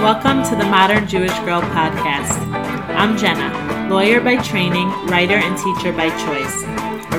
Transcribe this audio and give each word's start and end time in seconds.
Welcome 0.00 0.42
to 0.44 0.56
the 0.56 0.64
Modern 0.64 1.06
Jewish 1.06 1.38
Girl 1.40 1.60
podcast. 1.60 2.40
I'm 2.96 3.18
Jenna, 3.18 3.90
lawyer 3.90 4.18
by 4.18 4.38
training, 4.38 4.88
writer, 5.04 5.34
and 5.34 5.58
teacher 5.58 5.92
by 5.92 6.08
choice. 6.24 6.64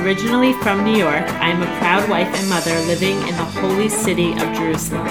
Originally 0.02 0.52
from 0.54 0.82
New 0.82 0.96
York, 0.96 1.22
I 1.38 1.50
am 1.50 1.62
a 1.62 1.78
proud 1.78 2.10
wife 2.10 2.26
and 2.34 2.48
mother 2.48 2.74
living 2.88 3.16
in 3.18 3.36
the 3.36 3.44
holy 3.44 3.88
city 3.88 4.32
of 4.32 4.52
Jerusalem. 4.56 5.06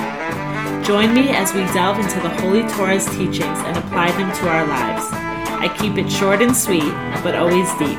Join 0.84 1.13
me 1.13 1.30
as 1.30 1.54
we 1.54 1.62
delve 1.71 1.98
into 1.98 2.20
the 2.20 2.27
Holy 2.41 2.63
Torah's 2.73 3.05
teachings 3.05 3.39
and 3.39 3.77
apply 3.77 4.12
them 4.12 4.30
to 4.40 4.49
our 4.49 4.67
lives. 4.67 5.05
I 5.13 5.73
keep 5.80 5.95
it 5.98 6.12
short 6.12 6.41
and 6.41 6.53
sweet, 6.53 6.91
but 7.23 7.35
always 7.35 7.73
deep. 7.76 7.98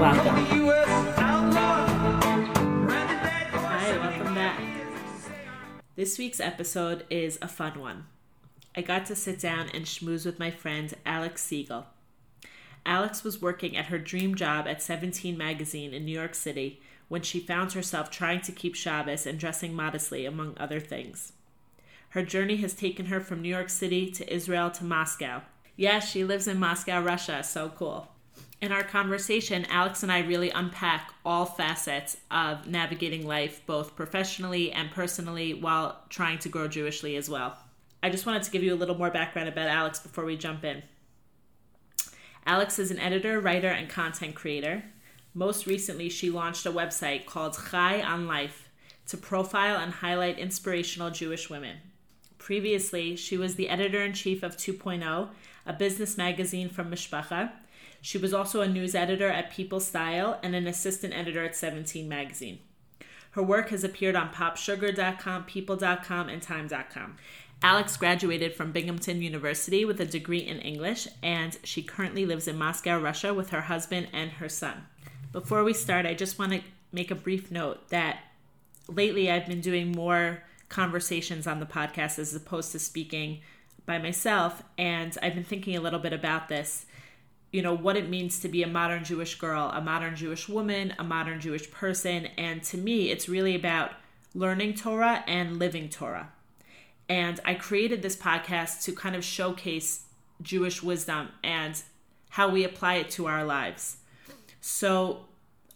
Welcome. 0.00 0.64
This 5.94 6.16
week's 6.16 6.40
episode 6.40 7.04
is 7.10 7.38
a 7.42 7.48
fun 7.48 7.78
one. 7.78 8.06
I 8.76 8.82
got 8.82 9.06
to 9.06 9.14
sit 9.14 9.38
down 9.38 9.68
and 9.72 9.84
schmooze 9.84 10.26
with 10.26 10.40
my 10.40 10.50
friend 10.50 10.92
Alex 11.06 11.42
Siegel. 11.44 11.86
Alex 12.84 13.22
was 13.22 13.40
working 13.40 13.76
at 13.76 13.86
her 13.86 13.98
dream 13.98 14.34
job 14.34 14.66
at 14.66 14.82
17 14.82 15.38
Magazine 15.38 15.94
in 15.94 16.04
New 16.04 16.12
York 16.12 16.34
City 16.34 16.80
when 17.08 17.22
she 17.22 17.38
found 17.38 17.72
herself 17.72 18.10
trying 18.10 18.40
to 18.40 18.52
keep 18.52 18.74
Shabbos 18.74 19.26
and 19.26 19.38
dressing 19.38 19.74
modestly, 19.74 20.26
among 20.26 20.56
other 20.58 20.80
things. 20.80 21.32
Her 22.10 22.22
journey 22.22 22.56
has 22.56 22.74
taken 22.74 23.06
her 23.06 23.20
from 23.20 23.42
New 23.42 23.48
York 23.48 23.70
City 23.70 24.10
to 24.12 24.32
Israel 24.32 24.70
to 24.72 24.84
Moscow. 24.84 25.42
Yes, 25.76 26.10
she 26.10 26.24
lives 26.24 26.48
in 26.48 26.58
Moscow, 26.58 27.00
Russia. 27.00 27.42
So 27.42 27.70
cool. 27.70 28.08
In 28.60 28.72
our 28.72 28.84
conversation, 28.84 29.66
Alex 29.68 30.02
and 30.02 30.10
I 30.10 30.20
really 30.20 30.50
unpack 30.50 31.12
all 31.24 31.44
facets 31.44 32.16
of 32.30 32.66
navigating 32.66 33.26
life, 33.26 33.62
both 33.66 33.94
professionally 33.94 34.72
and 34.72 34.90
personally, 34.90 35.54
while 35.54 36.00
trying 36.08 36.38
to 36.40 36.48
grow 36.48 36.68
Jewishly 36.68 37.16
as 37.16 37.28
well. 37.28 37.58
I 38.04 38.10
just 38.10 38.26
wanted 38.26 38.42
to 38.42 38.50
give 38.50 38.62
you 38.62 38.74
a 38.74 38.76
little 38.76 38.98
more 38.98 39.10
background 39.10 39.48
about 39.48 39.66
Alex 39.66 39.98
before 39.98 40.26
we 40.26 40.36
jump 40.36 40.62
in. 40.62 40.82
Alex 42.44 42.78
is 42.78 42.90
an 42.90 42.98
editor, 42.98 43.40
writer, 43.40 43.68
and 43.68 43.88
content 43.88 44.34
creator. 44.34 44.84
Most 45.32 45.66
recently, 45.66 46.10
she 46.10 46.28
launched 46.28 46.66
a 46.66 46.70
website 46.70 47.24
called 47.24 47.56
Chai 47.70 48.02
on 48.02 48.26
Life 48.26 48.68
to 49.06 49.16
profile 49.16 49.78
and 49.78 49.90
highlight 49.90 50.38
inspirational 50.38 51.10
Jewish 51.10 51.48
women. 51.48 51.78
Previously, 52.36 53.16
she 53.16 53.38
was 53.38 53.54
the 53.54 53.70
editor 53.70 54.02
in 54.02 54.12
chief 54.12 54.42
of 54.42 54.58
2.0, 54.58 55.30
a 55.64 55.72
business 55.72 56.18
magazine 56.18 56.68
from 56.68 56.90
Mishpacha. 56.90 57.52
She 58.02 58.18
was 58.18 58.34
also 58.34 58.60
a 58.60 58.68
news 58.68 58.94
editor 58.94 59.30
at 59.30 59.50
People 59.50 59.80
Style 59.80 60.38
and 60.42 60.54
an 60.54 60.66
assistant 60.66 61.14
editor 61.14 61.42
at 61.42 61.56
17 61.56 62.06
Magazine. 62.06 62.58
Her 63.34 63.42
work 63.42 63.70
has 63.70 63.82
appeared 63.82 64.14
on 64.14 64.28
popsugar.com, 64.28 65.44
people.com, 65.46 66.28
and 66.28 66.40
time.com. 66.40 67.16
Alex 67.62 67.96
graduated 67.96 68.54
from 68.54 68.72
Binghamton 68.72 69.22
University 69.22 69.84
with 69.84 70.00
a 70.00 70.04
degree 70.04 70.40
in 70.40 70.58
English, 70.58 71.08
and 71.22 71.58
she 71.64 71.82
currently 71.82 72.26
lives 72.26 72.46
in 72.46 72.58
Moscow, 72.58 72.98
Russia, 72.98 73.32
with 73.32 73.50
her 73.50 73.62
husband 73.62 74.08
and 74.12 74.32
her 74.32 74.48
son. 74.48 74.86
Before 75.32 75.64
we 75.64 75.72
start, 75.72 76.06
I 76.06 76.14
just 76.14 76.38
want 76.38 76.52
to 76.52 76.60
make 76.92 77.10
a 77.10 77.16
brief 77.16 77.50
note 77.50 77.88
that 77.88 78.18
lately 78.88 79.30
I've 79.30 79.46
been 79.46 79.60
doing 79.60 79.92
more 79.92 80.42
conversations 80.68 81.46
on 81.46 81.60
the 81.60 81.66
podcast 81.66 82.18
as 82.18 82.34
opposed 82.34 82.72
to 82.72 82.78
speaking 82.78 83.40
by 83.86 83.98
myself, 83.98 84.62
and 84.78 85.16
I've 85.22 85.34
been 85.34 85.44
thinking 85.44 85.76
a 85.76 85.80
little 85.80 85.98
bit 85.98 86.12
about 86.12 86.48
this. 86.48 86.86
You 87.52 87.62
know, 87.62 87.74
what 87.74 87.96
it 87.96 88.08
means 88.08 88.40
to 88.40 88.48
be 88.48 88.62
a 88.62 88.66
modern 88.66 89.04
Jewish 89.04 89.36
girl, 89.36 89.70
a 89.72 89.80
modern 89.80 90.16
Jewish 90.16 90.48
woman, 90.48 90.94
a 90.98 91.04
modern 91.04 91.40
Jewish 91.40 91.70
person. 91.70 92.26
And 92.36 92.62
to 92.64 92.76
me, 92.76 93.10
it's 93.10 93.28
really 93.28 93.54
about 93.54 93.92
learning 94.34 94.74
Torah 94.74 95.22
and 95.28 95.58
living 95.58 95.88
Torah. 95.88 96.32
And 97.08 97.40
I 97.44 97.54
created 97.54 98.02
this 98.02 98.16
podcast 98.16 98.82
to 98.84 98.92
kind 98.92 99.14
of 99.14 99.24
showcase 99.24 100.04
Jewish 100.40 100.82
wisdom 100.82 101.28
and 101.42 101.80
how 102.30 102.48
we 102.48 102.64
apply 102.64 102.94
it 102.94 103.10
to 103.10 103.26
our 103.26 103.44
lives. 103.44 103.98
So 104.60 105.26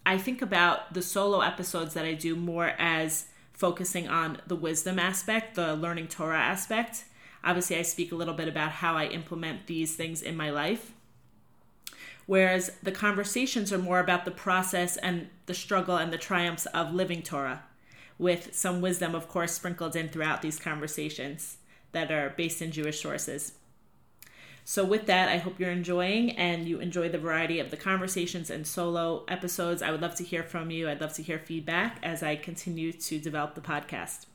I 0.05 0.17
think 0.17 0.41
about 0.41 0.93
the 0.93 1.01
solo 1.01 1.41
episodes 1.41 1.93
that 1.93 2.05
I 2.05 2.13
do 2.13 2.35
more 2.35 2.73
as 2.79 3.25
focusing 3.53 4.07
on 4.07 4.39
the 4.47 4.55
wisdom 4.55 4.97
aspect, 4.97 5.55
the 5.55 5.75
learning 5.75 6.07
Torah 6.07 6.39
aspect. 6.39 7.05
Obviously, 7.43 7.77
I 7.77 7.83
speak 7.83 8.11
a 8.11 8.15
little 8.15 8.33
bit 8.33 8.47
about 8.47 8.71
how 8.71 8.95
I 8.95 9.05
implement 9.05 9.67
these 9.67 9.95
things 9.95 10.21
in 10.21 10.35
my 10.35 10.49
life. 10.49 10.93
Whereas 12.25 12.71
the 12.83 12.91
conversations 12.91 13.71
are 13.71 13.77
more 13.77 13.99
about 13.99 14.25
the 14.25 14.31
process 14.31 14.97
and 14.97 15.29
the 15.45 15.53
struggle 15.53 15.97
and 15.97 16.11
the 16.11 16.17
triumphs 16.17 16.65
of 16.67 16.93
living 16.93 17.21
Torah 17.21 17.63
with 18.19 18.53
some 18.53 18.81
wisdom, 18.81 19.15
of 19.15 19.27
course, 19.27 19.53
sprinkled 19.53 19.95
in 19.95 20.09
throughout 20.09 20.43
these 20.43 20.59
conversations 20.59 21.57
that 21.93 22.11
are 22.11 22.33
based 22.37 22.61
in 22.61 22.71
Jewish 22.71 23.01
sources. 23.01 23.53
So, 24.63 24.85
with 24.85 25.07
that, 25.07 25.29
I 25.29 25.37
hope 25.37 25.59
you're 25.59 25.71
enjoying 25.71 26.31
and 26.31 26.67
you 26.67 26.79
enjoy 26.79 27.09
the 27.09 27.17
variety 27.17 27.59
of 27.59 27.71
the 27.71 27.77
conversations 27.77 28.51
and 28.51 28.67
solo 28.67 29.25
episodes. 29.27 29.81
I 29.81 29.89
would 29.89 30.01
love 30.01 30.13
to 30.15 30.23
hear 30.23 30.43
from 30.43 30.69
you. 30.69 30.87
I'd 30.87 31.01
love 31.01 31.13
to 31.13 31.23
hear 31.23 31.39
feedback 31.39 31.97
as 32.03 32.21
I 32.21 32.35
continue 32.35 32.91
to 32.91 33.17
develop 33.17 33.55
the 33.55 33.61
podcast. 33.61 34.27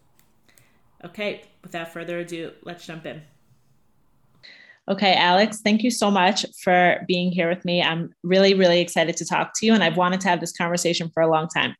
Okay, 1.04 1.44
without 1.62 1.92
further 1.92 2.18
ado, 2.18 2.50
let's 2.64 2.84
jump 2.84 3.06
in. 3.06 3.22
Okay, 4.88 5.14
Alex, 5.14 5.60
thank 5.62 5.82
you 5.82 5.90
so 5.90 6.10
much 6.10 6.44
for 6.62 7.04
being 7.06 7.30
here 7.30 7.48
with 7.48 7.64
me. 7.64 7.82
I'm 7.82 8.12
really, 8.22 8.54
really 8.54 8.80
excited 8.80 9.16
to 9.18 9.24
talk 9.24 9.52
to 9.56 9.66
you, 9.66 9.72
and 9.72 9.84
I've 9.84 9.96
wanted 9.96 10.20
to 10.22 10.28
have 10.28 10.40
this 10.40 10.52
conversation 10.52 11.10
for 11.14 11.22
a 11.22 11.30
long 11.30 11.48
time. 11.48 11.76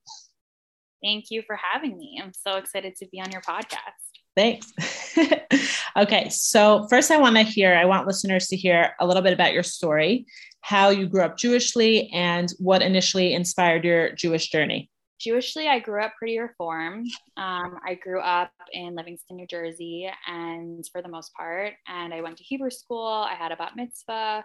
Thank 1.04 1.30
you 1.30 1.42
for 1.46 1.56
having 1.56 1.98
me. 1.98 2.18
I'm 2.22 2.32
so 2.32 2.56
excited 2.56 2.96
to 2.96 3.06
be 3.12 3.20
on 3.20 3.30
your 3.30 3.42
podcast. 3.42 4.04
Thanks. 4.34 4.72
okay, 5.96 6.30
so 6.30 6.86
first, 6.88 7.10
I 7.10 7.18
want 7.18 7.36
to 7.36 7.42
hear, 7.42 7.74
I 7.74 7.84
want 7.84 8.06
listeners 8.06 8.48
to 8.48 8.56
hear 8.56 8.94
a 8.98 9.06
little 9.06 9.22
bit 9.22 9.34
about 9.34 9.52
your 9.52 9.62
story, 9.62 10.24
how 10.62 10.88
you 10.88 11.06
grew 11.06 11.20
up 11.20 11.36
Jewishly, 11.36 12.08
and 12.14 12.50
what 12.58 12.80
initially 12.80 13.34
inspired 13.34 13.84
your 13.84 14.12
Jewish 14.12 14.48
journey. 14.48 14.90
Jewishly, 15.20 15.68
I 15.68 15.78
grew 15.78 16.02
up 16.02 16.14
pretty 16.18 16.38
reformed. 16.38 17.06
Um, 17.36 17.78
I 17.86 17.98
grew 18.02 18.20
up 18.20 18.50
in 18.72 18.94
Livingston, 18.94 19.36
New 19.36 19.46
Jersey, 19.46 20.10
and 20.26 20.84
for 20.90 21.02
the 21.02 21.08
most 21.08 21.32
part, 21.34 21.74
and 21.86 22.14
I 22.14 22.22
went 22.22 22.38
to 22.38 22.44
Hebrew 22.44 22.70
school. 22.70 23.06
I 23.06 23.34
had 23.34 23.52
a 23.52 23.56
bat 23.56 23.72
mitzvah. 23.76 24.44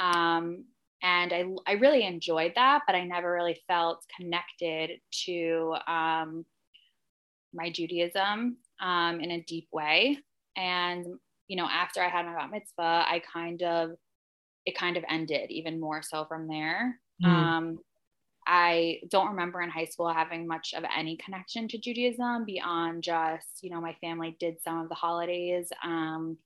Um, 0.00 0.64
and 1.02 1.32
I, 1.32 1.44
I 1.66 1.72
really 1.74 2.04
enjoyed 2.04 2.52
that 2.56 2.82
but 2.86 2.94
i 2.94 3.04
never 3.04 3.32
really 3.32 3.60
felt 3.66 4.04
connected 4.16 5.00
to 5.24 5.76
um, 5.86 6.44
my 7.54 7.70
judaism 7.70 8.56
um, 8.80 9.20
in 9.20 9.30
a 9.32 9.42
deep 9.42 9.68
way 9.72 10.18
and 10.56 11.06
you 11.46 11.56
know 11.56 11.66
after 11.66 12.02
i 12.02 12.08
had 12.08 12.26
my 12.26 12.34
bat 12.34 12.50
mitzvah 12.50 13.04
i 13.08 13.22
kind 13.32 13.62
of 13.62 13.92
it 14.66 14.76
kind 14.76 14.96
of 14.96 15.04
ended 15.08 15.50
even 15.50 15.80
more 15.80 16.02
so 16.02 16.24
from 16.24 16.48
there 16.48 16.98
mm. 17.22 17.28
um, 17.28 17.78
i 18.46 19.00
don't 19.08 19.28
remember 19.28 19.62
in 19.62 19.70
high 19.70 19.84
school 19.84 20.12
having 20.12 20.46
much 20.46 20.74
of 20.76 20.84
any 20.96 21.16
connection 21.16 21.68
to 21.68 21.78
judaism 21.78 22.44
beyond 22.44 23.02
just 23.02 23.62
you 23.62 23.70
know 23.70 23.80
my 23.80 23.94
family 24.00 24.36
did 24.40 24.60
some 24.62 24.80
of 24.80 24.88
the 24.88 24.94
holidays 24.94 25.70
um, 25.84 26.36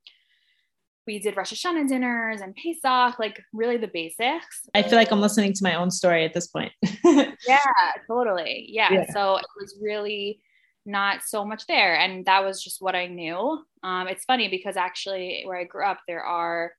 we 1.06 1.18
did 1.18 1.36
Rosh 1.36 1.52
Hashanah 1.52 1.88
dinners 1.88 2.40
and 2.40 2.54
Pesach, 2.54 3.18
like 3.18 3.42
really 3.52 3.76
the 3.76 3.88
basics. 3.88 4.68
I 4.74 4.82
feel 4.82 4.98
like 4.98 5.10
I'm 5.10 5.20
listening 5.20 5.52
to 5.52 5.64
my 5.64 5.74
own 5.74 5.90
story 5.90 6.24
at 6.24 6.32
this 6.32 6.46
point. 6.46 6.72
yeah, 7.04 7.58
totally. 8.06 8.66
Yeah. 8.68 8.92
yeah. 8.92 9.12
So 9.12 9.36
it 9.36 9.46
was 9.60 9.76
really 9.82 10.40
not 10.84 11.22
so 11.22 11.44
much 11.44 11.66
there. 11.66 11.96
And 11.96 12.24
that 12.26 12.44
was 12.44 12.62
just 12.62 12.80
what 12.80 12.94
I 12.94 13.06
knew. 13.06 13.64
Um, 13.82 14.08
it's 14.08 14.24
funny 14.24 14.48
because 14.48 14.76
actually, 14.76 15.42
where 15.44 15.58
I 15.58 15.64
grew 15.64 15.84
up, 15.84 16.00
there 16.06 16.22
are 16.22 16.72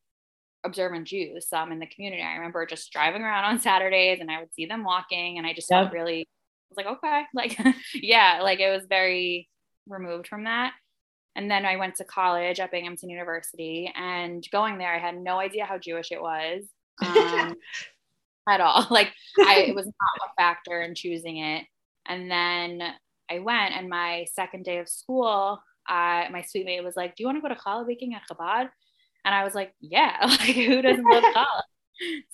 observant 0.63 1.07
Jews 1.07 1.47
um, 1.51 1.72
in 1.72 1.79
the 1.79 1.88
community. 1.88 2.22
I 2.22 2.35
remember 2.35 2.66
just 2.66 2.91
driving 2.91 3.22
around 3.22 3.45
on 3.45 3.59
Saturdays 3.59 4.19
and 4.22 4.31
I 4.31 4.40
would 4.40 4.53
see 4.53 4.66
them 4.66 4.84
walking, 4.84 5.38
and 5.38 5.45
I 5.45 5.53
just 5.53 5.67
felt 5.67 5.91
really, 5.91 6.22
I 6.22 6.25
was 6.69 6.78
like, 6.78 6.97
okay, 6.97 7.23
like, 7.34 7.75
yeah, 7.94 8.40
like 8.41 8.59
it 8.59 8.69
was 8.69 8.85
very 8.87 9.49
removed 9.87 10.28
from 10.28 10.46
that. 10.46 10.73
And 11.35 11.50
then 11.50 11.66
I 11.66 11.78
went 11.78 11.96
to 11.96 12.03
college 12.03 12.59
at 12.59 12.72
Binghamton 12.72 13.09
University, 13.09 13.91
and 13.96 14.46
going 14.52 14.78
there, 14.78 14.94
I 14.94 15.00
had 15.00 15.18
no 15.18 15.40
idea 15.40 15.66
how 15.66 15.78
Jewish 15.78 16.12
it 16.12 16.22
was 16.22 16.64
um, 17.03 17.56
at 18.50 18.62
all. 18.62 18.88
Like, 18.91 19.12
I, 19.40 19.66
it 19.68 19.76
was 19.76 19.85
not 19.88 20.30
a 20.30 20.34
factor 20.38 20.82
in 20.82 20.96
choosing 20.96 21.38
it. 21.38 21.66
And 22.08 22.30
then 22.30 22.82
I 23.32 23.40
went, 23.40 23.74
and 23.74 23.90
my 23.90 24.26
second 24.34 24.66
day 24.66 24.78
of 24.80 24.90
school, 24.90 25.62
uh, 25.90 26.26
my 26.32 26.44
suite 26.47 26.66
mate 26.66 26.84
was 26.84 26.96
like, 26.96 27.16
"Do 27.16 27.24
you 27.24 27.28
want 27.28 27.38
to 27.38 27.41
go 27.41 27.53
to 27.53 27.59
challah 27.59 27.88
baking 27.88 28.14
at 28.14 28.22
Chabad?" 28.29 28.70
And 29.26 29.36
I 29.36 29.44
was 29.44 29.56
like, 29.56 29.74
"Yeah, 29.79 30.18
like 30.22 30.40
who 30.41 30.82
doesn't 30.82 31.03
love 31.03 31.24
challah?" 31.24 31.62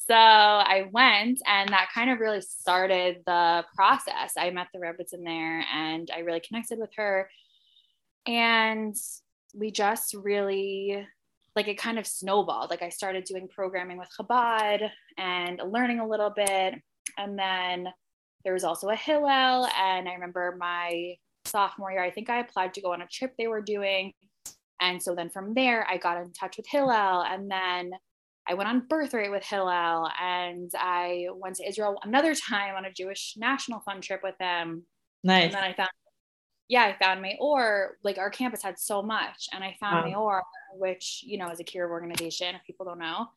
so 0.07 0.15
I 0.15 0.89
went, 0.91 1.39
and 1.45 1.69
that 1.69 1.89
kind 1.93 2.09
of 2.09 2.19
really 2.19 2.41
started 2.41 3.17
the 3.25 3.65
process. 3.75 4.33
I 4.37 4.49
met 4.49 4.67
the 4.73 4.79
Rebbitzin 4.79 5.23
there, 5.23 5.65
and 5.73 6.09
I 6.13 6.19
really 6.19 6.41
connected 6.41 6.79
with 6.79 6.91
her 6.97 7.29
and 8.29 8.95
we 9.55 9.71
just 9.71 10.13
really 10.13 11.05
like 11.55 11.67
it 11.67 11.79
kind 11.79 11.97
of 11.97 12.05
snowballed. 12.05 12.69
Like 12.69 12.83
I 12.83 12.89
started 12.89 13.23
doing 13.23 13.47
programming 13.47 13.97
with 13.97 14.07
Chabad 14.17 14.87
and 15.17 15.59
learning 15.67 15.99
a 15.99 16.07
little 16.07 16.29
bit. 16.29 16.75
And 17.17 17.37
then 17.37 17.87
there 18.43 18.53
was 18.53 18.63
also 18.63 18.89
a 18.89 18.95
Hillel. 18.95 19.65
And 19.75 20.07
I 20.07 20.13
remember 20.13 20.55
my 20.59 21.15
sophomore 21.45 21.91
year, 21.91 22.03
I 22.03 22.11
think 22.11 22.29
I 22.29 22.39
applied 22.39 22.75
to 22.75 22.81
go 22.81 22.93
on 22.93 23.01
a 23.01 23.07
trip 23.07 23.33
they 23.37 23.47
were 23.47 23.61
doing. 23.61 24.13
And 24.79 25.01
so 25.01 25.15
then 25.15 25.31
from 25.31 25.55
there, 25.55 25.87
I 25.89 25.97
got 25.97 26.21
in 26.21 26.31
touch 26.31 26.57
with 26.57 26.67
Hillel. 26.67 27.23
And 27.23 27.49
then 27.49 27.91
I 28.47 28.53
went 28.53 28.69
on 28.69 28.85
birthright 28.87 29.31
with 29.31 29.43
Hillel. 29.43 30.07
And 30.21 30.71
I 30.77 31.25
went 31.33 31.55
to 31.55 31.67
Israel 31.67 31.97
another 32.03 32.35
time 32.49 32.75
on 32.75 32.85
a 32.85 32.93
Jewish 32.93 33.33
National 33.37 33.79
Fund 33.79 34.03
trip 34.03 34.21
with 34.21 34.37
them. 34.37 34.83
Nice. 35.23 35.45
And 35.45 35.53
then 35.55 35.63
I 35.63 35.73
found, 35.73 35.89
yeah, 36.69 36.83
I 36.83 37.03
found 37.03 37.21
Meor. 37.21 37.97
Like 38.03 38.19
our 38.19 38.29
campus 38.29 38.61
had 38.61 38.79
so 38.79 39.01
much. 39.01 39.49
And 39.51 39.63
I 39.63 39.75
found 39.79 40.05
wow. 40.05 40.11
Meor, 40.11 40.43
which, 40.75 41.23
you 41.25 41.37
know, 41.37 41.49
is 41.49 41.59
a 41.59 41.63
kiruv 41.63 41.89
organization, 41.89 42.55
if 42.55 42.63
people 42.63 42.85
don't 42.85 42.99
know. 42.99 43.27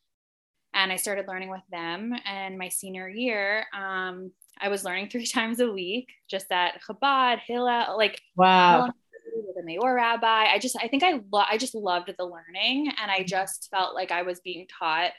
And 0.74 0.92
I 0.92 0.96
started 0.96 1.26
learning 1.26 1.50
with 1.50 1.62
them. 1.70 2.14
And 2.26 2.58
my 2.58 2.68
senior 2.68 3.08
year, 3.08 3.66
um, 3.74 4.30
I 4.60 4.68
was 4.68 4.84
learning 4.84 5.08
three 5.10 5.26
times 5.26 5.60
a 5.60 5.72
week, 5.72 6.08
just 6.30 6.52
at 6.52 6.80
Chabad, 6.82 7.40
Hillel, 7.46 7.96
like 7.96 8.20
wow, 8.36 8.90
with 9.34 9.56
a 9.58 9.64
Meor 9.64 9.94
rabbi. 9.94 10.44
I 10.44 10.58
just, 10.58 10.76
I 10.80 10.88
think 10.88 11.02
I 11.02 11.20
love, 11.32 11.46
I 11.50 11.56
just 11.56 11.74
loved 11.74 12.12
the 12.16 12.24
learning, 12.24 12.92
and 13.00 13.10
I 13.10 13.22
just 13.22 13.68
felt 13.70 13.94
like 13.94 14.12
I 14.12 14.22
was 14.22 14.40
being 14.40 14.66
taught 14.78 15.12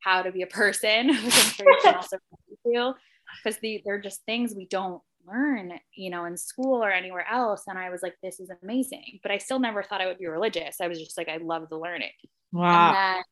how 0.00 0.22
to 0.22 0.30
be 0.30 0.42
a 0.42 0.46
person, 0.46 1.08
which 1.24 1.24
I'm 1.24 1.30
sure 1.30 1.66
you 1.70 1.78
can 1.82 1.94
also 1.96 2.18
because 3.42 3.58
the, 3.58 3.82
they're 3.84 4.00
just 4.00 4.24
things 4.24 4.54
we 4.54 4.66
don't 4.66 5.02
learn, 5.26 5.72
you 5.94 6.10
know, 6.10 6.24
in 6.24 6.36
school 6.36 6.82
or 6.82 6.90
anywhere 6.90 7.26
else. 7.30 7.64
And 7.66 7.78
I 7.78 7.90
was 7.90 8.02
like, 8.02 8.14
this 8.22 8.40
is 8.40 8.50
amazing, 8.62 9.20
but 9.22 9.32
I 9.32 9.38
still 9.38 9.58
never 9.58 9.82
thought 9.82 10.00
I 10.00 10.06
would 10.06 10.18
be 10.18 10.26
religious. 10.26 10.80
I 10.80 10.88
was 10.88 10.98
just 10.98 11.18
like, 11.18 11.28
I 11.28 11.38
love 11.38 11.68
the 11.68 11.78
learning. 11.78 12.12
Wow. 12.52 12.92
Then, 12.92 13.24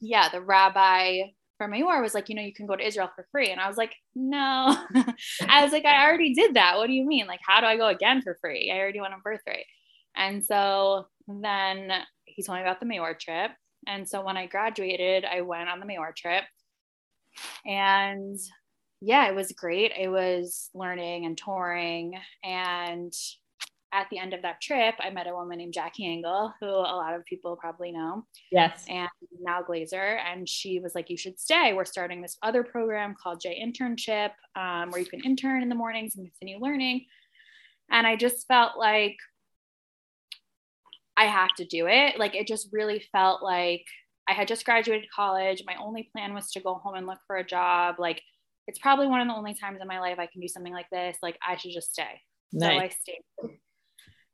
yeah, 0.00 0.28
the 0.28 0.40
rabbi 0.40 1.22
from 1.58 1.72
Meor 1.72 2.00
was 2.00 2.14
like, 2.14 2.28
you 2.28 2.34
know, 2.36 2.42
you 2.42 2.54
can 2.54 2.66
go 2.66 2.76
to 2.76 2.86
Israel 2.86 3.10
for 3.14 3.26
free. 3.32 3.50
And 3.50 3.60
I 3.60 3.68
was 3.68 3.76
like, 3.76 3.94
no. 4.14 4.76
I 5.48 5.62
was 5.62 5.72
like, 5.72 5.84
I 5.84 6.06
already 6.06 6.32
did 6.32 6.54
that. 6.54 6.78
What 6.78 6.86
do 6.86 6.92
you 6.92 7.04
mean? 7.04 7.26
Like, 7.26 7.40
how 7.44 7.60
do 7.60 7.66
I 7.66 7.76
go 7.76 7.88
again 7.88 8.22
for 8.22 8.38
free? 8.40 8.70
I 8.72 8.78
already 8.78 9.00
went 9.00 9.12
on 9.12 9.20
birthright. 9.22 9.66
And 10.16 10.44
so 10.44 11.06
then 11.26 11.92
he 12.24 12.42
told 12.42 12.58
me 12.58 12.62
about 12.62 12.80
the 12.80 12.86
Meor 12.86 13.14
trip. 13.14 13.50
And 13.86 14.08
so 14.08 14.24
when 14.24 14.36
I 14.36 14.46
graduated, 14.46 15.24
I 15.24 15.40
went 15.40 15.68
on 15.68 15.80
the 15.80 15.86
Meor 15.86 16.14
trip. 16.16 16.44
And 17.66 18.38
yeah, 19.00 19.28
it 19.28 19.34
was 19.34 19.52
great. 19.52 19.92
It 19.98 20.08
was 20.08 20.70
learning 20.74 21.26
and 21.26 21.36
touring 21.36 22.14
and 22.42 23.12
at 23.92 24.06
the 24.10 24.18
end 24.18 24.34
of 24.34 24.42
that 24.42 24.60
trip, 24.60 24.94
I 25.00 25.10
met 25.10 25.26
a 25.26 25.34
woman 25.34 25.58
named 25.58 25.72
Jackie 25.72 26.06
Engel, 26.06 26.52
who 26.60 26.66
a 26.66 26.96
lot 26.96 27.14
of 27.14 27.24
people 27.24 27.56
probably 27.56 27.90
know. 27.90 28.26
Yes. 28.52 28.84
And 28.88 29.08
now 29.40 29.62
Glazer. 29.62 30.18
And 30.20 30.48
she 30.48 30.78
was 30.78 30.94
like, 30.94 31.08
You 31.08 31.16
should 31.16 31.40
stay. 31.40 31.72
We're 31.72 31.84
starting 31.84 32.20
this 32.20 32.36
other 32.42 32.62
program 32.62 33.14
called 33.20 33.40
J 33.40 33.62
Internship, 33.64 34.30
um, 34.56 34.90
where 34.90 35.00
you 35.00 35.06
can 35.06 35.20
intern 35.24 35.62
in 35.62 35.68
the 35.68 35.74
mornings 35.74 36.16
and 36.16 36.26
continue 36.26 36.62
learning. 36.62 37.06
And 37.90 38.06
I 38.06 38.16
just 38.16 38.46
felt 38.46 38.78
like 38.78 39.16
I 41.16 41.24
have 41.24 41.54
to 41.56 41.64
do 41.64 41.86
it. 41.88 42.18
Like 42.18 42.34
it 42.34 42.46
just 42.46 42.68
really 42.72 43.02
felt 43.10 43.42
like 43.42 43.84
I 44.28 44.34
had 44.34 44.48
just 44.48 44.66
graduated 44.66 45.08
college. 45.14 45.62
My 45.66 45.76
only 45.80 46.10
plan 46.12 46.34
was 46.34 46.50
to 46.52 46.60
go 46.60 46.74
home 46.74 46.94
and 46.94 47.06
look 47.06 47.20
for 47.26 47.36
a 47.36 47.46
job. 47.46 47.96
Like 47.98 48.22
it's 48.68 48.78
probably 48.78 49.08
one 49.08 49.20
of 49.20 49.26
the 49.26 49.34
only 49.34 49.54
times 49.54 49.80
in 49.82 49.88
my 49.88 49.98
life 49.98 50.20
I 50.20 50.26
can 50.26 50.40
do 50.40 50.46
something 50.46 50.72
like 50.72 50.88
this. 50.90 51.16
Like 51.20 51.36
I 51.46 51.56
should 51.56 51.72
just 51.72 51.92
stay. 51.92 52.20
Nice. 52.52 52.78
So 52.78 52.84
I 52.84 52.88
stayed 52.88 53.58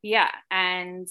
yeah 0.04 0.28
and 0.50 1.08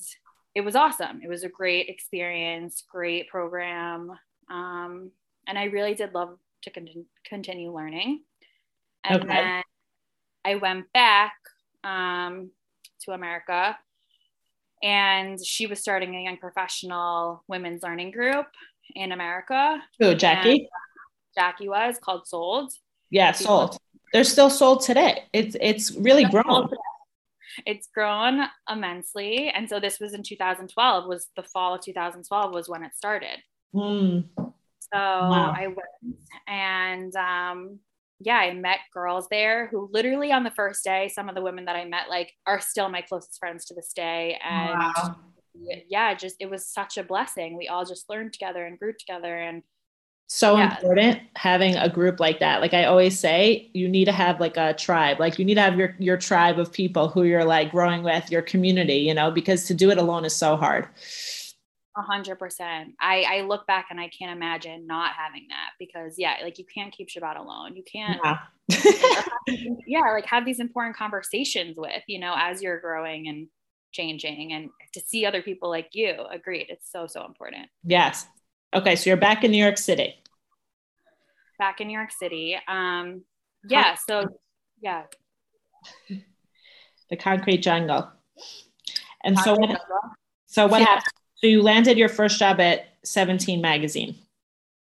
it 0.54 0.62
was 0.62 0.76
awesome 0.76 1.20
it 1.24 1.28
was 1.28 1.44
a 1.44 1.50
great 1.50 1.90
experience 1.90 2.84
great 2.88 3.28
program 3.28 4.12
um, 4.52 5.12
and 5.48 5.58
i 5.58 5.66
really 5.66 5.96
did 5.96 6.14
love 6.14 6.38
to 6.62 6.70
con- 6.70 7.06
continue 7.26 7.76
learning 7.76 8.22
and 9.04 9.22
okay. 9.22 9.28
then 9.28 9.64
i 10.46 10.56
went 10.56 10.86
back 10.94 11.34
um, 11.84 12.52
to 13.02 13.12
america 13.12 13.76
and 14.84 15.44
she 15.44 15.66
was 15.66 15.80
starting 15.80 16.16
a 16.16 16.24
young 16.24 16.38
professional 16.38 17.44
women's 17.48 17.82
learning 17.82 18.12
group 18.12 18.46
in 18.96 19.12
america 19.12 19.82
oh 20.04 20.14
jackie 20.14 20.70
jackie 21.36 21.68
was 21.68 21.98
called 22.00 22.28
sold 22.28 22.72
yeah 23.14 23.32
sold 23.32 23.78
they're 24.12 24.24
still 24.24 24.50
sold 24.50 24.82
today 24.82 25.24
it's 25.32 25.56
it's 25.62 25.92
really 25.96 26.26
grown 26.26 26.70
it's 27.66 27.88
grown 27.88 28.42
immensely. 28.70 29.50
And 29.50 29.70
so 29.70 29.80
this 29.80 30.00
was 30.00 30.14
in 30.14 30.24
2012, 30.24 31.08
was 31.08 31.28
the 31.36 31.44
fall 31.44 31.76
of 31.76 31.82
2012 31.82 32.54
was 32.54 32.70
when 32.70 32.84
it 32.84 32.96
started. 32.96 33.38
Mm. 33.74 34.26
So 34.38 34.52
wow. 34.94 35.54
I 35.56 35.68
went 35.68 36.18
and 36.48 37.16
um, 37.16 37.80
yeah, 38.20 38.38
I 38.38 38.54
met 38.54 38.80
girls 38.94 39.28
there 39.30 39.68
who 39.68 39.90
literally 39.92 40.32
on 40.32 40.44
the 40.44 40.52
first 40.52 40.84
day, 40.84 41.10
some 41.10 41.30
of 41.30 41.36
the 41.36 41.42
women 41.42 41.66
that 41.66 41.76
I 41.76 41.86
met 41.86 42.10
like 42.10 42.32
are 42.46 42.60
still 42.60 42.90
my 42.90 43.02
closest 43.02 43.40
friends 43.40 43.66
to 43.66 43.74
this 43.74 43.92
day. 43.94 44.40
And 44.44 44.80
wow. 44.80 45.16
yeah, 45.88 46.14
just 46.14 46.36
it 46.40 46.50
was 46.50 46.68
such 46.68 46.98
a 46.98 47.04
blessing. 47.04 47.58
We 47.58 47.68
all 47.68 47.86
just 47.86 48.10
learned 48.10 48.34
together 48.34 48.66
and 48.66 48.78
grew 48.78 48.94
together 48.94 49.36
and 49.38 49.64
so 50.34 50.58
yeah. 50.58 50.76
important 50.76 51.22
having 51.36 51.76
a 51.76 51.88
group 51.88 52.20
like 52.20 52.40
that 52.40 52.60
like 52.60 52.74
i 52.74 52.86
always 52.86 53.20
say 53.20 53.70
you 53.74 53.88
need 53.88 54.06
to 54.06 54.12
have 54.12 54.40
like 54.40 54.58
a 54.58 54.74
tribe 54.74 55.20
like 55.20 55.38
you 55.38 55.46
need 55.46 55.54
to 55.54 55.62
have 55.62 55.78
your 55.78 55.96
your 56.00 56.18
tribe 56.18 56.58
of 56.58 56.74
people 56.74 57.08
who 57.08 57.22
you're 57.22 57.46
like 57.46 57.70
growing 57.70 58.02
with 58.02 58.32
your 58.32 58.42
community 58.42 58.96
you 58.96 59.14
know 59.14 59.30
because 59.30 59.66
to 59.66 59.76
do 59.76 59.92
it 59.92 59.98
alone 60.00 60.26
is 60.26 60.36
so 60.36 60.56
hard 60.58 60.88
a 61.96 62.02
hundred 62.02 62.40
percent. 62.40 62.96
I 63.00 63.24
I 63.30 63.42
look 63.42 63.68
back 63.68 63.90
and 63.92 64.00
I 64.00 64.08
can't 64.08 64.36
imagine 64.36 64.88
not 64.88 65.12
having 65.16 65.46
that 65.50 65.74
because 65.78 66.16
yeah, 66.18 66.38
like 66.42 66.58
you 66.58 66.66
can't 66.66 66.92
keep 66.92 67.08
Shabbat 67.08 67.38
alone. 67.38 67.76
You 67.76 67.84
can't. 67.84 68.20
Yeah. 68.24 68.40
yeah, 69.86 70.12
like 70.12 70.26
have 70.26 70.44
these 70.44 70.60
important 70.60 70.96
conversations 70.96 71.78
with 71.78 72.02
you 72.08 72.18
know 72.18 72.34
as 72.36 72.64
you're 72.64 72.80
growing 72.80 73.28
and 73.28 73.48
changing 73.92 74.54
and 74.54 74.72
to 74.94 75.02
see 75.02 75.24
other 75.24 75.44
people 75.44 75.70
like 75.70 75.90
you. 75.92 76.16
Agreed. 76.32 76.66
It's 76.70 76.92
so 76.92 77.06
so 77.06 77.28
important. 77.28 77.68
Yes. 77.84 78.26
Okay, 78.74 78.96
so 78.96 79.12
you're 79.12 79.18
back 79.18 79.44
in 79.44 79.52
New 79.52 79.64
York 79.64 79.78
City 79.78 80.16
back 81.64 81.80
in 81.80 81.88
New 81.88 81.98
York 81.98 82.12
City. 82.12 82.58
Um, 82.68 83.24
yeah, 83.70 83.96
so 83.96 84.28
yeah. 84.82 85.04
The 87.10 87.16
concrete 87.16 87.60
jungle. 87.60 88.10
And 89.24 89.36
concrete 89.38 89.44
so 89.44 89.60
what, 89.60 89.68
jungle. 89.68 90.00
so 90.48 90.68
what 90.68 90.82
yeah. 90.82 90.88
happened? 90.88 91.14
So 91.36 91.48
you 91.48 91.62
landed 91.62 91.98
your 91.98 92.10
first 92.10 92.38
job 92.38 92.60
at 92.60 92.88
17 93.06 93.62
magazine. 93.62 94.16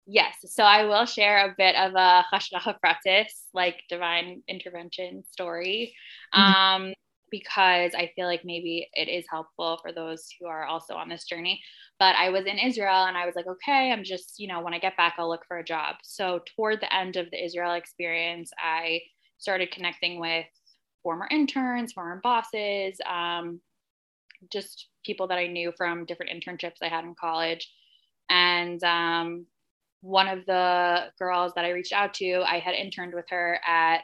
Yes. 0.07 0.35
So 0.47 0.63
I 0.63 0.85
will 0.85 1.05
share 1.05 1.47
a 1.47 1.55
bit 1.57 1.77
of 1.77 1.93
a 1.95 2.25
Hashgacha 2.33 2.77
Pratis, 2.83 3.33
like 3.53 3.83
divine 3.91 4.43
intervention 4.49 5.25
story. 5.31 5.95
Mm-hmm. 6.35 6.87
Um, 6.87 6.95
because 7.33 7.93
I 7.97 8.13
feel 8.15 8.27
like 8.27 8.43
maybe 8.45 8.89
it 8.93 9.09
is 9.09 9.25
helpful 9.29 9.81
for 9.83 9.91
those 9.91 10.29
who 10.39 10.47
are 10.47 10.65
also 10.65 10.95
on 10.95 11.09
this 11.09 11.25
journey. 11.25 11.61
But 11.99 12.15
I 12.15 12.29
was 12.29 12.47
in 12.47 12.59
Israel 12.59 13.07
and 13.07 13.17
I 13.17 13.27
was 13.27 13.35
like, 13.35 13.49
okay, 13.49 13.91
I'm 13.91 14.05
just, 14.05 14.35
you 14.39 14.47
know, 14.47 14.61
when 14.61 14.75
I 14.75 14.79
get 14.79 14.97
back, 14.97 15.15
I'll 15.19 15.29
look 15.29 15.45
for 15.49 15.59
a 15.59 15.65
job. 15.65 15.97
So 16.05 16.41
toward 16.55 16.81
the 16.81 16.95
end 16.95 17.17
of 17.17 17.31
the 17.31 17.45
Israel 17.45 17.73
experience, 17.73 18.53
I 18.63 19.01
started 19.39 19.73
connecting 19.73 20.21
with 20.21 20.47
former 21.03 21.27
interns, 21.31 21.93
former 21.93 22.21
bosses, 22.23 22.99
um, 23.11 23.61
just 24.53 24.89
people 25.05 25.27
that 25.29 25.39
I 25.39 25.47
knew 25.47 25.73
from 25.77 26.05
different 26.05 26.33
internships 26.33 26.77
I 26.83 26.89
had 26.89 27.05
in 27.05 27.15
college. 27.19 27.69
And 28.31 28.83
um, 28.85 29.47
one 30.03 30.29
of 30.29 30.45
the 30.47 31.07
girls 31.19 31.53
that 31.55 31.65
I 31.65 31.71
reached 31.71 31.93
out 31.93 32.15
to, 32.15 32.43
I 32.47 32.59
had 32.59 32.75
interned 32.75 33.15
with 33.15 33.27
her 33.31 33.59
at 33.67 34.03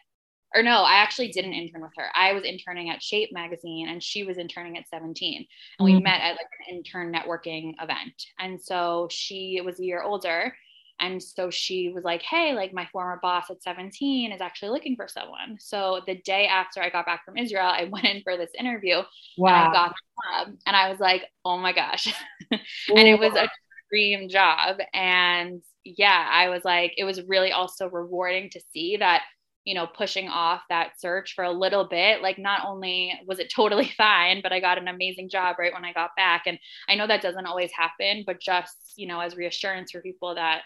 or 0.55 0.63
no, 0.63 0.83
I 0.83 0.95
actually 0.95 1.29
didn't 1.29 1.53
intern 1.53 1.83
with 1.83 1.93
her. 1.97 2.07
I 2.15 2.33
was 2.33 2.45
interning 2.45 2.91
at 2.91 3.03
Shape 3.03 3.31
magazine 3.33 3.89
and 3.89 4.03
she 4.03 4.25
was 4.25 4.39
interning 4.39 4.79
at 4.79 4.89
17. 4.89 5.47
And 5.79 5.85
we 5.85 5.93
mm-hmm. 5.93 6.05
met 6.05 6.21
at 6.21 6.33
like 6.33 6.47
an 6.69 6.77
intern 6.77 7.13
networking 7.13 7.75
event. 7.83 8.15
And 8.39 8.61
so 8.61 9.09
she 9.11 9.61
was 9.65 9.79
a 9.79 9.85
year 9.85 10.03
older. 10.03 10.55
And 11.01 11.23
so 11.23 11.51
she 11.51 11.91
was 11.91 12.03
like, 12.03 12.23
Hey, 12.23 12.55
like 12.55 12.73
my 12.73 12.89
former 12.91 13.19
boss 13.23 13.51
at 13.51 13.63
17 13.63 14.33
is 14.33 14.41
actually 14.41 14.71
looking 14.71 14.97
for 14.97 15.07
someone. 15.07 15.57
So 15.61 16.01
the 16.07 16.17
day 16.23 16.47
after 16.47 16.83
I 16.83 16.91
got 16.91 17.07
back 17.07 17.25
from 17.25 17.37
Israel, 17.37 17.67
I 17.67 17.85
went 17.93 18.07
in 18.07 18.23
for 18.23 18.37
this 18.37 18.51
interview. 18.59 19.03
Wow. 19.37 19.49
And 19.49 19.69
I 19.69 19.73
got 19.73 19.95
the 19.95 20.45
job. 20.45 20.57
And 20.67 20.77
I 20.77 20.91
was 20.91 20.99
like, 20.99 21.25
Oh 21.45 21.59
my 21.59 21.73
gosh. 21.73 22.13
and 22.51 22.61
it 22.89 23.19
was 23.19 23.35
a 23.35 23.49
dream 23.91 24.29
job. 24.29 24.79
And 24.95 25.63
yeah, 25.85 26.29
I 26.31 26.49
was 26.49 26.65
like, 26.65 26.95
it 26.97 27.05
was 27.05 27.23
really 27.23 27.53
also 27.53 27.89
rewarding 27.89 28.51
to 28.51 28.61
see 28.73 28.97
that 28.97 29.23
you 29.69 29.75
know, 29.75 29.87
pushing 29.87 30.29
off 30.29 30.63
that 30.71 30.99
search 30.99 31.35
for 31.35 31.45
a 31.45 31.53
little 31.53 31.85
bit, 31.85 32.23
like 32.23 32.39
not 32.39 32.63
only 32.67 33.13
was 33.27 33.39
it 33.39 33.53
totally 33.55 33.93
fine, 33.99 34.41
but 34.43 34.51
I 34.51 34.61
got 34.61 34.79
an 34.79 34.89
amazing 34.89 35.29
job 35.29 35.57
right 35.59 35.75
when 35.75 35.85
I 35.85 35.93
got 35.93 36.17
back. 36.17 36.45
And 36.47 36.59
I 36.89 36.95
know 36.95 37.07
that 37.07 37.21
doesn't 37.21 37.45
always 37.45 37.71
happen, 37.71 38.25
but 38.27 38.41
just, 38.41 38.75
you 38.97 39.07
know, 39.07 39.21
as 39.21 39.37
reassurance 39.37 39.91
for 39.91 40.01
people 40.01 40.37
that, 40.37 40.63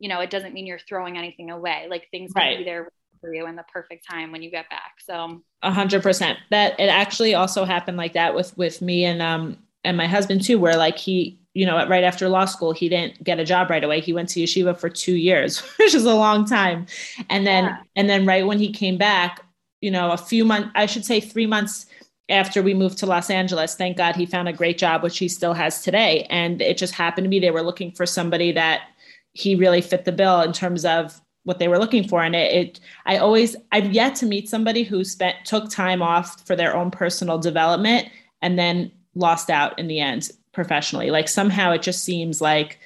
you 0.00 0.08
know, 0.08 0.18
it 0.18 0.30
doesn't 0.30 0.52
mean 0.52 0.66
you're 0.66 0.80
throwing 0.80 1.16
anything 1.16 1.52
away. 1.52 1.86
Like 1.88 2.08
things 2.10 2.32
right. 2.34 2.56
can 2.56 2.58
be 2.58 2.64
there 2.64 2.90
for 3.20 3.32
you 3.32 3.46
in 3.46 3.54
the 3.54 3.64
perfect 3.72 4.04
time 4.10 4.32
when 4.32 4.42
you 4.42 4.50
get 4.50 4.68
back. 4.68 4.94
So 4.98 5.40
a 5.62 5.72
hundred 5.72 6.02
percent. 6.02 6.40
That 6.50 6.80
it 6.80 6.88
actually 6.88 7.34
also 7.34 7.64
happened 7.64 7.98
like 7.98 8.14
that 8.14 8.34
with 8.34 8.58
with 8.58 8.82
me 8.82 9.04
and 9.04 9.22
um 9.22 9.58
and 9.84 9.96
my 9.96 10.08
husband 10.08 10.42
too, 10.42 10.58
where 10.58 10.76
like 10.76 10.98
he 10.98 11.38
you 11.54 11.64
know, 11.64 11.86
right 11.86 12.02
after 12.02 12.28
law 12.28 12.44
school, 12.44 12.72
he 12.72 12.88
didn't 12.88 13.22
get 13.22 13.38
a 13.38 13.44
job 13.44 13.70
right 13.70 13.84
away. 13.84 14.00
He 14.00 14.12
went 14.12 14.28
to 14.30 14.40
yeshiva 14.40 14.76
for 14.76 14.88
two 14.88 15.14
years, 15.14 15.58
which 15.78 15.94
is 15.94 16.04
a 16.04 16.14
long 16.14 16.44
time. 16.44 16.86
And 17.30 17.46
then, 17.46 17.64
yeah. 17.64 17.78
and 17.96 18.10
then 18.10 18.26
right 18.26 18.46
when 18.46 18.58
he 18.58 18.72
came 18.72 18.98
back, 18.98 19.40
you 19.80 19.90
know, 19.90 20.10
a 20.10 20.16
few 20.16 20.44
months, 20.44 20.70
I 20.74 20.86
should 20.86 21.04
say 21.04 21.20
three 21.20 21.46
months 21.46 21.86
after 22.28 22.62
we 22.62 22.74
moved 22.74 22.98
to 22.98 23.06
Los 23.06 23.30
Angeles. 23.30 23.76
Thank 23.76 23.96
God 23.96 24.16
he 24.16 24.26
found 24.26 24.48
a 24.48 24.52
great 24.52 24.78
job, 24.78 25.02
which 25.02 25.18
he 25.18 25.28
still 25.28 25.54
has 25.54 25.82
today. 25.82 26.26
And 26.30 26.60
it 26.60 26.76
just 26.76 26.94
happened 26.94 27.26
to 27.26 27.28
be 27.28 27.38
they 27.38 27.50
were 27.50 27.62
looking 27.62 27.92
for 27.92 28.06
somebody 28.06 28.50
that 28.52 28.82
he 29.32 29.54
really 29.54 29.80
fit 29.80 30.04
the 30.04 30.12
bill 30.12 30.40
in 30.40 30.52
terms 30.52 30.84
of 30.84 31.20
what 31.44 31.58
they 31.58 31.68
were 31.68 31.78
looking 31.78 32.08
for. 32.08 32.22
And 32.22 32.34
it, 32.34 32.52
it 32.52 32.80
I 33.06 33.18
always, 33.18 33.54
I've 33.70 33.92
yet 33.92 34.16
to 34.16 34.26
meet 34.26 34.48
somebody 34.48 34.82
who 34.82 35.04
spent, 35.04 35.36
took 35.44 35.70
time 35.70 36.02
off 36.02 36.44
for 36.46 36.56
their 36.56 36.74
own 36.74 36.90
personal 36.90 37.38
development 37.38 38.08
and 38.40 38.58
then 38.58 38.90
lost 39.14 39.50
out 39.50 39.78
in 39.78 39.86
the 39.86 40.00
end 40.00 40.30
professionally. 40.54 41.10
Like 41.10 41.28
somehow 41.28 41.72
it 41.72 41.82
just 41.82 42.04
seems 42.04 42.40
like, 42.40 42.78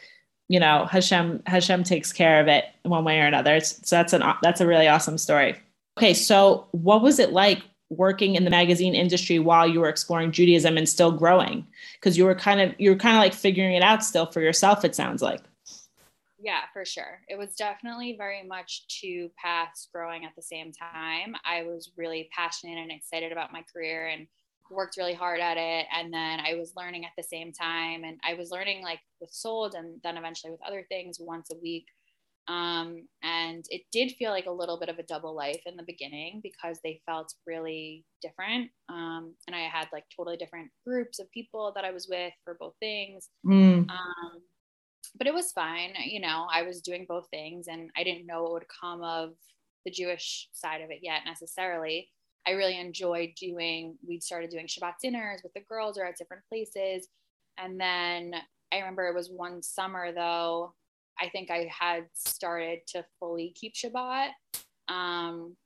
you 0.49 0.59
know, 0.59 0.87
Hashem, 0.87 1.43
Hashem 1.47 1.85
takes 1.85 2.13
care 2.13 2.41
of 2.41 2.49
it 2.49 2.65
one 2.83 3.05
way 3.05 3.21
or 3.21 3.27
another. 3.27 3.55
It's, 3.55 3.87
so 3.89 3.97
that's 3.97 4.13
an, 4.13 4.23
that's 4.43 4.61
a 4.61 4.67
really 4.67 4.89
awesome 4.89 5.19
story. 5.19 5.57
Okay. 5.99 6.15
So 6.15 6.67
what 6.73 7.03
was 7.03 7.19
it 7.19 7.33
like 7.33 7.63
working 7.91 8.35
in 8.35 8.45
the 8.45 8.51
magazine 8.51 8.95
industry 8.95 9.39
while 9.39 9.67
you 9.67 9.81
were 9.81 9.89
exploring 9.89 10.33
Judaism 10.33 10.77
and 10.77 10.89
still 10.89 11.13
growing? 11.13 11.67
Cause 12.01 12.17
you 12.17 12.25
were 12.25 12.35
kind 12.35 12.61
of, 12.61 12.75
you 12.79 12.91
were 12.91 12.97
kind 12.97 13.17
of 13.17 13.21
like 13.21 13.35
figuring 13.35 13.75
it 13.75 13.83
out 13.83 14.05
still 14.05 14.27
for 14.27 14.41
yourself, 14.41 14.85
it 14.85 14.95
sounds 14.95 15.23
like. 15.23 15.41
Yeah, 16.41 16.61
for 16.73 16.85
sure. 16.85 17.21
It 17.29 17.37
was 17.37 17.55
definitely 17.57 18.15
very 18.17 18.45
much 18.45 18.87
two 18.87 19.31
paths 19.37 19.89
growing 19.93 20.25
at 20.25 20.37
the 20.37 20.43
same 20.43 20.73
time. 20.73 21.35
I 21.45 21.65
was 21.65 21.91
really 21.97 22.31
passionate 22.35 22.79
and 22.79 22.93
excited 22.93 23.33
about 23.33 23.53
my 23.53 23.65
career 23.73 24.07
and 24.07 24.29
worked 24.71 24.97
really 24.97 25.15
hard 25.15 25.41
at 25.41 25.57
it. 25.57 25.87
And 25.93 26.13
then 26.13 26.41
I 26.41 26.55
was 26.55 26.73
learning 26.77 27.05
at 27.05 27.13
the 27.17 27.23
same 27.23 27.53
time. 27.53 28.05
And 28.05 28.19
I 28.25 28.35
was 28.35 28.51
learning 28.51 28.83
like 28.83 29.01
with 29.21 29.31
Sold 29.33 29.75
and 29.75 30.01
then 30.05 30.17
eventually 30.17 30.51
with 30.51 30.67
other 30.67 30.85
things 30.89 31.19
once 31.21 31.51
a 31.53 31.59
week. 31.61 31.87
Um, 32.49 33.07
and 33.23 33.65
it 33.69 33.83
did 33.93 34.13
feel 34.13 34.31
like 34.31 34.47
a 34.47 34.51
little 34.51 34.79
bit 34.79 34.89
of 34.89 34.99
a 34.99 35.03
double 35.03 35.37
life 35.37 35.61
in 35.67 35.77
the 35.77 35.85
beginning 35.87 36.41
because 36.43 36.79
they 36.83 37.03
felt 37.05 37.35
really 37.47 38.07
different. 38.23 38.71
Um, 38.89 39.35
and 39.47 39.55
I 39.55 39.69
had 39.69 39.89
like 39.93 40.05
totally 40.17 40.39
different 40.39 40.71
groups 40.87 41.19
of 41.19 41.31
people 41.31 41.73
that 41.75 41.85
I 41.85 41.91
was 41.91 42.09
with 42.11 42.33
for 42.45 42.57
both 42.59 42.75
things. 42.81 43.29
Mm. 43.47 43.91
Um, 43.91 44.43
but 45.19 45.27
it 45.27 45.35
was 45.35 45.53
fine. 45.53 45.93
You 46.07 46.21
know, 46.21 46.47
I 46.53 46.63
was 46.63 46.81
doing 46.81 47.05
both 47.07 47.29
things 47.31 47.67
and 47.69 47.91
I 47.97 48.03
didn't 48.03 48.27
know 48.27 48.45
what 48.45 48.53
would 48.53 48.67
come 48.81 49.03
of 49.03 49.33
the 49.85 49.91
Jewish 49.91 50.49
side 50.53 50.81
of 50.81 50.91
it 50.91 51.01
yet 51.03 51.23
necessarily. 51.27 52.09
I 52.47 52.53
really 52.53 52.79
enjoyed 52.79 53.31
doing, 53.41 53.97
we 54.07 54.21
started 54.21 54.51
doing 54.51 54.67
Shabbat 54.67 54.95
dinners 55.03 55.41
with 55.43 55.53
the 55.55 55.61
girls 55.69 55.99
or 55.99 56.05
at 56.05 56.17
different 56.17 56.45
places. 56.49 57.09
And 57.59 57.79
then 57.79 58.35
I 58.73 58.79
remember 58.79 59.07
it 59.07 59.15
was 59.15 59.31
one 59.31 59.63
summer 59.63 60.13
though, 60.13 60.75
I 61.21 61.29
think 61.29 61.51
I 61.51 61.69
had 61.77 62.05
started 62.15 62.81
to 62.89 63.05
fully 63.19 63.53
keep 63.55 63.75
Shabbat. 63.75 64.29
Um, 64.89 65.57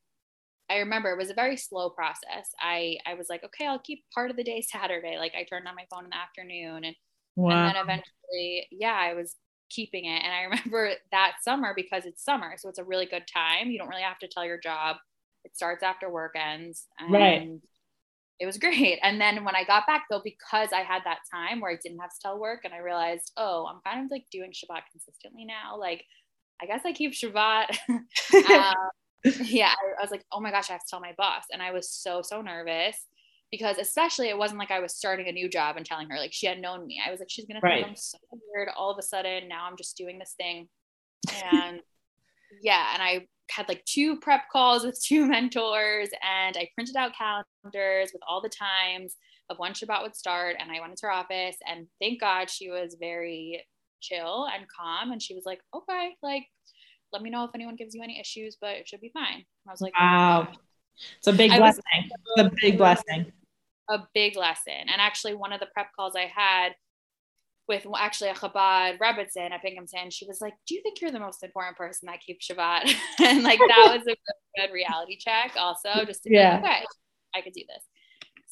I 0.71 0.79
remember 0.79 1.11
it 1.11 1.19
was 1.19 1.31
a 1.31 1.35
very 1.35 1.57
slow 1.57 1.91
process. 1.91 2.51
I, 2.59 2.97
I 3.07 3.15
was 3.15 3.27
like, 3.29 3.45
okay, 3.45 3.67
I'll 3.67 3.79
keep 3.79 4.05
part 4.15 4.31
of 4.31 4.37
the 4.37 4.45
day 4.45 4.63
Saturday. 4.63 5.19
Like 5.19 5.35
I 5.39 5.45
turned 5.45 5.69
on 5.69 5.75
my 5.75 5.85
phone 5.91 6.05
in 6.05 6.11
the 6.11 6.17
afternoon 6.17 6.85
and 6.85 6.97
Wow. 7.37 7.67
And 7.67 7.75
then 7.75 7.83
eventually, 7.83 8.67
yeah, 8.71 8.97
I 8.99 9.15
was 9.15 9.37
keeping 9.71 10.05
it. 10.05 10.23
And 10.23 10.33
I 10.33 10.43
remember 10.43 10.93
that 11.11 11.35
summer 11.43 11.73
because 11.75 12.05
it's 12.05 12.25
summer. 12.25 12.55
So 12.59 12.69
it's 12.69 12.79
a 12.79 12.85
really 12.85 13.07
good 13.07 13.25
time. 13.33 13.71
You 13.71 13.79
don't 13.79 13.89
really 13.89 14.03
have 14.03 14.19
to 14.21 14.29
tell 14.29 14.45
your 14.45 14.61
job. 14.61 14.97
It 15.45 15.57
starts 15.57 15.83
after 15.83 16.11
work 16.11 16.35
ends. 16.37 16.87
And 16.99 17.13
right. 17.13 17.51
it 18.39 18.47
was 18.47 18.59
great. 18.59 18.99
And 19.03 19.21
then 19.21 19.45
when 19.45 19.57
I 19.57 19.65
got 19.65 19.87
back 19.87 20.05
though, 20.11 20.23
because 20.23 20.69
I 20.73 20.81
had 20.81 21.03
that 21.05 21.19
time 21.33 21.61
where 21.61 21.71
I 21.71 21.79
didn't 21.83 22.01
have 22.01 22.11
to 22.11 22.21
tell 22.23 22.39
work 22.39 22.61
and 22.65 22.75
I 22.75 22.79
realized, 22.79 23.33
oh, 23.37 23.67
I'm 23.69 23.81
kind 23.85 24.05
of 24.05 24.11
like 24.11 24.25
doing 24.31 24.53
Shabbat 24.53 24.83
consistently 24.91 25.45
now. 25.45 25.79
Like, 25.79 26.05
I 26.61 26.67
guess 26.67 26.83
I 26.85 26.93
keep 26.93 27.13
Shabbat. 27.13 27.77
um, 27.89 28.75
yeah, 29.45 29.73
I, 29.99 30.03
was 30.03 30.11
like, 30.11 30.25
oh 30.33 30.41
my 30.41 30.51
gosh, 30.51 30.71
I 30.71 30.75
have 30.75 30.83
to 30.83 30.91
tell 30.91 31.01
my 31.01 31.15
boss. 31.17 31.45
And 31.53 31.63
I 31.63 31.73
was 31.73 31.91
so, 31.91 32.23
so 32.23 32.41
nervous 32.41 32.97
because 33.53 33.77
especially 33.79 34.31
it 34.31 34.39
wasn't 34.39 34.59
like 34.59 34.71
I 34.71 34.81
was 34.81 34.95
starting 34.95 35.29
a 35.29 35.33
new 35.33 35.49
job 35.49 35.77
and 35.77 35.85
telling 35.85 36.09
her 36.09 36.17
like 36.17 36.33
she 36.33 36.47
had 36.47 36.61
known 36.61 36.87
me. 36.87 37.01
I 37.07 37.11
was 37.11 37.21
like, 37.21 37.31
she's 37.31 37.45
gonna 37.45 37.61
right. 37.63 37.85
think 37.85 37.89
I'm 37.89 37.97
so 37.97 38.19
weird 38.31 38.71
all 38.77 38.91
of 38.91 38.99
a 38.99 39.03
sudden. 39.03 39.47
Now 39.47 39.67
I'm 39.67 39.77
just 39.77 39.97
doing 39.97 40.19
this 40.19 40.35
thing. 40.39 40.69
And 41.45 41.81
yeah, 42.63 42.95
and 42.95 43.03
I 43.03 43.27
had 43.55 43.69
like 43.69 43.85
two 43.85 44.19
prep 44.21 44.43
calls 44.51 44.85
with 44.85 45.01
two 45.05 45.27
mentors 45.27 46.09
and 46.23 46.57
I 46.57 46.69
printed 46.75 46.97
out 46.97 47.13
calendars 47.17 48.11
with 48.13 48.23
all 48.29 48.41
the 48.41 48.49
times 48.49 49.17
of 49.51 49.59
when 49.59 49.73
Shabbat 49.73 50.03
would 50.03 50.17
start. 50.17 50.57
And 50.59 50.71
I 50.71 50.81
went 50.81 50.93
into 50.93 51.07
her 51.07 51.13
office 51.13 51.57
and 51.67 51.87
thank 52.01 52.21
God 52.21 52.49
she 52.51 52.71
was 52.71 52.97
very 52.99 53.65
chill 54.01 54.47
and 54.53 54.67
calm. 54.69 55.13
And 55.13 55.23
she 55.23 55.35
was 55.35 55.45
like, 55.45 55.61
okay, 55.75 56.17
like, 56.23 56.45
let 57.13 57.23
me 57.23 57.31
know 57.31 57.45
if 57.45 57.51
anyone 57.55 57.77
gives 57.77 57.95
you 57.95 58.03
any 58.03 58.19
issues, 58.19 58.57
but 58.61 58.71
it 58.71 58.89
should 58.89 59.01
be 59.01 59.11
fine. 59.13 59.35
And 59.35 59.69
I 59.69 59.71
was 59.71 59.81
like, 59.81 59.99
wow. 59.99 60.49
Oh, 60.51 60.57
it's 61.19 61.27
a 61.27 61.33
big 61.33 61.51
blessing. 61.51 61.83
it's 61.97 62.47
a 62.47 62.51
big 62.61 62.79
blessing 62.79 63.33
a 63.91 64.07
big 64.15 64.37
lesson. 64.37 64.73
And 64.73 65.01
actually, 65.01 65.35
one 65.35 65.53
of 65.53 65.61
the 65.61 65.67
prep 65.67 65.89
calls 65.95 66.15
I 66.17 66.31
had 66.35 66.73
with 67.69 67.87
actually 67.97 68.31
a 68.31 68.35
Chabad 68.35 68.99
Rebbitzin 68.99 69.51
at 69.51 69.63
Binghamton, 69.63 70.11
she 70.11 70.27
was 70.27 70.41
like, 70.41 70.55
"Do 70.67 70.75
you 70.75 70.83
think 70.83 71.01
you're 71.01 71.11
the 71.11 71.21
most 71.21 71.43
important 71.43 71.77
person 71.77 72.07
that 72.07 72.21
keeps 72.21 72.49
Shabbat?" 72.49 72.93
and 73.25 73.43
like 73.43 73.59
that 73.59 73.97
was 73.97 74.07
a 74.07 74.17
good 74.61 74.73
reality 74.73 75.17
check, 75.19 75.53
also, 75.57 76.05
just 76.05 76.23
to 76.25 76.31
be 76.31 76.37
yeah. 76.37 76.55
like, 76.55 76.65
okay, 76.65 76.85
I 77.35 77.41
could 77.41 77.53
do 77.53 77.63
this. 77.69 77.85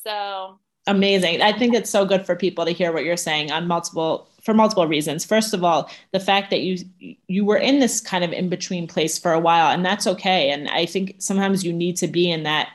So 0.02 0.58
amazing. 0.86 1.42
I 1.42 1.56
think 1.56 1.74
it's 1.74 1.90
so 1.90 2.04
good 2.04 2.24
for 2.24 2.34
people 2.34 2.64
to 2.64 2.70
hear 2.72 2.92
what 2.92 3.04
you're 3.04 3.16
saying 3.16 3.50
on 3.50 3.66
multiple 3.66 4.28
for 4.42 4.54
multiple 4.54 4.86
reasons. 4.86 5.24
First 5.24 5.52
of 5.52 5.64
all, 5.64 5.90
the 6.12 6.20
fact 6.20 6.50
that 6.50 6.60
you 6.60 6.78
you 7.26 7.44
were 7.44 7.58
in 7.58 7.80
this 7.80 8.00
kind 8.00 8.24
of 8.24 8.32
in 8.32 8.48
between 8.48 8.86
place 8.86 9.18
for 9.18 9.32
a 9.32 9.40
while, 9.40 9.70
and 9.70 9.84
that's 9.84 10.06
okay. 10.06 10.50
And 10.50 10.68
I 10.68 10.86
think 10.86 11.16
sometimes 11.18 11.64
you 11.64 11.72
need 11.72 11.96
to 11.96 12.08
be 12.08 12.30
in 12.30 12.44
that 12.44 12.70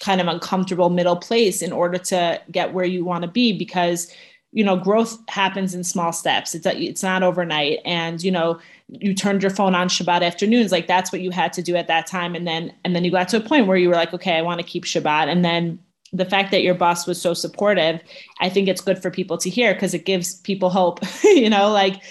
kind 0.00 0.20
of 0.20 0.26
uncomfortable 0.26 0.90
middle 0.90 1.16
place 1.16 1.62
in 1.62 1.72
order 1.72 1.98
to 1.98 2.40
get 2.50 2.72
where 2.72 2.84
you 2.84 3.04
want 3.04 3.22
to 3.22 3.30
be 3.30 3.56
because 3.56 4.12
you 4.52 4.64
know 4.64 4.76
growth 4.76 5.18
happens 5.28 5.74
in 5.74 5.84
small 5.84 6.12
steps. 6.12 6.54
It's 6.54 6.66
it's 6.66 7.02
not 7.02 7.22
overnight. 7.22 7.80
And 7.84 8.22
you 8.22 8.30
know 8.30 8.58
you 8.88 9.14
turned 9.14 9.42
your 9.42 9.50
phone 9.50 9.74
on 9.74 9.88
shabbat 9.88 10.22
afternoons. 10.22 10.72
Like 10.72 10.86
that's 10.86 11.12
what 11.12 11.20
you 11.20 11.30
had 11.30 11.52
to 11.54 11.62
do 11.62 11.76
at 11.76 11.88
that 11.88 12.06
time. 12.06 12.34
And 12.34 12.46
then 12.46 12.72
and 12.84 12.94
then 12.94 13.04
you 13.04 13.10
got 13.10 13.28
to 13.28 13.38
a 13.38 13.40
point 13.40 13.66
where 13.66 13.76
you 13.76 13.88
were 13.88 13.94
like 13.94 14.14
okay 14.14 14.36
i 14.36 14.42
want 14.42 14.60
to 14.60 14.66
keep 14.66 14.84
shabbat. 14.84 15.28
And 15.28 15.44
then 15.44 15.78
the 16.14 16.26
fact 16.26 16.50
that 16.50 16.62
your 16.62 16.74
boss 16.74 17.06
was 17.06 17.18
so 17.18 17.32
supportive 17.32 17.98
i 18.38 18.46
think 18.46 18.68
it's 18.68 18.82
good 18.82 19.00
for 19.00 19.10
people 19.10 19.38
to 19.38 19.48
hear 19.48 19.72
because 19.72 19.94
it 19.94 20.04
gives 20.04 20.34
people 20.40 20.68
hope 20.68 21.00
you 21.24 21.48
know 21.48 21.70
like 21.70 22.02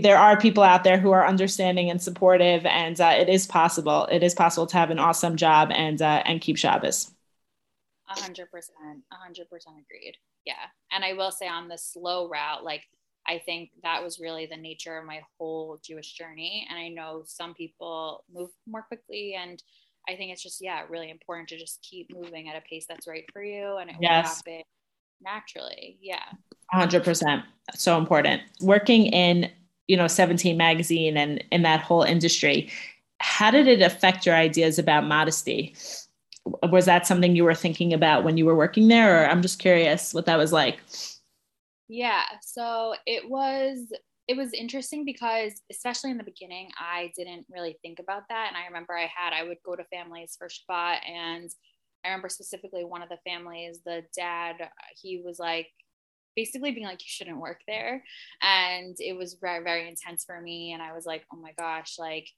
there 0.00 0.18
are 0.18 0.38
people 0.38 0.62
out 0.62 0.84
there 0.84 0.98
who 0.98 1.10
are 1.10 1.26
understanding 1.26 1.90
and 1.90 2.00
supportive. 2.00 2.64
And 2.66 3.00
uh, 3.00 3.14
it 3.16 3.28
is 3.28 3.46
possible. 3.46 4.06
It 4.06 4.22
is 4.22 4.34
possible 4.34 4.66
to 4.68 4.76
have 4.76 4.90
an 4.90 4.98
awesome 4.98 5.36
job 5.36 5.70
and 5.72 6.00
uh, 6.00 6.22
and 6.24 6.40
keep 6.40 6.56
shabbos. 6.56 7.10
A 8.08 8.20
hundred 8.20 8.50
percent, 8.50 9.02
a 9.10 9.16
hundred 9.16 9.48
percent 9.50 9.76
agreed. 9.78 10.16
Yeah. 10.44 10.54
And 10.92 11.04
I 11.04 11.14
will 11.14 11.30
say 11.30 11.48
on 11.48 11.68
the 11.68 11.78
slow 11.78 12.28
route, 12.28 12.64
like 12.64 12.82
I 13.26 13.38
think 13.38 13.70
that 13.82 14.02
was 14.02 14.20
really 14.20 14.46
the 14.46 14.56
nature 14.56 14.98
of 14.98 15.06
my 15.06 15.20
whole 15.38 15.80
Jewish 15.82 16.12
journey. 16.12 16.66
And 16.68 16.78
I 16.78 16.88
know 16.88 17.22
some 17.26 17.54
people 17.54 18.24
move 18.32 18.50
more 18.66 18.82
quickly 18.82 19.34
and 19.34 19.62
I 20.08 20.16
think 20.16 20.32
it's 20.32 20.42
just, 20.42 20.60
yeah, 20.60 20.82
really 20.88 21.10
important 21.10 21.48
to 21.48 21.58
just 21.58 21.80
keep 21.82 22.14
moving 22.14 22.48
at 22.50 22.56
a 22.56 22.60
pace 22.68 22.84
that's 22.86 23.08
right 23.08 23.24
for 23.32 23.42
you 23.42 23.78
and 23.78 23.88
it 23.88 23.96
yes. 24.00 24.42
will 24.46 24.52
happen 24.52 24.64
naturally. 25.22 25.98
Yeah. 26.02 26.24
100%. 26.74 27.42
So 27.74 27.96
important. 27.96 28.42
Working 28.60 29.06
in, 29.06 29.50
you 29.88 29.96
know, 29.96 30.06
17 30.06 30.56
magazine 30.56 31.16
and 31.16 31.42
in 31.50 31.62
that 31.62 31.80
whole 31.80 32.02
industry, 32.02 32.70
how 33.20 33.50
did 33.50 33.66
it 33.66 33.80
affect 33.80 34.26
your 34.26 34.34
ideas 34.34 34.78
about 34.78 35.06
modesty? 35.06 35.74
Was 36.44 36.86
that 36.86 37.06
something 37.06 37.34
you 37.34 37.44
were 37.44 37.54
thinking 37.54 37.92
about 37.92 38.24
when 38.24 38.36
you 38.36 38.44
were 38.44 38.56
working 38.56 38.88
there? 38.88 39.22
Or 39.22 39.26
i'm 39.28 39.42
just 39.42 39.58
curious 39.58 40.14
what 40.14 40.26
that 40.26 40.38
was 40.38 40.52
like. 40.52 40.80
Yeah 41.88 42.24
so 42.42 42.94
it 43.06 43.28
was 43.28 43.92
it 44.26 44.36
was 44.36 44.52
interesting 44.52 45.04
because 45.04 45.60
especially 45.70 46.10
in 46.10 46.18
the 46.18 46.24
beginning 46.24 46.70
i 46.78 47.12
didn't 47.16 47.46
really 47.50 47.78
think 47.82 47.98
about 47.98 48.22
that. 48.28 48.48
And 48.48 48.56
i 48.56 48.66
remember 48.66 48.96
i 48.96 49.10
had 49.14 49.32
i 49.32 49.42
would 49.42 49.58
go 49.64 49.76
to 49.76 49.84
families 49.84 50.36
for 50.38 50.48
shabbat 50.48 50.98
and 51.08 51.50
i 52.04 52.08
remember 52.08 52.28
specifically 52.28 52.84
one 52.84 53.02
of 53.02 53.08
the 53.08 53.18
families 53.26 53.80
the 53.84 54.02
dad 54.16 54.56
he 55.00 55.22
was 55.24 55.38
like 55.38 55.68
basically 56.36 56.72
being 56.72 56.86
like 56.86 57.00
you 57.00 57.06
shouldn't 57.08 57.40
work 57.40 57.60
there. 57.66 58.02
And 58.42 58.96
it 58.98 59.16
was 59.16 59.36
very 59.40 59.62
very 59.62 59.88
intense 59.88 60.24
for 60.24 60.40
me. 60.40 60.72
And 60.72 60.82
i 60.82 60.92
was 60.92 61.06
like 61.06 61.24
oh 61.32 61.36
my 61.36 61.52
gosh 61.58 61.96
like 61.98 62.28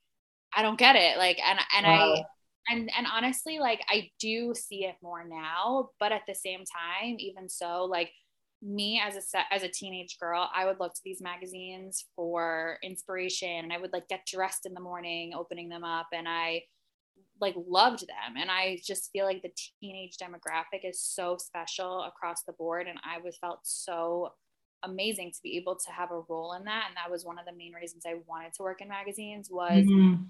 i 0.55 0.63
don't 0.63 0.79
get 0.79 0.97
it. 0.97 1.19
Like 1.19 1.39
and 1.45 1.59
and 1.77 1.87
wow. 1.87 2.15
i 2.15 2.23
and 2.69 2.91
and 2.97 3.07
honestly 3.13 3.59
like 3.59 3.81
i 3.89 4.11
do 4.19 4.55
see 4.55 4.85
it 4.85 4.97
more 5.03 5.25
now 5.27 5.91
but 6.01 6.13
at 6.13 6.23
the 6.27 6.35
same 6.35 6.61
time 6.61 7.17
even 7.19 7.49
so 7.49 7.85
like 7.85 8.11
me 8.63 9.01
as 9.05 9.17
a 9.17 9.55
as 9.55 9.63
a 9.63 9.69
teenage 9.69 10.19
girl 10.19 10.49
i 10.55 10.65
would 10.65 10.81
look 10.81 10.95
to 10.95 11.01
these 11.05 11.21
magazines 11.21 12.07
for 12.17 12.79
inspiration 12.83 13.65
and 13.65 13.73
i 13.73 13.79
would 13.79 13.93
like 13.93 14.09
get 14.09 14.27
dressed 14.27 14.67
in 14.67 14.75
the 14.75 14.81
morning 14.81 15.33
opening 15.35 15.69
them 15.69 15.85
up 15.85 16.07
and 16.13 16.27
i 16.29 16.61
like 17.41 17.55
loved 17.69 18.01
them 18.01 18.37
and 18.41 18.51
i 18.51 18.79
just 18.85 19.11
feel 19.13 19.27
like 19.27 19.43
the 19.43 19.53
teenage 19.81 20.17
demographic 20.17 20.89
is 20.89 21.01
so 21.01 21.37
special 21.39 22.03
across 22.05 22.43
the 22.47 22.53
board 22.55 22.87
and 22.89 22.99
i 23.05 23.19
was 23.23 23.37
felt 23.37 23.61
so 23.63 24.31
amazing 24.85 25.31
to 25.31 25.39
be 25.43 25.57
able 25.57 25.77
to 25.77 25.93
have 25.93 26.11
a 26.11 26.23
role 26.29 26.55
in 26.55 26.65
that 26.65 26.87
and 26.89 26.97
that 26.97 27.11
was 27.11 27.25
one 27.25 27.39
of 27.39 27.45
the 27.45 27.57
main 27.57 27.73
reasons 27.73 28.05
i 28.07 28.15
wanted 28.27 28.53
to 28.55 28.63
work 28.63 28.81
in 28.81 28.89
magazines 28.89 29.49
was 29.51 29.85
mm-hmm. 29.85 30.23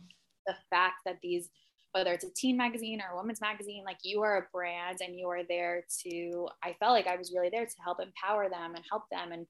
the 0.46 0.54
fact 0.68 0.96
that 1.04 1.18
these 1.22 1.48
whether 1.96 2.12
it's 2.12 2.24
a 2.24 2.34
teen 2.36 2.58
magazine 2.58 3.00
or 3.00 3.14
a 3.14 3.16
women's 3.16 3.40
magazine, 3.40 3.82
like 3.84 3.96
you 4.02 4.20
are 4.22 4.36
a 4.36 4.46
brand 4.52 4.98
and 5.00 5.18
you 5.18 5.28
are 5.28 5.42
there 5.48 5.84
to, 6.02 6.46
I 6.62 6.76
felt 6.78 6.92
like 6.92 7.06
I 7.06 7.16
was 7.16 7.32
really 7.34 7.48
there 7.48 7.64
to 7.64 7.82
help 7.82 8.00
empower 8.02 8.50
them 8.50 8.74
and 8.74 8.84
help 8.90 9.04
them 9.10 9.32
and 9.32 9.46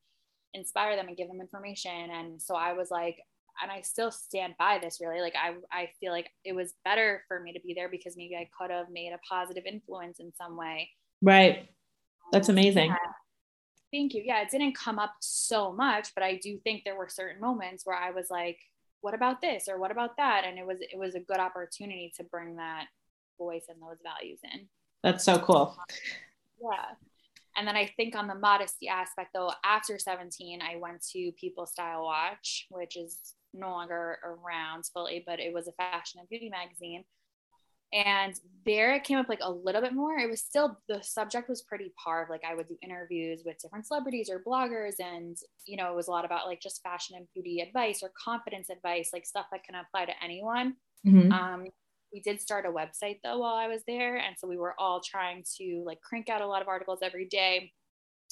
inspire 0.55 0.95
them 0.95 1.09
and 1.09 1.17
give 1.17 1.27
them 1.27 1.41
information. 1.41 1.91
And 2.13 2.41
so 2.41 2.55
I 2.55 2.73
was 2.73 2.89
like, 2.89 3.17
and 3.61 3.71
I 3.71 3.81
still 3.81 4.13
stand 4.13 4.55
by 4.61 4.79
this 4.81 4.99
really. 5.01 5.21
Like 5.21 5.35
I, 5.35 5.55
I 5.73 5.89
feel 5.99 6.13
like 6.13 6.31
it 6.45 6.55
was 6.55 6.75
better 6.85 7.25
for 7.27 7.41
me 7.41 7.53
to 7.53 7.61
be 7.61 7.75
there 7.75 7.89
because 7.89 8.17
maybe 8.17 8.37
I 8.37 8.49
could 8.57 8.71
have 8.71 8.91
made 8.93 9.13
a 9.13 9.19
positive 9.29 9.65
influence 9.67 10.21
in 10.21 10.33
some 10.41 10.57
way. 10.57 10.91
Right. 11.23 11.69
That's 12.31 12.49
amazing. 12.49 12.91
Yeah. 12.91 12.97
Thank 13.93 14.15
you. 14.15 14.23
Yeah, 14.25 14.43
it 14.43 14.51
didn't 14.51 14.77
come 14.77 15.01
up 15.01 15.15
so 15.21 15.73
much, 15.73 16.11
but 16.15 16.23
I 16.23 16.39
do 16.43 16.59
think 16.63 16.83
there 16.85 16.97
were 16.97 17.09
certain 17.09 17.41
moments 17.41 17.85
where 17.85 17.97
I 17.97 18.11
was 18.13 18.27
like, 18.31 18.59
what 19.01 19.15
about 19.15 19.41
this 19.41 19.69
or 19.69 19.79
what 19.79 19.91
about 19.91 20.17
that? 20.17 20.45
And 20.47 20.59
it 20.59 20.67
was 20.67 20.79
it 20.81 20.99
was 20.99 21.15
a 21.15 21.21
good 21.21 21.39
opportunity 21.39 22.13
to 22.17 22.25
bring 22.25 22.57
that 22.57 22.87
voice 23.39 23.65
and 23.69 23.81
those 23.81 23.99
values 24.03 24.41
in. 24.43 24.67
That's 25.03 25.25
so 25.25 25.39
cool. 25.39 25.77
Yeah. 26.61 26.95
And 27.59 27.67
then 27.67 27.77
i 27.77 27.87
think 27.97 28.15
on 28.15 28.27
the 28.27 28.35
modesty 28.35 28.87
aspect 28.87 29.31
though 29.33 29.51
after 29.65 29.99
17 29.99 30.61
i 30.61 30.77
went 30.77 31.03
to 31.13 31.33
people 31.41 31.65
style 31.65 32.05
watch 32.05 32.67
which 32.71 32.99
is 32.99 33.35
no 33.55 33.71
longer 33.71 34.19
around 34.23 34.85
fully 34.93 35.25
but 35.27 35.41
it 35.41 35.55
was 35.55 35.67
a 35.67 35.73
fashion 35.73 36.21
and 36.21 36.29
beauty 36.29 36.51
magazine 36.51 37.05
and 37.93 38.35
there 38.65 38.95
it 38.95 39.05
came 39.05 39.19
up 39.19 39.29
like 39.29 39.41
a 39.43 39.51
little 39.51 39.81
bit 39.81 39.95
more. 39.95 40.19
It 40.19 40.29
was 40.29 40.41
still 40.41 40.79
the 40.89 41.01
subject 41.03 41.49
was 41.49 41.63
pretty 41.63 41.93
par 42.03 42.27
like 42.29 42.43
i 42.49 42.55
would 42.55 42.69
do 42.69 42.77
interviews 42.83 43.43
with 43.45 43.59
different 43.63 43.87
celebrities 43.87 44.29
or 44.29 44.43
bloggers 44.47 44.95
and 44.99 45.37
you 45.67 45.77
know 45.77 45.91
it 45.91 45.97
was 45.97 46.09
a 46.09 46.11
lot 46.11 46.25
about 46.25 46.47
like 46.47 46.61
just 46.61 46.83
fashion 46.83 47.17
and 47.17 47.27
beauty 47.33 47.61
advice 47.61 48.03
or 48.03 48.11
confidence 48.23 48.71
advice 48.71 49.11
like 49.13 49.25
stuff 49.25 49.47
that 49.53 49.65
can 49.65 49.75
apply 49.77 50.05
to 50.05 50.13
anyone. 50.23 50.75
Mm-hmm. 51.07 51.31
um, 51.31 51.65
we 52.13 52.21
did 52.21 52.41
start 52.41 52.67
a 52.67 52.69
website 52.69 53.19
though 53.23 53.39
while 53.39 53.55
i 53.55 53.69
was 53.69 53.83
there. 53.87 54.17
And 54.17 54.37
so 54.39 54.49
we 54.49 54.57
were 54.57 54.75
all 54.79 55.01
trying 55.01 55.45
to 55.59 55.83
like 55.87 56.01
crank 56.01 56.29
out 56.29 56.41
a 56.41 56.47
lot 56.47 56.63
of 56.63 56.69
articles 56.69 57.01
every 57.03 57.27
day. 57.27 57.73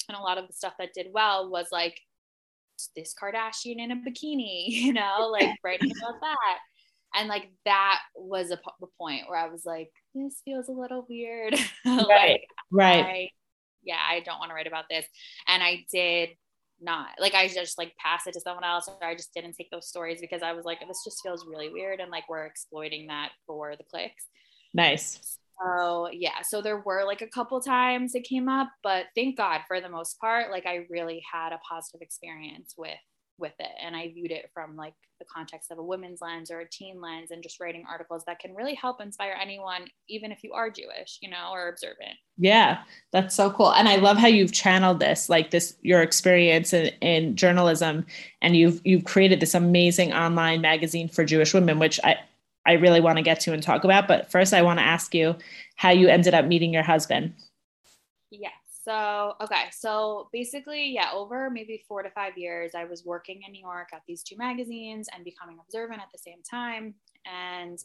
And 0.09 0.17
a 0.17 0.21
lot 0.21 0.37
of 0.37 0.47
the 0.47 0.53
stuff 0.53 0.73
that 0.79 0.93
did 0.93 1.07
well 1.13 1.49
was 1.49 1.67
like 1.71 1.99
this 2.95 3.15
kardashian 3.19 3.77
in 3.79 3.91
a 3.91 3.95
bikini 3.95 4.65
you 4.67 4.93
know 4.93 5.29
like 5.31 5.49
writing 5.63 5.91
about 5.91 6.19
that 6.19 6.57
and 7.15 7.27
like 7.27 7.51
that 7.65 7.99
was 8.15 8.51
a, 8.51 8.59
point 8.99 9.23
where 9.27 9.37
I 9.37 9.47
was 9.47 9.65
like, 9.65 9.89
this 10.13 10.41
feels 10.45 10.69
a 10.69 10.73
little 10.73 11.05
weird. 11.09 11.55
Right. 11.85 12.07
like, 12.07 12.41
right. 12.71 13.05
I, 13.05 13.29
yeah, 13.83 13.99
I 14.07 14.21
don't 14.21 14.39
want 14.39 14.49
to 14.49 14.55
write 14.55 14.67
about 14.67 14.85
this. 14.89 15.05
And 15.47 15.61
I 15.61 15.85
did 15.91 16.29
not 16.81 17.07
like 17.19 17.33
I 17.33 17.47
just 17.47 17.77
like 17.77 17.93
pass 17.97 18.27
it 18.27 18.33
to 18.33 18.41
someone 18.41 18.65
else 18.65 18.89
or 18.89 19.07
I 19.07 19.15
just 19.15 19.33
didn't 19.33 19.53
take 19.53 19.71
those 19.71 19.87
stories 19.87 20.19
because 20.19 20.43
I 20.43 20.53
was 20.53 20.65
like, 20.65 20.79
this 20.85 21.03
just 21.03 21.21
feels 21.23 21.45
really 21.47 21.69
weird 21.69 21.99
and 21.99 22.11
like 22.11 22.27
we're 22.27 22.45
exploiting 22.45 23.07
that 23.07 23.31
for 23.47 23.75
the 23.75 23.83
clicks. 23.83 24.25
Nice. 24.73 25.37
So 25.63 26.09
yeah, 26.11 26.41
so 26.41 26.61
there 26.61 26.79
were 26.79 27.05
like 27.05 27.21
a 27.21 27.27
couple 27.27 27.61
times 27.61 28.13
it 28.13 28.23
came 28.23 28.49
up, 28.49 28.69
but 28.83 29.05
thank 29.15 29.37
God 29.37 29.61
for 29.67 29.79
the 29.79 29.89
most 29.89 30.19
part, 30.19 30.51
like 30.51 30.65
I 30.65 30.85
really 30.89 31.23
had 31.31 31.53
a 31.53 31.59
positive 31.59 32.01
experience 32.01 32.75
with 32.77 32.97
with 33.37 33.53
it. 33.59 33.71
And 33.81 33.95
i 33.95 34.09
viewed 34.09 34.31
it 34.31 34.49
from 34.53 34.75
like 34.75 34.93
the 35.19 35.25
context 35.33 35.71
of 35.71 35.77
a 35.77 35.83
women's 35.83 36.21
lens 36.21 36.51
or 36.51 36.59
a 36.59 36.69
teen 36.69 36.99
lens 37.01 37.31
and 37.31 37.41
just 37.41 37.59
writing 37.59 37.85
articles 37.89 38.23
that 38.27 38.39
can 38.39 38.53
really 38.53 38.73
help 38.73 39.01
inspire 39.01 39.37
anyone 39.41 39.85
even 40.09 40.31
if 40.31 40.43
you 40.43 40.51
are 40.53 40.69
jewish 40.69 41.19
you 41.21 41.29
know 41.29 41.51
or 41.51 41.69
observant. 41.69 42.15
Yeah 42.37 42.79
that's 43.11 43.35
so 43.35 43.51
cool. 43.51 43.73
And 43.73 43.87
i 43.87 43.95
love 43.95 44.17
how 44.17 44.27
you've 44.27 44.51
channeled 44.51 44.99
this 44.99 45.29
like 45.29 45.51
this 45.51 45.75
your 45.81 46.01
experience 46.01 46.73
in, 46.73 46.87
in 47.01 47.35
journalism 47.35 48.05
and 48.41 48.55
you've 48.55 48.81
you've 48.83 49.05
created 49.05 49.39
this 49.39 49.53
amazing 49.53 50.13
online 50.13 50.61
magazine 50.61 51.07
for 51.07 51.25
jewish 51.25 51.53
women 51.53 51.79
which 51.79 51.99
i 52.03 52.17
i 52.65 52.73
really 52.73 53.01
want 53.01 53.17
to 53.17 53.23
get 53.23 53.39
to 53.41 53.53
and 53.53 53.63
talk 53.63 53.83
about. 53.83 54.07
But 54.07 54.31
first 54.31 54.53
i 54.53 54.61
want 54.61 54.79
to 54.79 54.85
ask 54.85 55.13
you 55.13 55.35
how 55.75 55.91
you 55.91 56.07
ended 56.07 56.33
up 56.33 56.45
meeting 56.45 56.73
your 56.73 56.83
husband. 56.83 57.33
Yeah 58.31 58.49
so, 58.85 59.33
okay. 59.41 59.65
So 59.71 60.29
basically, 60.31 60.91
yeah, 60.91 61.09
over 61.11 61.49
maybe 61.49 61.83
four 61.87 62.03
to 62.03 62.11
five 62.11 62.37
years, 62.37 62.73
I 62.75 62.85
was 62.85 63.03
working 63.03 63.41
in 63.45 63.51
New 63.51 63.61
York 63.61 63.89
at 63.93 64.03
these 64.07 64.21
two 64.21 64.37
magazines 64.37 65.07
and 65.13 65.25
becoming 65.25 65.57
observant 65.59 66.01
at 66.01 66.09
the 66.11 66.19
same 66.19 66.43
time. 66.47 66.93
And 67.25 67.79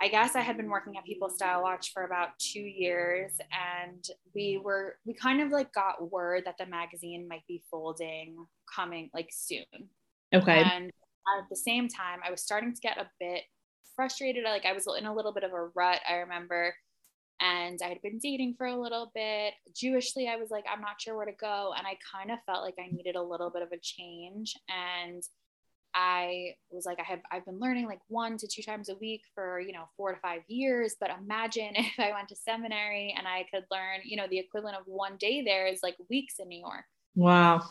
I 0.00 0.08
guess 0.08 0.36
I 0.36 0.42
had 0.42 0.58
been 0.58 0.68
working 0.68 0.98
at 0.98 1.04
People 1.04 1.30
Style 1.30 1.62
Watch 1.62 1.92
for 1.94 2.04
about 2.04 2.38
two 2.38 2.60
years, 2.60 3.32
and 3.50 4.04
we 4.34 4.60
were 4.62 4.96
we 5.06 5.14
kind 5.14 5.40
of 5.40 5.50
like 5.50 5.72
got 5.72 6.12
word 6.12 6.42
that 6.44 6.56
the 6.58 6.66
magazine 6.66 7.26
might 7.26 7.46
be 7.48 7.64
folding 7.70 8.46
coming 8.72 9.10
like 9.14 9.30
soon. 9.32 9.64
Okay. 10.34 10.62
And 10.62 10.86
at 10.86 11.48
the 11.48 11.56
same 11.56 11.88
time, 11.88 12.20
I 12.24 12.30
was 12.30 12.42
starting 12.42 12.74
to 12.74 12.80
get 12.80 12.98
a 12.98 13.08
bit 13.18 13.42
frustrated. 13.96 14.44
Like 14.44 14.66
I 14.66 14.72
was 14.74 14.86
in 14.98 15.06
a 15.06 15.14
little 15.14 15.32
bit 15.32 15.44
of 15.44 15.52
a 15.52 15.68
rut. 15.74 16.00
I 16.08 16.16
remember 16.16 16.74
and 17.40 17.78
I 17.84 17.88
had 17.88 18.02
been 18.02 18.18
dating 18.18 18.54
for 18.58 18.66
a 18.66 18.80
little 18.80 19.10
bit. 19.14 19.54
Jewishly, 19.74 20.28
I 20.28 20.36
was 20.36 20.50
like, 20.50 20.64
I'm 20.70 20.80
not 20.80 21.00
sure 21.00 21.16
where 21.16 21.26
to 21.26 21.32
go. 21.32 21.72
And 21.76 21.86
I 21.86 21.96
kind 22.12 22.30
of 22.30 22.38
felt 22.46 22.64
like 22.64 22.74
I 22.78 22.90
needed 22.90 23.16
a 23.16 23.22
little 23.22 23.50
bit 23.50 23.62
of 23.62 23.70
a 23.72 23.78
change. 23.80 24.56
And 24.68 25.22
I 25.94 26.54
was 26.70 26.84
like, 26.84 26.98
I 27.00 27.04
have 27.04 27.20
I've 27.30 27.44
been 27.44 27.60
learning 27.60 27.86
like 27.86 28.00
one 28.08 28.36
to 28.38 28.48
two 28.48 28.62
times 28.62 28.88
a 28.88 28.96
week 28.96 29.22
for, 29.34 29.60
you 29.60 29.72
know, 29.72 29.88
four 29.96 30.12
to 30.12 30.20
five 30.20 30.42
years. 30.48 30.96
But 31.00 31.10
imagine 31.10 31.70
if 31.74 31.98
I 31.98 32.12
went 32.12 32.28
to 32.28 32.36
seminary 32.36 33.14
and 33.16 33.26
I 33.28 33.46
could 33.52 33.64
learn, 33.70 34.00
you 34.04 34.16
know, 34.16 34.26
the 34.28 34.38
equivalent 34.38 34.76
of 34.76 34.82
one 34.86 35.16
day 35.16 35.42
there 35.42 35.66
is 35.66 35.80
like 35.82 35.96
weeks 36.10 36.34
in 36.40 36.48
New 36.48 36.60
York. 36.60 36.84
Wow. 37.14 37.62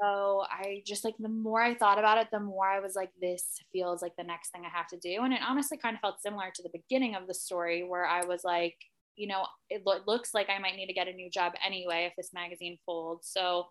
So 0.00 0.44
I 0.50 0.82
just 0.86 1.04
like 1.04 1.14
the 1.18 1.28
more 1.30 1.62
I 1.62 1.74
thought 1.74 1.98
about 1.98 2.18
it, 2.18 2.28
the 2.30 2.40
more 2.40 2.66
I 2.66 2.80
was 2.80 2.94
like, 2.94 3.10
this 3.18 3.58
feels 3.72 4.02
like 4.02 4.14
the 4.16 4.24
next 4.24 4.50
thing 4.50 4.62
I 4.66 4.76
have 4.76 4.88
to 4.88 4.98
do. 4.98 5.22
And 5.22 5.32
it 5.32 5.40
honestly 5.46 5.78
kind 5.78 5.94
of 5.94 6.00
felt 6.00 6.20
similar 6.20 6.50
to 6.54 6.62
the 6.62 6.68
beginning 6.68 7.14
of 7.14 7.26
the 7.26 7.32
story 7.32 7.82
where 7.82 8.04
I 8.04 8.26
was 8.26 8.44
like, 8.44 8.76
you 9.16 9.26
know, 9.26 9.46
it 9.70 9.82
lo- 9.84 10.00
looks 10.06 10.34
like 10.34 10.48
I 10.50 10.58
might 10.58 10.76
need 10.76 10.86
to 10.86 10.92
get 10.92 11.08
a 11.08 11.12
new 11.12 11.30
job 11.30 11.54
anyway 11.64 12.06
if 12.08 12.14
this 12.16 12.32
magazine 12.32 12.78
folds. 12.86 13.28
So 13.30 13.66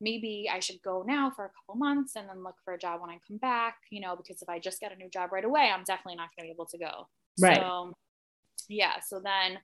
maybe 0.00 0.50
I 0.52 0.60
should 0.60 0.82
go 0.82 1.04
now 1.06 1.30
for 1.34 1.44
a 1.44 1.50
couple 1.50 1.78
months 1.78 2.16
and 2.16 2.28
then 2.28 2.42
look 2.42 2.56
for 2.64 2.74
a 2.74 2.78
job 2.78 3.00
when 3.00 3.10
I 3.10 3.18
come 3.26 3.38
back, 3.38 3.76
you 3.90 4.00
know, 4.00 4.16
because 4.16 4.42
if 4.42 4.48
I 4.48 4.58
just 4.58 4.80
get 4.80 4.92
a 4.92 4.96
new 4.96 5.10
job 5.10 5.30
right 5.32 5.44
away, 5.44 5.70
I'm 5.72 5.84
definitely 5.84 6.16
not 6.16 6.30
going 6.36 6.48
to 6.48 6.52
be 6.52 6.54
able 6.54 6.66
to 6.66 6.78
go. 6.78 7.08
Right. 7.40 7.58
So, 7.58 7.92
yeah. 8.68 8.94
So 9.06 9.20
then 9.22 9.58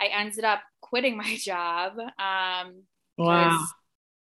I 0.00 0.06
ended 0.06 0.44
up 0.44 0.60
quitting 0.82 1.16
my 1.24 1.36
job. 1.36 1.98
Um, 1.98 2.82
wow. 3.16 3.64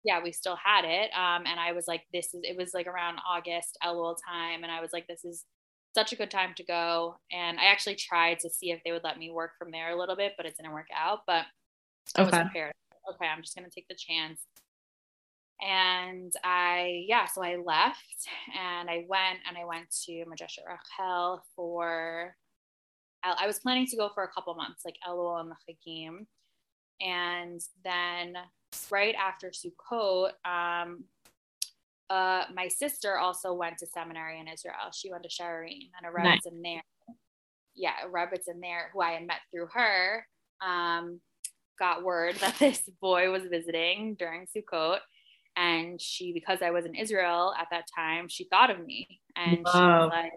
Yeah, 0.06 0.22
we 0.22 0.34
still 0.34 0.58
had 0.64 0.84
it. 0.84 1.12
Um, 1.14 1.44
and 1.48 1.60
I 1.60 1.72
was 1.72 1.86
like, 1.88 2.04
this 2.14 2.34
is, 2.34 2.42
it 2.44 2.58
was 2.58 2.74
like 2.74 2.88
around 2.88 3.20
August, 3.28 3.78
Elul 3.84 4.18
time. 4.28 4.64
And 4.64 4.72
I 4.72 4.82
was 4.82 4.92
like, 4.92 5.08
this 5.08 5.24
is 5.24 5.46
such 5.94 6.14
a 6.14 6.16
good 6.16 6.32
time 6.32 6.54
to 6.56 6.64
go. 6.64 7.18
And 7.32 7.60
I 7.60 7.66
actually 7.66 7.96
tried 7.96 8.40
to 8.40 8.50
see 8.50 8.72
if 8.72 8.82
they 8.84 8.92
would 8.92 9.04
let 9.04 9.20
me 9.20 9.32
work 9.32 9.52
from 9.58 9.72
there 9.72 9.92
a 9.92 10.00
little 10.00 10.16
bit, 10.16 10.34
but 10.38 10.46
it 10.46 10.56
didn't 10.58 10.74
work 10.74 10.88
out. 10.96 11.20
But 11.28 11.46
I 12.16 12.24
was 12.24 12.32
prepared. 12.32 12.74
Okay, 13.14 13.28
I'm 13.28 13.42
just 13.42 13.56
gonna 13.56 13.70
take 13.70 13.88
the 13.88 13.96
chance. 13.96 14.42
And 15.62 16.34
I, 16.44 17.06
yeah, 17.08 17.26
so 17.26 17.42
I 17.42 17.56
left 17.56 18.28
and 18.60 18.90
I 18.90 19.06
went 19.08 19.40
and 19.48 19.58
I 19.58 19.64
went 19.66 19.90
to 20.06 20.12
Midreshet 20.12 20.68
Rachel 20.68 21.44
for, 21.56 22.36
I 23.24 23.48
was 23.48 23.60
planning 23.60 23.88
to 23.88 23.96
go 23.96 24.10
for 24.14 24.24
a 24.24 24.32
couple 24.32 24.54
months, 24.56 24.82
like 24.84 24.98
Elul 25.08 25.40
and 25.40 25.52
the 25.52 25.56
Chagim. 25.90 26.26
And 27.00 27.62
then 27.84 28.36
right 28.92 29.16
after 29.16 29.52
Sukkot, 29.52 30.32
um, 30.46 31.06
uh, 32.10 32.44
my 32.54 32.68
sister 32.68 33.18
also 33.18 33.54
went 33.54 33.78
to 33.80 33.88
seminary 33.88 34.40
in 34.40 34.48
Israel. 34.48 34.92
She 34.94 35.12
went 35.12 35.24
to 35.24 35.30
Sharim 35.30 35.90
and 35.98 36.08
a 36.08 36.12
Rebbe's 36.12 36.46
nice. 36.46 36.54
in 36.54 36.62
there. 36.62 36.84
Yeah, 37.76 37.94
a 38.06 38.10
Rebbe's 38.10 38.48
in 38.48 38.60
there 38.60 38.92
who 38.94 39.02
I 39.02 39.12
had 39.12 39.26
met 39.26 39.40
through 39.52 39.68
her. 39.74 40.26
Um, 40.66 41.20
got 41.80 42.04
word 42.04 42.36
that 42.42 42.58
this 42.60 42.82
boy 43.02 43.32
was 43.32 43.44
visiting 43.50 44.16
during 44.20 44.46
Sukkot. 44.46 45.00
And 45.56 46.02
she, 46.02 46.34
because 46.34 46.60
I 46.64 46.72
was 46.72 46.86
in 46.86 46.96
Israel 46.96 47.54
at 47.60 47.68
that 47.72 47.86
time, 47.96 48.28
she 48.28 48.46
thought 48.46 48.72
of 48.72 48.84
me. 48.84 49.22
And 49.36 49.60
wow. 49.64 49.72
she 49.72 49.80
was 49.80 50.12
like, 50.12 50.32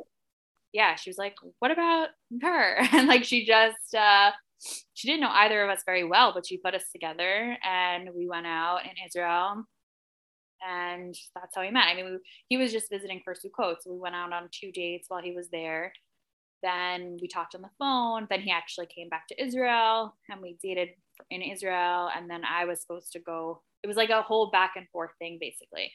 yeah, 0.73 0.95
she 0.95 1.09
was 1.09 1.19
like, 1.19 1.35
what 1.59 1.71
about 1.71 2.09
her? 2.43 2.79
And 2.93 3.09
like, 3.09 3.25
she 3.25 3.47
just, 3.47 3.95
uh, 3.95 4.31
she 4.95 5.09
didn't 5.09 5.23
know 5.23 5.31
either 5.31 5.63
of 5.65 5.71
us 5.71 5.83
very 5.87 6.05
well, 6.05 6.33
but 6.35 6.47
she 6.47 6.59
put 6.59 6.75
us 6.75 6.85
together 6.93 7.57
and 7.65 8.11
we 8.15 8.29
went 8.29 8.47
out 8.47 8.81
in 8.85 8.93
Israel 9.07 9.65
and 10.67 11.15
that's 11.35 11.55
how 11.55 11.63
we 11.63 11.71
met. 11.71 11.89
I 11.89 11.95
mean, 11.95 12.05
we, 12.07 12.19
he 12.49 12.57
was 12.57 12.73
just 12.73 12.91
visiting 12.91 13.21
for 13.25 13.35
Sukkot, 13.35 13.77
so 13.81 13.93
we 13.93 13.99
went 13.99 14.15
out 14.15 14.33
on 14.33 14.49
two 14.51 14.73
dates 14.73 15.07
while 15.09 15.23
he 15.23 15.33
was 15.33 15.49
there. 15.51 15.93
Then 16.63 17.19
we 17.21 17.29
talked 17.29 17.55
on 17.55 17.63
the 17.63 17.71
phone. 17.79 18.27
Then 18.31 18.41
he 18.41 18.51
actually 18.51 18.87
came 18.87 19.09
back 19.09 19.29
to 19.29 19.43
Israel, 19.43 20.17
and 20.31 20.41
we 20.41 20.59
dated 20.63 20.91
in 21.31 21.43
Israel. 21.43 22.11
And 22.15 22.29
then 22.31 22.43
I 22.45 22.65
was 22.65 22.81
supposed 22.81 23.13
to 23.13 23.19
go. 23.21 23.63
It 23.83 23.87
was 23.87 23.97
like 23.97 24.11
a 24.11 24.23
whole 24.23 24.51
back 24.51 24.73
and 24.77 24.89
forth 24.91 25.11
thing, 25.19 25.39
basically. 25.41 25.93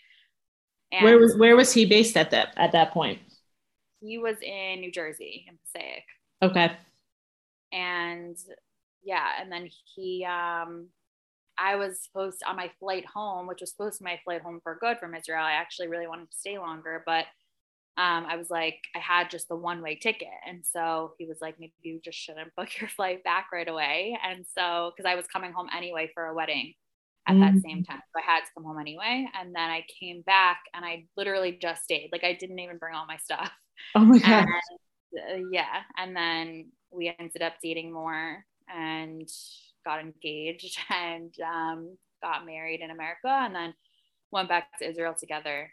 And 0.91 1.03
where 1.03 1.17
was 1.17 1.37
where 1.37 1.55
was 1.55 1.73
he 1.73 1.85
based 1.85 2.17
at 2.17 2.31
that 2.31 2.53
at 2.57 2.73
that 2.73 2.91
point? 2.91 3.19
He 4.01 4.17
was 4.17 4.37
in 4.41 4.81
New 4.81 4.91
Jersey, 4.91 5.45
in 5.47 5.57
Passaic. 5.65 6.03
Okay. 6.41 6.75
And 7.71 8.37
yeah, 9.03 9.25
and 9.39 9.51
then 9.51 9.69
he 9.95 10.25
um 10.25 10.87
I 11.61 11.75
was 11.75 12.01
supposed 12.01 12.39
to, 12.39 12.49
on 12.49 12.55
my 12.55 12.71
flight 12.79 13.05
home, 13.05 13.45
which 13.47 13.61
was 13.61 13.69
supposed 13.69 13.99
to 13.99 14.03
be 14.03 14.09
my 14.09 14.19
flight 14.23 14.41
home 14.41 14.59
for 14.63 14.77
good 14.81 14.97
from 14.97 15.13
Israel. 15.13 15.43
I 15.43 15.51
actually 15.51 15.87
really 15.87 16.07
wanted 16.07 16.31
to 16.31 16.37
stay 16.37 16.57
longer, 16.57 17.03
but 17.05 17.25
um, 17.97 18.25
I 18.27 18.35
was 18.35 18.49
like, 18.49 18.79
I 18.95 18.99
had 18.99 19.29
just 19.29 19.47
the 19.47 19.55
one 19.55 19.81
way 19.81 19.95
ticket. 19.95 20.27
And 20.47 20.63
so 20.65 21.13
he 21.19 21.25
was 21.27 21.37
like, 21.39 21.59
maybe 21.59 21.73
you 21.81 21.99
just 22.03 22.17
shouldn't 22.17 22.55
book 22.55 22.69
your 22.79 22.89
flight 22.89 23.23
back 23.23 23.47
right 23.53 23.67
away. 23.67 24.17
And 24.27 24.45
so, 24.57 24.91
because 24.95 25.07
I 25.07 25.15
was 25.15 25.27
coming 25.27 25.51
home 25.51 25.67
anyway 25.75 26.09
for 26.13 26.25
a 26.25 26.33
wedding 26.33 26.73
at 27.27 27.35
mm-hmm. 27.35 27.41
that 27.55 27.61
same 27.61 27.83
time. 27.83 28.01
So 28.15 28.21
I 28.21 28.31
had 28.31 28.39
to 28.39 28.51
come 28.55 28.63
home 28.63 28.79
anyway. 28.79 29.27
And 29.39 29.53
then 29.53 29.69
I 29.69 29.85
came 29.99 30.21
back 30.21 30.61
and 30.73 30.83
I 30.83 31.05
literally 31.15 31.59
just 31.61 31.83
stayed. 31.83 32.09
Like 32.11 32.23
I 32.23 32.33
didn't 32.33 32.59
even 32.59 32.77
bring 32.77 32.95
all 32.95 33.05
my 33.05 33.17
stuff. 33.17 33.51
Oh 33.95 34.01
my 34.01 34.19
God. 34.19 34.45
And, 34.45 35.43
uh, 35.43 35.47
yeah. 35.51 35.81
And 35.97 36.15
then 36.15 36.67
we 36.91 37.11
ended 37.17 37.41
up 37.41 37.53
dating 37.63 37.91
more 37.91 38.45
and 38.71 39.27
got 39.85 39.99
engaged 39.99 40.77
and 40.89 41.33
um, 41.45 41.97
got 42.21 42.45
married 42.45 42.81
in 42.81 42.91
America 42.91 43.27
and 43.27 43.55
then 43.55 43.73
went 44.31 44.49
back 44.49 44.77
to 44.79 44.89
Israel 44.89 45.15
together. 45.17 45.71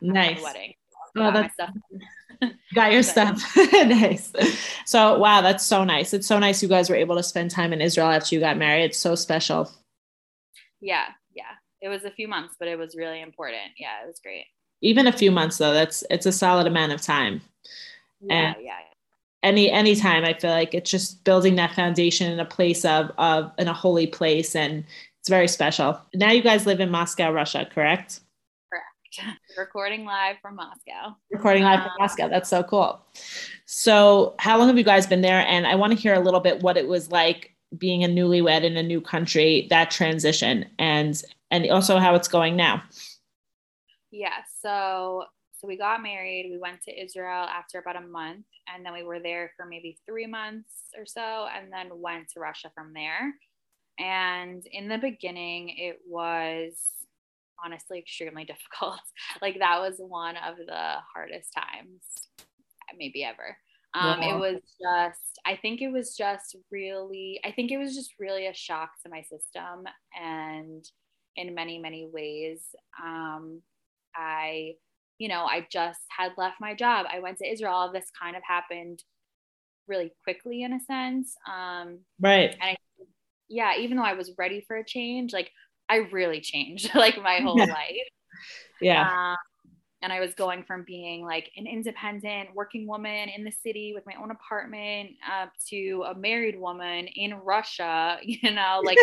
Nice. 0.00 0.42
wedding. 0.42 0.74
Oh, 1.16 1.32
that's, 1.32 1.56
got 2.74 2.92
your 2.92 3.02
stuff. 3.02 3.42
nice. 3.56 4.32
So, 4.84 5.18
wow, 5.18 5.40
that's 5.40 5.64
so 5.64 5.84
nice. 5.84 6.14
It's 6.14 6.26
so 6.26 6.38
nice 6.38 6.62
you 6.62 6.68
guys 6.68 6.88
were 6.88 6.96
able 6.96 7.16
to 7.16 7.22
spend 7.22 7.50
time 7.50 7.72
in 7.72 7.80
Israel 7.80 8.08
after 8.08 8.34
you 8.34 8.40
got 8.40 8.56
married. 8.56 8.84
It's 8.84 8.98
so 8.98 9.14
special. 9.14 9.70
Yeah, 10.80 11.06
yeah. 11.34 11.52
It 11.80 11.88
was 11.88 12.04
a 12.04 12.10
few 12.10 12.28
months, 12.28 12.54
but 12.58 12.68
it 12.68 12.78
was 12.78 12.94
really 12.94 13.20
important. 13.22 13.72
Yeah, 13.78 14.02
it 14.04 14.06
was 14.06 14.20
great. 14.22 14.44
Even 14.82 15.06
a 15.06 15.12
few 15.12 15.30
months 15.30 15.58
though, 15.58 15.74
that's 15.74 16.04
it's 16.10 16.26
a 16.26 16.32
solid 16.32 16.66
amount 16.66 16.92
of 16.92 17.02
time. 17.02 17.42
Yeah, 18.20 18.54
and 18.54 18.64
yeah. 18.64 18.78
Any 19.42 19.70
any 19.70 19.96
time 19.96 20.24
I 20.24 20.34
feel 20.34 20.50
like 20.50 20.74
it's 20.74 20.90
just 20.90 21.24
building 21.24 21.56
that 21.56 21.74
foundation 21.74 22.30
in 22.30 22.40
a 22.40 22.44
place 22.44 22.84
of 22.84 23.10
of 23.18 23.52
in 23.58 23.68
a 23.68 23.74
holy 23.74 24.06
place 24.06 24.54
and 24.54 24.84
it's 25.20 25.28
very 25.28 25.48
special. 25.48 26.00
Now 26.14 26.30
you 26.30 26.42
guys 26.42 26.66
live 26.66 26.80
in 26.80 26.90
Moscow, 26.90 27.30
Russia, 27.30 27.68
correct? 27.70 28.20
Correct. 28.70 29.38
Recording 29.58 30.04
live 30.04 30.36
from 30.40 30.56
Moscow. 30.56 31.16
Recording 31.30 31.62
live 31.62 31.80
um, 31.80 31.84
from 31.84 31.92
Moscow. 31.98 32.28
That's 32.28 32.48
so 32.48 32.62
cool. 32.62 33.00
So, 33.66 34.34
how 34.38 34.58
long 34.58 34.68
have 34.68 34.78
you 34.78 34.84
guys 34.84 35.06
been 35.06 35.20
there? 35.20 35.46
And 35.46 35.66
I 35.66 35.74
want 35.74 35.92
to 35.92 35.98
hear 35.98 36.14
a 36.14 36.20
little 36.20 36.40
bit 36.40 36.62
what 36.62 36.76
it 36.76 36.88
was 36.88 37.10
like 37.10 37.54
being 37.76 38.02
a 38.02 38.08
newlywed 38.08 38.64
in 38.64 38.76
a 38.76 38.82
new 38.82 39.00
country, 39.00 39.66
that 39.70 39.90
transition, 39.90 40.66
and 40.78 41.22
and 41.50 41.68
also 41.70 41.98
how 41.98 42.14
it's 42.14 42.28
going 42.28 42.56
now. 42.56 42.82
Yeah. 44.10 44.42
So 44.62 45.24
so 45.60 45.68
we 45.68 45.76
got 45.76 46.02
married. 46.02 46.48
We 46.50 46.58
went 46.58 46.82
to 46.82 47.02
Israel 47.02 47.44
after 47.44 47.78
about 47.78 47.96
a 47.96 48.06
month, 48.06 48.46
and 48.72 48.84
then 48.84 48.94
we 48.94 49.02
were 49.02 49.20
there 49.20 49.52
for 49.56 49.66
maybe 49.66 49.98
three 50.08 50.26
months 50.26 50.72
or 50.96 51.04
so, 51.04 51.46
and 51.54 51.70
then 51.70 52.00
went 52.00 52.28
to 52.30 52.40
Russia 52.40 52.70
from 52.74 52.92
there. 52.94 53.34
And 53.98 54.64
in 54.72 54.88
the 54.88 54.96
beginning, 54.96 55.74
it 55.76 55.98
was 56.08 56.72
honestly 57.62 57.98
extremely 57.98 58.44
difficult. 58.46 59.00
like 59.42 59.58
that 59.58 59.80
was 59.80 59.96
one 59.98 60.36
of 60.36 60.56
the 60.56 60.94
hardest 61.14 61.52
times 61.54 62.02
maybe 62.98 63.22
ever. 63.22 63.56
Um, 63.94 64.20
wow. 64.20 64.36
It 64.36 64.38
was 64.38 64.60
just, 64.80 65.40
I 65.44 65.56
think 65.56 65.82
it 65.82 65.90
was 65.90 66.16
just 66.16 66.56
really, 66.70 67.40
I 67.44 67.52
think 67.52 67.70
it 67.70 67.78
was 67.78 67.94
just 67.94 68.14
really 68.18 68.46
a 68.46 68.54
shock 68.54 68.90
to 69.02 69.10
my 69.10 69.22
system. 69.22 69.84
And 70.20 70.84
in 71.36 71.54
many, 71.54 71.78
many 71.78 72.08
ways, 72.10 72.60
um, 73.02 73.62
I, 74.14 74.74
you 75.20 75.28
know, 75.28 75.44
I 75.44 75.66
just 75.70 76.00
had 76.08 76.32
left 76.38 76.56
my 76.62 76.74
job. 76.74 77.04
I 77.12 77.20
went 77.20 77.36
to 77.38 77.46
Israel. 77.46 77.74
All 77.74 77.92
this 77.92 78.10
kind 78.20 78.34
of 78.34 78.42
happened 78.42 79.04
really 79.86 80.12
quickly 80.24 80.62
in 80.62 80.72
a 80.72 80.80
sense. 80.80 81.34
Um, 81.46 81.98
right. 82.18 82.50
And 82.52 82.62
I, 82.62 82.76
yeah, 83.46 83.72
even 83.78 83.98
though 83.98 84.02
I 84.02 84.14
was 84.14 84.32
ready 84.38 84.64
for 84.66 84.76
a 84.76 84.84
change, 84.84 85.34
like 85.34 85.50
I 85.90 85.96
really 86.10 86.40
changed 86.40 86.94
like 86.94 87.22
my 87.22 87.40
whole 87.40 87.58
life. 87.58 88.08
Yeah. 88.80 89.02
Um, 89.02 89.36
and 90.00 90.10
I 90.10 90.20
was 90.20 90.32
going 90.32 90.64
from 90.64 90.84
being 90.86 91.22
like 91.22 91.50
an 91.54 91.66
independent 91.66 92.54
working 92.54 92.88
woman 92.88 93.28
in 93.28 93.44
the 93.44 93.52
city 93.52 93.92
with 93.94 94.06
my 94.06 94.14
own 94.14 94.30
apartment 94.30 95.10
uh, 95.30 95.48
to 95.68 96.04
a 96.08 96.14
married 96.14 96.58
woman 96.58 97.08
in 97.08 97.34
Russia, 97.34 98.16
you 98.22 98.52
know, 98.52 98.80
like, 98.82 98.96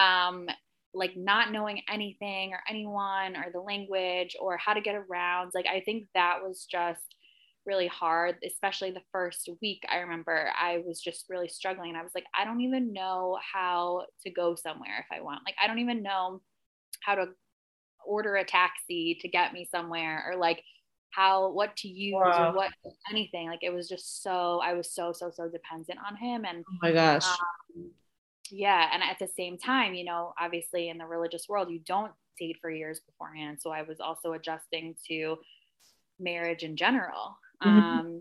um, 0.00 0.46
like 0.94 1.16
not 1.16 1.52
knowing 1.52 1.82
anything 1.88 2.52
or 2.52 2.60
anyone 2.68 3.36
or 3.36 3.46
the 3.52 3.60
language 3.60 4.36
or 4.40 4.56
how 4.56 4.74
to 4.74 4.80
get 4.80 4.94
around. 4.94 5.52
Like, 5.54 5.66
I 5.66 5.80
think 5.80 6.06
that 6.14 6.38
was 6.42 6.66
just 6.70 7.16
really 7.64 7.86
hard, 7.86 8.36
especially 8.44 8.90
the 8.90 9.02
first 9.12 9.48
week. 9.62 9.82
I 9.90 9.98
remember 9.98 10.50
I 10.58 10.82
was 10.86 11.00
just 11.00 11.26
really 11.30 11.48
struggling. 11.48 11.90
And 11.90 11.98
I 11.98 12.02
was 12.02 12.12
like, 12.14 12.26
I 12.34 12.44
don't 12.44 12.60
even 12.60 12.92
know 12.92 13.38
how 13.52 14.06
to 14.24 14.30
go 14.30 14.54
somewhere 14.54 14.98
if 14.98 15.16
I 15.16 15.22
want. 15.22 15.40
Like, 15.46 15.54
I 15.62 15.66
don't 15.66 15.78
even 15.78 16.02
know 16.02 16.42
how 17.00 17.14
to 17.14 17.28
order 18.06 18.36
a 18.36 18.44
taxi 18.44 19.18
to 19.20 19.28
get 19.28 19.52
me 19.52 19.68
somewhere 19.70 20.24
or 20.28 20.36
like 20.36 20.62
how 21.10 21.50
what 21.50 21.76
to 21.76 21.88
use 21.88 22.14
wow. 22.14 22.50
or 22.50 22.56
what 22.56 22.70
anything 23.10 23.46
like 23.48 23.62
it 23.62 23.72
was 23.72 23.88
just 23.88 24.22
so 24.22 24.60
i 24.64 24.72
was 24.72 24.92
so 24.92 25.12
so 25.12 25.30
so 25.32 25.48
dependent 25.48 25.98
on 26.06 26.16
him 26.16 26.44
and 26.44 26.64
oh 26.68 26.78
my 26.80 26.90
gosh 26.92 27.26
um, 27.26 27.90
yeah 28.52 28.88
and 28.92 29.02
at 29.02 29.18
the 29.18 29.28
same 29.36 29.58
time 29.58 29.94
you 29.94 30.04
know 30.04 30.32
obviously 30.40 30.88
in 30.88 30.98
the 30.98 31.06
religious 31.06 31.46
world 31.48 31.70
you 31.70 31.80
don't 31.86 32.12
date 32.38 32.56
for 32.60 32.70
years 32.70 33.00
beforehand 33.00 33.58
so 33.60 33.70
i 33.70 33.82
was 33.82 33.98
also 33.98 34.32
adjusting 34.32 34.94
to 35.08 35.36
marriage 36.20 36.62
in 36.62 36.76
general 36.76 37.36
Mm-hmm. 37.62 37.78
Um, 37.78 38.20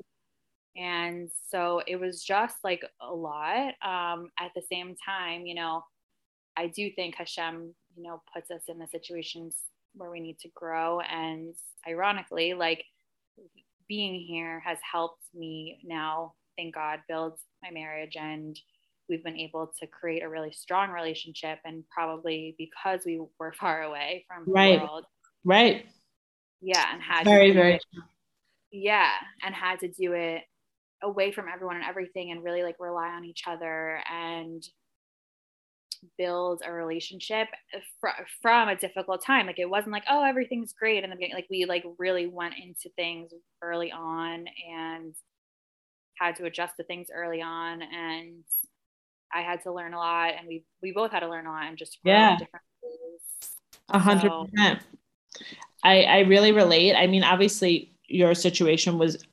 and 0.75 1.31
so 1.49 1.81
it 1.85 1.97
was 1.97 2.23
just 2.23 2.57
like 2.63 2.83
a 3.01 3.13
lot. 3.13 3.73
Um, 3.83 4.29
at 4.39 4.51
the 4.55 4.61
same 4.71 4.95
time, 5.05 5.45
you 5.45 5.55
know, 5.55 5.83
I 6.55 6.67
do 6.67 6.89
think 6.95 7.15
Hashem, 7.15 7.73
you 7.95 8.03
know, 8.03 8.21
puts 8.33 8.51
us 8.51 8.61
in 8.67 8.79
the 8.79 8.87
situations 8.87 9.55
where 9.93 10.09
we 10.09 10.19
need 10.19 10.39
to 10.39 10.49
grow. 10.55 11.01
And 11.01 11.53
ironically, 11.87 12.53
like 12.53 12.85
being 13.87 14.19
here 14.19 14.61
has 14.61 14.77
helped 14.89 15.23
me 15.33 15.79
now, 15.83 16.33
thank 16.57 16.75
God, 16.75 16.99
build 17.07 17.37
my 17.61 17.71
marriage. 17.71 18.15
And 18.15 18.57
we've 19.11 19.23
been 19.23 19.37
able 19.37 19.71
to 19.79 19.85
create 19.85 20.23
a 20.23 20.29
really 20.29 20.51
strong 20.51 20.89
relationship. 20.89 21.59
And 21.65 21.83
probably 21.91 22.55
because 22.57 23.01
we 23.05 23.21
were 23.39 23.53
far 23.53 23.83
away 23.83 24.25
from 24.27 24.51
right. 24.51 24.79
the 24.79 24.85
world. 24.85 25.05
Right. 25.45 25.85
Yeah. 26.61 26.85
And 26.91 27.01
had 27.01 27.25
very, 27.25 27.51
very 27.51 27.79
yeah 28.71 29.11
and 29.43 29.53
had 29.53 29.79
to 29.79 29.87
do 29.89 30.13
it 30.13 30.43
away 31.03 31.31
from 31.31 31.45
everyone 31.53 31.75
and 31.75 31.85
everything 31.85 32.31
and 32.31 32.43
really 32.43 32.63
like 32.63 32.75
rely 32.79 33.09
on 33.09 33.25
each 33.25 33.43
other 33.47 33.99
and 34.11 34.63
build 36.17 36.61
a 36.65 36.71
relationship 36.71 37.47
fr- 37.99 38.23
from 38.41 38.69
a 38.69 38.75
difficult 38.75 39.23
time 39.23 39.45
like 39.45 39.59
it 39.59 39.69
wasn't 39.69 39.91
like 39.91 40.03
oh 40.09 40.23
everything's 40.23 40.73
great 40.73 41.03
beginning 41.03 41.33
like 41.33 41.47
we 41.49 41.65
like 41.65 41.83
really 41.99 42.27
went 42.27 42.53
into 42.55 42.89
things 42.95 43.31
early 43.61 43.91
on 43.91 44.45
and 44.73 45.13
had 46.17 46.35
to 46.35 46.45
adjust 46.45 46.75
to 46.77 46.83
things 46.83 47.07
early 47.13 47.41
on 47.41 47.81
and 47.81 48.43
i 49.33 49.41
had 49.41 49.61
to 49.61 49.71
learn 49.71 49.93
a 49.93 49.97
lot 49.97 50.33
and 50.37 50.47
we 50.47 50.63
we 50.81 50.91
both 50.91 51.11
had 51.11 51.21
to 51.21 51.29
learn 51.29 51.45
a 51.45 51.51
lot 51.51 51.65
and 51.65 51.77
just 51.77 51.99
yeah 52.03 52.37
a 53.89 53.99
hundred 53.99 54.31
percent 54.31 54.79
i 55.83 56.03
i 56.03 56.19
really 56.19 56.51
relate 56.51 56.95
i 56.95 57.07
mean 57.07 57.23
obviously 57.23 57.93
your 58.07 58.33
situation 58.33 58.97
was 58.97 59.25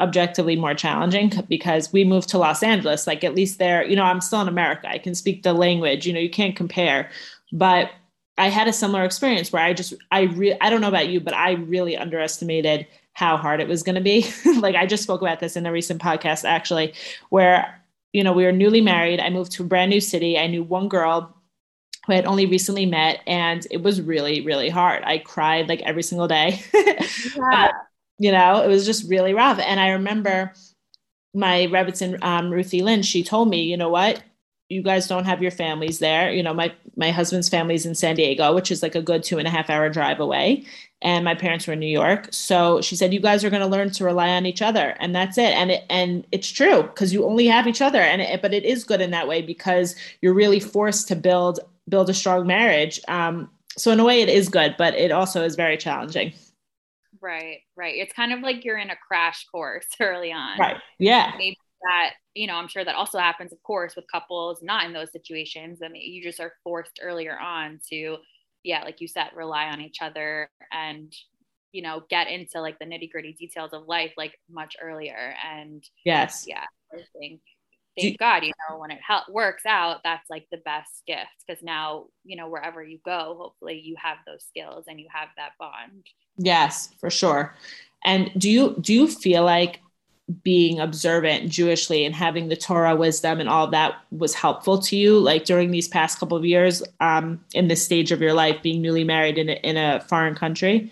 objectively 0.00 0.56
more 0.56 0.74
challenging 0.74 1.32
because 1.48 1.92
we 1.92 2.04
moved 2.04 2.28
to 2.28 2.38
Los 2.38 2.62
Angeles. 2.62 3.06
Like 3.06 3.22
at 3.22 3.34
least 3.34 3.58
there, 3.58 3.84
you 3.84 3.94
know, 3.94 4.02
I'm 4.02 4.20
still 4.20 4.40
in 4.40 4.48
America. 4.48 4.90
I 4.90 4.98
can 4.98 5.14
speak 5.14 5.42
the 5.42 5.52
language. 5.52 6.06
You 6.06 6.12
know, 6.12 6.20
you 6.20 6.28
can't 6.28 6.56
compare. 6.56 7.08
But 7.52 7.90
I 8.36 8.48
had 8.48 8.66
a 8.66 8.72
similar 8.72 9.04
experience 9.04 9.52
where 9.52 9.62
I 9.62 9.72
just 9.72 9.94
I 10.10 10.22
re- 10.22 10.56
I 10.60 10.70
don't 10.70 10.80
know 10.80 10.88
about 10.88 11.08
you, 11.08 11.20
but 11.20 11.34
I 11.34 11.52
really 11.52 11.96
underestimated 11.96 12.86
how 13.12 13.36
hard 13.36 13.60
it 13.60 13.68
was 13.68 13.82
going 13.82 13.94
to 13.94 14.00
be. 14.00 14.26
like 14.58 14.74
I 14.74 14.86
just 14.86 15.02
spoke 15.02 15.20
about 15.20 15.40
this 15.40 15.56
in 15.56 15.66
a 15.66 15.72
recent 15.72 16.02
podcast 16.02 16.44
actually, 16.44 16.94
where 17.28 17.81
you 18.12 18.24
know 18.24 18.32
we 18.32 18.44
were 18.44 18.52
newly 18.52 18.80
married. 18.80 19.20
I 19.20 19.30
moved 19.30 19.52
to 19.52 19.62
a 19.62 19.66
brand 19.66 19.90
new 19.90 20.00
city. 20.00 20.38
I 20.38 20.46
knew 20.46 20.62
one 20.62 20.88
girl 20.88 21.36
who 22.06 22.12
I 22.12 22.16
had 22.16 22.26
only 22.26 22.46
recently 22.46 22.86
met, 22.86 23.20
and 23.26 23.66
it 23.70 23.82
was 23.82 24.00
really 24.00 24.40
really 24.44 24.68
hard. 24.68 25.02
I 25.04 25.18
cried 25.18 25.68
like 25.68 25.82
every 25.82 26.02
single 26.02 26.28
day. 26.28 26.62
yeah 27.36 27.72
you 28.22 28.30
know, 28.30 28.62
it 28.62 28.68
was 28.68 28.86
just 28.86 29.10
really 29.10 29.34
rough. 29.34 29.58
And 29.58 29.80
I 29.80 29.90
remember 29.90 30.52
my 31.34 31.66
Rebbitzin, 31.66 32.22
um, 32.22 32.50
Ruthie 32.50 32.82
Lynn, 32.82 33.02
she 33.02 33.24
told 33.24 33.48
me, 33.48 33.62
you 33.64 33.76
know 33.76 33.88
what, 33.88 34.22
you 34.72 34.82
guys 34.82 35.06
don't 35.06 35.24
have 35.24 35.42
your 35.42 35.50
families 35.50 35.98
there. 35.98 36.32
You 36.32 36.42
know, 36.42 36.54
my 36.54 36.72
my 36.96 37.10
husband's 37.10 37.48
family's 37.48 37.86
in 37.86 37.94
San 37.94 38.16
Diego, 38.16 38.54
which 38.54 38.70
is 38.70 38.82
like 38.82 38.94
a 38.94 39.02
good 39.02 39.22
two 39.22 39.38
and 39.38 39.46
a 39.46 39.50
half 39.50 39.70
hour 39.70 39.88
drive 39.88 40.20
away. 40.20 40.64
And 41.02 41.24
my 41.24 41.34
parents 41.34 41.66
were 41.66 41.72
in 41.72 41.80
New 41.80 41.86
York. 41.86 42.28
So 42.30 42.80
she 42.80 42.94
said, 42.94 43.12
you 43.12 43.18
guys 43.18 43.42
are 43.42 43.50
going 43.50 43.62
to 43.62 43.68
learn 43.68 43.90
to 43.90 44.04
rely 44.04 44.28
on 44.28 44.46
each 44.46 44.62
other. 44.62 44.94
And 45.00 45.14
that's 45.14 45.36
it. 45.36 45.52
And 45.52 45.72
it, 45.72 45.84
and 45.90 46.24
it's 46.30 46.48
true 46.48 46.84
because 46.84 47.12
you 47.12 47.24
only 47.24 47.46
have 47.48 47.66
each 47.66 47.82
other. 47.82 48.00
And 48.00 48.22
it, 48.22 48.40
but 48.40 48.54
it 48.54 48.64
is 48.64 48.84
good 48.84 49.00
in 49.00 49.10
that 49.10 49.26
way 49.26 49.42
because 49.42 49.96
you're 50.20 50.32
really 50.32 50.60
forced 50.60 51.08
to 51.08 51.16
build, 51.16 51.58
build 51.88 52.08
a 52.08 52.14
strong 52.14 52.46
marriage. 52.46 53.00
Um, 53.08 53.50
so 53.76 53.90
in 53.90 53.98
a 53.98 54.04
way 54.04 54.22
it 54.22 54.28
is 54.28 54.48
good, 54.48 54.76
but 54.78 54.94
it 54.94 55.10
also 55.10 55.42
is 55.42 55.56
very 55.56 55.76
challenging. 55.76 56.34
Right, 57.20 57.60
right. 57.76 57.96
It's 57.96 58.12
kind 58.12 58.32
of 58.32 58.40
like 58.40 58.64
you're 58.64 58.78
in 58.78 58.90
a 58.90 58.96
crash 58.96 59.46
course 59.46 59.86
early 60.00 60.32
on. 60.32 60.58
Right. 60.58 60.76
Yeah. 60.98 61.32
Maybe 61.36 61.58
that, 61.82 62.12
you 62.34 62.46
know, 62.46 62.54
I'm 62.54 62.68
sure 62.68 62.84
that 62.84 62.94
also 62.94 63.18
happens, 63.18 63.52
of 63.52 63.62
course, 63.62 63.96
with 63.96 64.10
couples 64.10 64.60
not 64.62 64.84
in 64.84 64.92
those 64.92 65.12
situations. 65.12 65.80
I 65.84 65.88
mean, 65.88 66.02
you 66.12 66.22
just 66.22 66.40
are 66.40 66.54
forced 66.64 67.00
earlier 67.02 67.38
on 67.38 67.80
to, 67.90 68.16
yeah, 68.62 68.82
like 68.84 69.00
you 69.00 69.08
said, 69.08 69.30
rely 69.34 69.66
on 69.66 69.80
each 69.80 69.98
other 70.00 70.50
and 70.72 71.14
you 71.72 71.82
know, 71.82 72.02
get 72.10 72.28
into 72.28 72.60
like 72.60 72.78
the 72.78 72.84
nitty 72.84 73.10
gritty 73.10 73.32
details 73.32 73.72
of 73.72 73.88
life 73.88 74.12
like 74.16 74.38
much 74.50 74.76
earlier. 74.80 75.34
And 75.44 75.82
yes, 76.04 76.44
yeah, 76.46 76.64
I 76.92 76.98
think 77.18 77.40
thank 77.98 78.18
God, 78.18 78.44
you 78.44 78.52
know, 78.68 78.78
when 78.78 78.90
it 78.90 79.00
help, 79.06 79.28
works 79.28 79.64
out, 79.66 80.00
that's 80.04 80.28
like 80.30 80.46
the 80.50 80.58
best 80.58 81.02
gift 81.06 81.44
because 81.46 81.62
now, 81.62 82.06
you 82.24 82.36
know, 82.36 82.48
wherever 82.48 82.82
you 82.82 82.98
go, 83.04 83.36
hopefully 83.38 83.80
you 83.82 83.96
have 84.02 84.18
those 84.26 84.44
skills 84.44 84.84
and 84.86 85.00
you 85.00 85.08
have 85.10 85.28
that 85.36 85.52
bond. 85.58 86.06
Yes, 86.36 86.90
for 87.00 87.10
sure. 87.10 87.54
And 88.04 88.30
do 88.36 88.50
you 88.50 88.76
do 88.80 88.92
you 88.92 89.06
feel 89.06 89.44
like 89.44 89.80
being 90.42 90.78
observant 90.80 91.50
Jewishly 91.50 92.06
and 92.06 92.14
having 92.14 92.48
the 92.48 92.56
Torah 92.56 92.96
wisdom 92.96 93.40
and 93.40 93.48
all 93.48 93.66
that 93.68 93.96
was 94.10 94.34
helpful 94.34 94.78
to 94.78 94.96
you, 94.96 95.18
like 95.18 95.44
during 95.44 95.70
these 95.70 95.88
past 95.88 96.18
couple 96.18 96.36
of 96.36 96.44
years, 96.44 96.82
um, 97.00 97.44
in 97.54 97.68
this 97.68 97.84
stage 97.84 98.12
of 98.12 98.20
your 98.20 98.32
life, 98.32 98.62
being 98.62 98.80
newly 98.80 99.04
married 99.04 99.36
in 99.36 99.48
a, 99.48 99.54
in 99.54 99.76
a 99.76 100.00
foreign 100.00 100.34
country? 100.34 100.90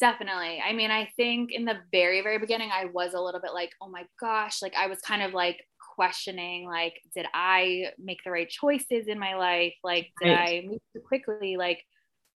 Definitely. 0.00 0.60
I 0.64 0.72
mean, 0.72 0.90
I 0.90 1.10
think 1.16 1.50
in 1.52 1.64
the 1.64 1.78
very, 1.92 2.20
very 2.22 2.38
beginning, 2.38 2.70
I 2.72 2.86
was 2.86 3.14
a 3.14 3.20
little 3.20 3.40
bit 3.40 3.54
like, 3.54 3.70
oh 3.80 3.88
my 3.88 4.04
gosh, 4.20 4.60
like 4.60 4.74
I 4.76 4.86
was 4.86 5.00
kind 5.00 5.22
of 5.22 5.32
like 5.32 5.64
questioning, 5.94 6.66
like, 6.66 7.00
did 7.14 7.26
I 7.32 7.86
make 7.98 8.18
the 8.24 8.30
right 8.30 8.48
choices 8.48 9.06
in 9.06 9.18
my 9.18 9.34
life? 9.34 9.74
Like, 9.82 10.10
did 10.20 10.30
right. 10.30 10.64
I 10.64 10.66
move 10.66 10.80
too 10.92 11.00
quickly? 11.06 11.56
Like, 11.56 11.84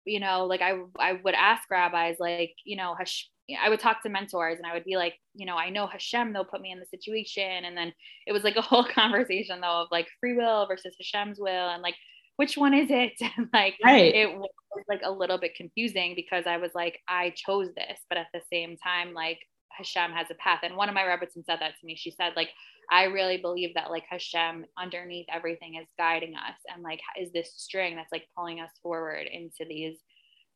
you 0.04 0.20
know, 0.20 0.46
like 0.46 0.60
I, 0.60 0.78
I 0.98 1.20
would 1.24 1.34
ask 1.34 1.70
rabbis, 1.70 2.16
like, 2.18 2.54
you 2.64 2.76
know, 2.76 2.94
Hash, 2.94 3.28
I 3.62 3.68
would 3.68 3.80
talk 3.80 4.02
to 4.02 4.08
mentors 4.08 4.58
and 4.58 4.66
I 4.66 4.74
would 4.74 4.84
be 4.84 4.96
like, 4.96 5.14
you 5.34 5.46
know, 5.46 5.56
I 5.56 5.70
know 5.70 5.86
Hashem, 5.86 6.32
they'll 6.32 6.44
put 6.44 6.60
me 6.60 6.72
in 6.72 6.80
the 6.80 6.86
situation. 6.86 7.64
And 7.64 7.76
then 7.76 7.92
it 8.26 8.32
was 8.32 8.44
like 8.44 8.56
a 8.56 8.62
whole 8.62 8.84
conversation 8.94 9.60
though 9.60 9.82
of 9.82 9.88
like 9.90 10.08
free 10.20 10.34
will 10.34 10.66
versus 10.66 10.94
Hashem's 10.98 11.38
will. 11.38 11.68
And 11.68 11.82
like, 11.82 11.96
which 12.36 12.56
one 12.56 12.74
is 12.74 12.88
it? 12.90 13.12
like 13.52 13.74
right. 13.84 14.14
it 14.14 14.36
was 14.36 14.84
like 14.88 15.02
a 15.04 15.10
little 15.10 15.38
bit 15.38 15.54
confusing 15.54 16.14
because 16.16 16.44
I 16.46 16.56
was 16.56 16.70
like, 16.74 16.98
I 17.08 17.32
chose 17.36 17.68
this, 17.76 18.00
but 18.08 18.18
at 18.18 18.28
the 18.32 18.40
same 18.52 18.76
time, 18.76 19.14
like 19.14 19.38
Hashem 19.76 20.12
has 20.12 20.30
a 20.30 20.34
path. 20.34 20.60
And 20.62 20.76
one 20.76 20.88
of 20.88 20.94
my 20.94 21.02
Rebbetzin 21.02 21.44
said 21.44 21.58
that 21.60 21.78
to 21.80 21.87
me. 21.87 21.96
She 21.96 22.10
said, 22.10 22.32
like, 22.37 22.50
I 22.90 23.04
really 23.04 23.38
believe 23.38 23.74
that 23.74 23.90
like 23.90 24.04
Hashem 24.08 24.66
underneath 24.78 25.26
everything 25.32 25.76
is 25.76 25.88
guiding 25.98 26.34
us 26.34 26.56
and 26.72 26.82
like 26.82 27.00
is 27.18 27.32
this 27.32 27.52
string 27.56 27.96
that's 27.96 28.12
like 28.12 28.28
pulling 28.37 28.60
us 28.60 28.70
forward 28.82 29.26
into 29.30 29.64
these 29.66 29.98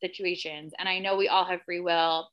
situations. 0.00 0.72
And 0.78 0.88
I 0.88 0.98
know 0.98 1.16
we 1.16 1.28
all 1.28 1.44
have 1.44 1.62
free 1.62 1.80
will. 1.80 2.28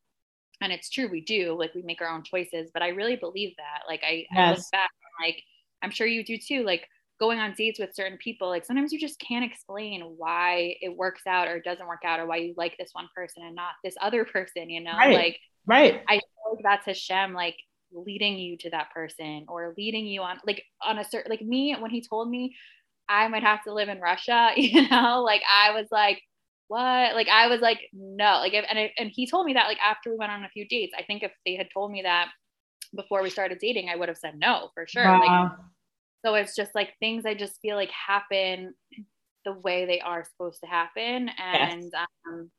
And 0.62 0.72
it's 0.72 0.90
true, 0.90 1.10
we 1.10 1.22
do, 1.22 1.58
like 1.60 1.76
we 1.76 1.82
make 1.82 2.02
our 2.02 2.10
own 2.10 2.24
choices, 2.24 2.72
but 2.74 2.82
I 2.82 2.90
really 2.90 3.18
believe 3.18 3.54
that. 3.58 3.84
Like 3.88 4.02
I, 4.08 4.26
yes. 4.34 4.38
I 4.38 4.50
look 4.52 4.72
back, 4.72 4.90
like 5.22 5.44
I'm 5.82 5.92
sure 5.92 6.08
you 6.08 6.24
do 6.24 6.38
too. 6.38 6.64
Like 6.64 6.88
going 7.20 7.40
on 7.40 7.54
dates 7.58 7.78
with 7.80 7.94
certain 7.94 8.18
people, 8.18 8.48
like 8.48 8.66
sometimes 8.66 8.94
you 8.94 9.00
just 9.00 9.20
can't 9.20 9.44
explain 9.44 10.02
why 10.18 10.76
it 10.82 10.96
works 10.96 11.24
out 11.28 11.50
or 11.50 11.60
doesn't 11.60 11.88
work 11.88 12.04
out 12.06 12.22
or 12.22 12.26
why 12.26 12.38
you 12.38 12.54
like 12.56 12.78
this 12.78 12.92
one 12.94 13.10
person 13.14 13.44
and 13.44 13.56
not 13.56 13.74
this 13.84 13.96
other 14.02 14.24
person, 14.34 14.70
you 14.70 14.82
know? 14.82 14.94
Right. 14.98 15.14
Like, 15.14 15.40
right. 15.66 16.02
I 16.08 16.22
like 16.56 16.64
that's 16.64 16.86
Hashem, 16.86 17.34
like 17.34 17.58
leading 17.92 18.38
you 18.38 18.58
to 18.58 18.70
that 18.72 18.92
person 18.92 19.46
or 19.48 19.74
leading 19.78 20.06
you 20.06 20.22
on, 20.22 20.38
like, 20.46 20.64
on 20.84 20.98
a 20.98 21.04
certain, 21.04 21.30
like 21.30 21.42
me, 21.42 21.76
when 21.80 21.92
he 21.92 22.02
told 22.02 22.30
me 22.30 22.56
I 23.08 23.28
might 23.28 23.44
have 23.44 23.64
to 23.64 23.74
live 23.74 23.90
in 23.90 24.00
Russia, 24.00 24.52
you 24.56 24.88
know, 24.90 25.24
like 25.24 25.42
I 25.52 25.72
was 25.72 25.88
like, 25.92 26.22
what? 26.68 27.14
Like 27.14 27.28
I 27.28 27.48
was 27.48 27.62
like, 27.62 27.80
no, 27.94 28.40
like, 28.40 28.54
if, 28.54 28.66
and, 28.70 28.80
it, 28.80 28.92
and 28.98 29.12
he 29.14 29.28
told 29.28 29.46
me 29.46 29.54
that 29.54 29.68
like 29.68 29.80
after 29.80 30.10
we 30.10 30.18
went 30.18 30.32
on 30.32 30.44
a 30.44 30.50
few 30.50 30.68
dates, 30.68 30.94
I 30.98 31.04
think 31.04 31.22
if 31.24 31.32
they 31.46 31.56
had 31.56 31.68
told 31.74 31.92
me 31.92 32.02
that 32.02 32.30
before 32.96 33.22
we 33.22 33.30
started 33.30 33.60
dating, 33.60 33.90
I 33.90 33.96
would 33.96 34.10
have 34.10 34.18
said 34.18 34.38
no 34.38 34.70
for 34.74 34.88
sure. 34.88 35.04
Wow. 35.04 35.20
Like, 35.20 35.52
so 36.26 36.34
it's 36.34 36.56
just 36.56 36.74
like 36.74 36.94
things 37.00 37.26
I 37.26 37.36
just 37.36 37.62
feel 37.62 37.76
like 37.76 37.92
happen 37.92 38.74
the 39.46 39.54
way 39.54 39.86
they 39.86 40.00
are 40.00 40.26
supposed 40.26 40.60
to 40.62 40.68
happen. 40.68 41.30
And 41.38 41.84
yes. 41.84 41.92
um, 42.28 42.50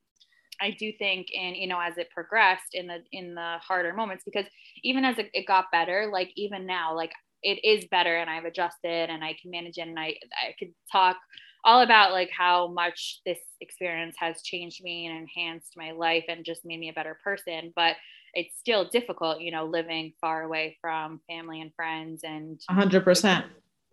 I 0.61 0.71
do 0.79 0.93
think 0.99 1.29
in, 1.33 1.55
you 1.55 1.67
know, 1.67 1.81
as 1.81 1.99
it 1.99 2.11
progressed 2.11 2.75
in 2.75 2.87
the, 2.87 2.99
in 3.13 3.35
the 3.35 3.57
harder 3.61 3.93
moments, 3.93 4.25
because 4.25 4.47
even 4.83 5.05
as 5.05 5.19
it, 5.19 5.31
it 5.33 5.47
got 5.47 5.67
better, 5.73 6.09
like 6.13 6.31
even 6.37 6.67
now, 6.67 6.95
like 6.95 7.13
it 7.43 7.65
is 7.65 7.85
better 7.91 8.17
and 8.17 8.29
I've 8.31 8.45
adjusted 8.45 9.11
and 9.11 9.23
I 9.23 9.37
can 9.41 9.51
manage 9.51 9.79
it 9.79 9.89
and 9.89 9.99
I, 9.99 10.17
I 10.43 10.55
could 10.59 10.73
talk 10.91 11.17
all 11.65 11.83
about 11.83 12.13
like 12.13 12.31
how 12.37 12.69
much 12.69 13.21
this 13.27 13.39
experience 13.61 14.17
has 14.19 14.41
changed 14.43 14.83
me 14.83 15.07
and 15.07 15.19
enhanced 15.19 15.75
my 15.77 15.91
life 15.91 16.25
and 16.29 16.45
just 16.45 16.65
made 16.65 16.79
me 16.79 16.89
a 16.89 16.93
better 16.93 17.19
person. 17.23 17.73
But 17.75 17.97
it's 18.35 18.57
still 18.59 18.89
difficult, 18.89 19.41
you 19.41 19.51
know, 19.51 19.65
living 19.65 20.13
far 20.21 20.43
away 20.43 20.77
from 20.81 21.21
family 21.29 21.61
and 21.61 21.73
friends 21.75 22.23
and 22.23 22.61
100%. 22.71 23.45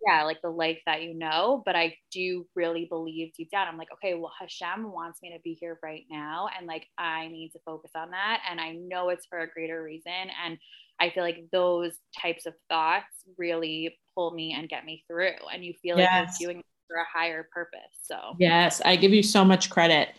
Yeah, 0.06 0.24
like 0.24 0.40
the 0.42 0.50
life 0.50 0.78
that 0.86 1.02
you 1.02 1.14
know. 1.14 1.62
But 1.64 1.76
I 1.76 1.96
do 2.10 2.46
really 2.54 2.86
believe 2.86 3.32
deep 3.34 3.50
down, 3.50 3.68
I'm 3.68 3.78
like, 3.78 3.92
okay, 3.94 4.14
well, 4.14 4.32
Hashem 4.38 4.90
wants 4.92 5.20
me 5.22 5.32
to 5.32 5.40
be 5.42 5.54
here 5.54 5.78
right 5.82 6.04
now. 6.10 6.48
And 6.56 6.66
like, 6.66 6.86
I 6.98 7.28
need 7.28 7.50
to 7.50 7.58
focus 7.64 7.92
on 7.94 8.10
that. 8.10 8.40
And 8.50 8.60
I 8.60 8.72
know 8.72 9.08
it's 9.08 9.26
for 9.26 9.40
a 9.40 9.50
greater 9.50 9.82
reason. 9.82 10.12
And 10.44 10.58
I 11.00 11.10
feel 11.10 11.22
like 11.22 11.46
those 11.52 11.96
types 12.20 12.46
of 12.46 12.54
thoughts 12.68 13.06
really 13.38 13.96
pull 14.14 14.32
me 14.32 14.54
and 14.56 14.68
get 14.68 14.84
me 14.84 15.04
through. 15.08 15.32
And 15.52 15.64
you 15.64 15.74
feel 15.82 15.98
yes. 15.98 16.10
like 16.10 16.40
you're 16.40 16.48
doing 16.48 16.58
it 16.60 16.66
for 16.86 16.96
a 16.96 17.06
higher 17.12 17.48
purpose. 17.52 17.80
So, 18.02 18.16
yes, 18.38 18.80
I 18.84 18.96
give 18.96 19.12
you 19.12 19.22
so 19.22 19.44
much 19.44 19.70
credit 19.70 20.10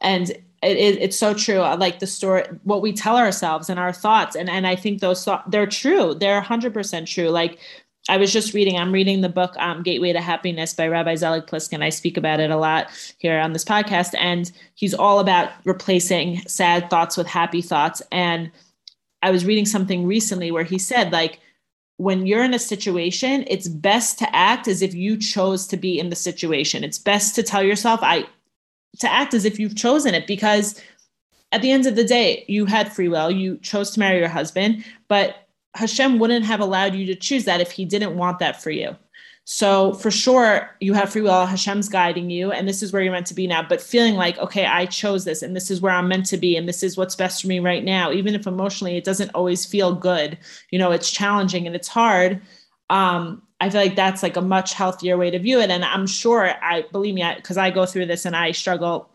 and 0.00 0.30
it, 0.30 0.76
it, 0.76 0.98
it's 1.00 1.18
so 1.18 1.32
true 1.32 1.60
I 1.60 1.74
like 1.74 1.98
the 1.98 2.06
story 2.06 2.44
what 2.64 2.82
we 2.82 2.92
tell 2.92 3.16
ourselves 3.16 3.70
and 3.70 3.78
our 3.78 3.92
thoughts 3.92 4.36
and 4.36 4.50
and 4.50 4.66
i 4.66 4.76
think 4.76 5.00
those 5.00 5.24
thoughts, 5.24 5.44
they're 5.50 5.66
true 5.66 6.14
they're 6.14 6.42
100% 6.42 7.06
true 7.06 7.28
like 7.30 7.58
I 8.08 8.16
was 8.18 8.32
just 8.32 8.54
reading, 8.54 8.76
I'm 8.76 8.92
reading 8.92 9.20
the 9.20 9.28
book 9.28 9.54
um, 9.58 9.82
Gateway 9.82 10.12
to 10.12 10.20
Happiness 10.20 10.72
by 10.74 10.86
Rabbi 10.86 11.16
Zelig 11.16 11.46
Pliskin. 11.46 11.82
I 11.82 11.88
speak 11.88 12.16
about 12.16 12.40
it 12.40 12.50
a 12.50 12.56
lot 12.56 12.88
here 13.18 13.38
on 13.40 13.52
this 13.52 13.64
podcast. 13.64 14.14
And 14.18 14.50
he's 14.74 14.94
all 14.94 15.18
about 15.18 15.50
replacing 15.64 16.46
sad 16.46 16.88
thoughts 16.88 17.16
with 17.16 17.26
happy 17.26 17.62
thoughts. 17.62 18.02
And 18.12 18.50
I 19.22 19.30
was 19.30 19.44
reading 19.44 19.66
something 19.66 20.06
recently 20.06 20.50
where 20.52 20.64
he 20.64 20.78
said, 20.78 21.12
like, 21.12 21.40
when 21.96 22.26
you're 22.26 22.44
in 22.44 22.54
a 22.54 22.58
situation, 22.58 23.44
it's 23.48 23.68
best 23.68 24.18
to 24.18 24.36
act 24.36 24.68
as 24.68 24.82
if 24.82 24.94
you 24.94 25.16
chose 25.16 25.66
to 25.68 25.76
be 25.76 25.98
in 25.98 26.10
the 26.10 26.16
situation. 26.16 26.84
It's 26.84 26.98
best 26.98 27.34
to 27.34 27.42
tell 27.42 27.62
yourself, 27.62 28.00
I 28.02 28.26
to 29.00 29.12
act 29.12 29.34
as 29.34 29.44
if 29.44 29.58
you've 29.58 29.76
chosen 29.76 30.14
it 30.14 30.26
because 30.26 30.80
at 31.52 31.62
the 31.62 31.70
end 31.70 31.86
of 31.86 31.96
the 31.96 32.04
day, 32.04 32.44
you 32.48 32.66
had 32.66 32.92
free 32.92 33.08
will. 33.08 33.30
You 33.30 33.58
chose 33.58 33.90
to 33.92 34.00
marry 34.00 34.18
your 34.18 34.28
husband, 34.28 34.84
but 35.08 35.45
Hashem 35.76 36.18
wouldn't 36.18 36.44
have 36.44 36.60
allowed 36.60 36.94
you 36.94 37.06
to 37.06 37.14
choose 37.14 37.44
that 37.44 37.60
if 37.60 37.70
he 37.70 37.84
didn't 37.84 38.16
want 38.16 38.38
that 38.40 38.60
for 38.62 38.70
you. 38.70 38.96
So 39.48 39.92
for 39.94 40.10
sure, 40.10 40.76
you 40.80 40.92
have 40.94 41.12
free 41.12 41.22
will. 41.22 41.46
Hashem's 41.46 41.88
guiding 41.88 42.30
you, 42.30 42.50
and 42.50 42.68
this 42.68 42.82
is 42.82 42.92
where 42.92 43.00
you're 43.00 43.12
meant 43.12 43.28
to 43.28 43.34
be 43.34 43.46
now. 43.46 43.62
But 43.62 43.80
feeling 43.80 44.16
like, 44.16 44.36
okay, 44.38 44.66
I 44.66 44.86
chose 44.86 45.24
this, 45.24 45.42
and 45.42 45.54
this 45.54 45.70
is 45.70 45.80
where 45.80 45.92
I'm 45.92 46.08
meant 46.08 46.26
to 46.26 46.36
be, 46.36 46.56
and 46.56 46.68
this 46.68 46.82
is 46.82 46.96
what's 46.96 47.14
best 47.14 47.42
for 47.42 47.46
me 47.46 47.60
right 47.60 47.84
now, 47.84 48.10
even 48.10 48.34
if 48.34 48.48
emotionally 48.48 48.96
it 48.96 49.04
doesn't 49.04 49.30
always 49.34 49.64
feel 49.64 49.94
good. 49.94 50.36
You 50.72 50.80
know, 50.80 50.90
it's 50.90 51.12
challenging 51.12 51.64
and 51.66 51.76
it's 51.76 51.86
hard. 51.86 52.42
Um, 52.90 53.42
I 53.60 53.70
feel 53.70 53.82
like 53.82 53.94
that's 53.94 54.24
like 54.24 54.36
a 54.36 54.42
much 54.42 54.74
healthier 54.74 55.16
way 55.16 55.30
to 55.30 55.38
view 55.38 55.60
it. 55.60 55.70
And 55.70 55.84
I'm 55.84 56.08
sure 56.08 56.52
I 56.60 56.82
believe 56.90 57.14
me, 57.14 57.24
because 57.36 57.56
I, 57.56 57.66
I 57.66 57.70
go 57.70 57.86
through 57.86 58.06
this 58.06 58.24
and 58.24 58.34
I 58.34 58.50
struggle 58.50 59.08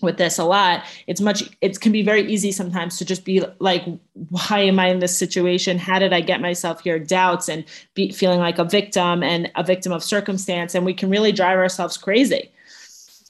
with 0.00 0.16
this 0.16 0.38
a 0.38 0.44
lot. 0.44 0.84
It's 1.06 1.20
much, 1.20 1.42
it 1.60 1.80
can 1.80 1.92
be 1.92 2.02
very 2.02 2.30
easy 2.30 2.52
sometimes 2.52 2.98
to 2.98 3.04
just 3.04 3.24
be 3.24 3.42
like, 3.58 3.84
why 4.14 4.60
am 4.60 4.78
I 4.78 4.88
in 4.88 4.98
this 4.98 5.16
situation? 5.16 5.78
How 5.78 5.98
did 5.98 6.12
I 6.12 6.20
get 6.20 6.40
myself 6.40 6.82
here? 6.82 6.98
Doubts 6.98 7.48
and 7.48 7.64
be 7.94 8.12
feeling 8.12 8.40
like 8.40 8.58
a 8.58 8.64
victim 8.64 9.22
and 9.22 9.50
a 9.56 9.62
victim 9.62 9.92
of 9.92 10.02
circumstance. 10.02 10.74
And 10.74 10.84
we 10.84 10.94
can 10.94 11.10
really 11.10 11.32
drive 11.32 11.58
ourselves 11.58 11.96
crazy. 11.96 12.50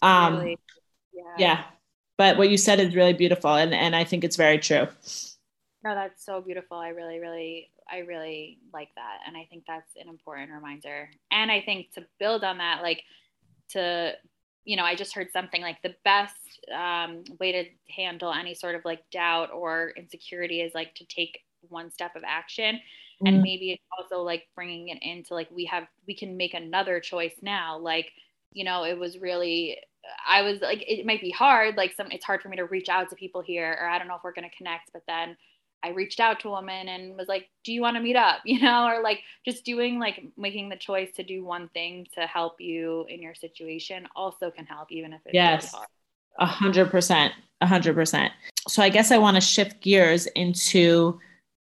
Um, 0.02 0.38
really? 0.38 0.58
yeah. 1.12 1.22
yeah. 1.38 1.64
But 2.16 2.36
what 2.36 2.50
you 2.50 2.56
said 2.56 2.80
is 2.80 2.94
really 2.94 3.12
beautiful. 3.12 3.54
And, 3.54 3.74
and 3.74 3.94
I 3.94 4.04
think 4.04 4.24
it's 4.24 4.36
very 4.36 4.58
true. 4.58 4.88
No, 5.84 5.94
that's 5.94 6.24
so 6.24 6.40
beautiful. 6.40 6.76
I 6.76 6.88
really, 6.88 7.20
really 7.20 7.70
I 7.90 7.98
really 8.00 8.58
like 8.72 8.90
that. 8.96 9.20
And 9.26 9.36
I 9.36 9.46
think 9.50 9.64
that's 9.66 9.96
an 9.96 10.08
important 10.08 10.50
reminder. 10.50 11.08
And 11.30 11.50
I 11.50 11.62
think 11.62 11.92
to 11.94 12.04
build 12.18 12.44
on 12.44 12.58
that, 12.58 12.82
like 12.82 13.02
to, 13.70 14.12
you 14.68 14.76
know, 14.76 14.84
I 14.84 14.94
just 14.94 15.14
heard 15.14 15.32
something 15.32 15.62
like 15.62 15.80
the 15.80 15.94
best 16.04 16.60
um, 16.76 17.24
way 17.40 17.52
to 17.52 17.64
handle 17.90 18.30
any 18.30 18.54
sort 18.54 18.74
of 18.74 18.84
like 18.84 19.00
doubt 19.10 19.50
or 19.50 19.94
insecurity 19.96 20.60
is 20.60 20.74
like 20.74 20.94
to 20.96 21.06
take 21.06 21.40
one 21.70 21.90
step 21.90 22.14
of 22.14 22.22
action. 22.26 22.74
Mm-hmm. 22.74 23.26
And 23.28 23.42
maybe 23.42 23.72
it's 23.72 23.84
also 23.98 24.22
like 24.22 24.46
bringing 24.54 24.88
it 24.88 24.98
into 25.00 25.32
like 25.32 25.48
we 25.50 25.64
have, 25.64 25.84
we 26.06 26.14
can 26.14 26.36
make 26.36 26.52
another 26.52 27.00
choice 27.00 27.32
now. 27.40 27.78
Like, 27.78 28.12
you 28.52 28.62
know, 28.62 28.84
it 28.84 28.98
was 28.98 29.18
really, 29.18 29.78
I 30.28 30.42
was 30.42 30.60
like, 30.60 30.84
it 30.86 31.06
might 31.06 31.22
be 31.22 31.30
hard. 31.30 31.78
Like, 31.78 31.94
some, 31.94 32.10
it's 32.10 32.26
hard 32.26 32.42
for 32.42 32.50
me 32.50 32.58
to 32.58 32.66
reach 32.66 32.90
out 32.90 33.08
to 33.08 33.16
people 33.16 33.40
here, 33.40 33.78
or 33.80 33.88
I 33.88 33.98
don't 33.98 34.06
know 34.06 34.16
if 34.16 34.20
we're 34.22 34.34
going 34.34 34.48
to 34.48 34.56
connect, 34.56 34.92
but 34.92 35.02
then 35.08 35.34
I 35.82 35.90
reached 35.90 36.20
out 36.20 36.40
to 36.40 36.48
a 36.48 36.52
woman 36.52 36.88
and 36.88 37.16
was 37.16 37.28
like, 37.28 37.48
"Do 37.64 37.72
you 37.72 37.80
want 37.80 37.96
to 37.96 38.02
meet 38.02 38.16
up?" 38.16 38.40
You 38.44 38.60
know, 38.60 38.86
or 38.86 39.02
like 39.02 39.20
just 39.44 39.64
doing 39.64 39.98
like 39.98 40.22
making 40.36 40.68
the 40.68 40.76
choice 40.76 41.12
to 41.16 41.22
do 41.22 41.44
one 41.44 41.68
thing 41.68 42.06
to 42.14 42.22
help 42.22 42.60
you 42.60 43.06
in 43.08 43.22
your 43.22 43.34
situation 43.34 44.08
also 44.16 44.50
can 44.50 44.66
help, 44.66 44.90
even 44.90 45.12
if 45.12 45.20
it's 45.24 45.34
yes, 45.34 45.74
a 46.38 46.46
hundred 46.46 46.90
percent, 46.90 47.32
a 47.60 47.66
hundred 47.66 47.94
percent. 47.94 48.32
So 48.68 48.82
I 48.82 48.88
guess 48.88 49.10
I 49.10 49.18
want 49.18 49.36
to 49.36 49.40
shift 49.40 49.80
gears 49.80 50.26
into 50.26 51.18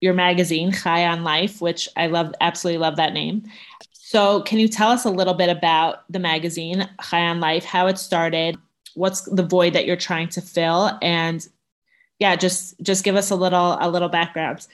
your 0.02 0.14
magazine, 0.14 0.72
Chai 0.72 1.06
on 1.06 1.24
Life, 1.24 1.62
which 1.62 1.90
I 1.98 2.08
love, 2.08 2.34
absolutely 2.42 2.80
love 2.80 2.96
that 2.98 3.14
name. 3.14 3.44
So 3.92 4.42
can 4.42 4.60
you 4.60 4.68
tell 4.68 4.90
us 4.90 5.06
a 5.06 5.10
little 5.10 5.34
bit 5.34 5.50
about 5.50 6.12
the 6.12 6.20
magazine, 6.20 6.90
Chai 7.04 7.22
on 7.22 7.40
Life, 7.40 7.66
how 7.66 7.88
it 7.88 7.98
started, 7.98 8.58
what's 8.96 9.22
the 9.22 9.44
void 9.44 9.74
that 9.74 9.86
you're 9.86 9.96
trying 9.96 10.30
to 10.30 10.42
fill, 10.42 10.98
and 11.02 11.48
yeah, 12.20 12.36
just 12.36 12.80
just 12.82 13.04
give 13.04 13.16
us 13.16 13.32
a 13.32 13.36
little 13.36 13.78
a 13.80 13.90
little 13.90 14.10
background. 14.10 14.68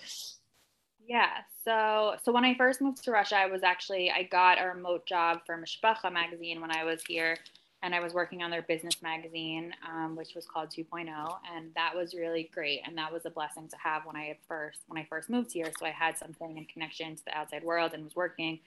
Yeah. 1.08 1.29
So 1.63 2.15
so 2.23 2.31
when 2.31 2.43
I 2.43 2.55
first 2.55 2.81
moved 2.81 3.03
to 3.05 3.12
Russia, 3.12 3.38
I 3.38 3.45
was 3.45 3.63
actually 3.63 4.12
I 4.12 4.23
got 4.23 4.62
a 4.62 4.67
remote 4.67 5.05
job 5.05 5.41
for 5.45 5.58
Mishpacha 5.58 6.12
magazine 6.12 6.60
when 6.60 6.75
I 6.75 6.84
was 6.84 7.03
here, 7.08 7.38
and 7.84 7.93
I 7.93 7.99
was 7.99 8.13
working 8.13 8.41
on 8.41 8.49
their 8.49 8.63
business 8.63 9.01
magazine, 9.01 9.73
um, 9.88 10.15
which 10.15 10.34
was 10.34 10.45
called 10.45 10.69
2.0, 10.69 11.08
and 11.55 11.71
that 11.75 11.95
was 11.95 12.15
really 12.15 12.49
great, 12.53 12.81
and 12.86 12.97
that 12.97 13.13
was 13.13 13.25
a 13.25 13.29
blessing 13.29 13.67
to 13.67 13.77
have 13.77 14.05
when 14.05 14.15
I 14.15 14.38
first 14.47 14.79
when 14.88 14.99
I 14.99 15.05
first 15.08 15.29
moved 15.29 15.53
here. 15.53 15.71
So 15.79 15.86
I 15.86 15.91
had 15.91 16.17
something 16.17 16.58
in 16.58 16.65
connection 16.65 17.15
to 17.15 17.25
the 17.25 17.38
outside 17.38 17.63
world 17.63 17.93
and 17.93 18.03
was 18.03 18.15
working, 18.15 18.60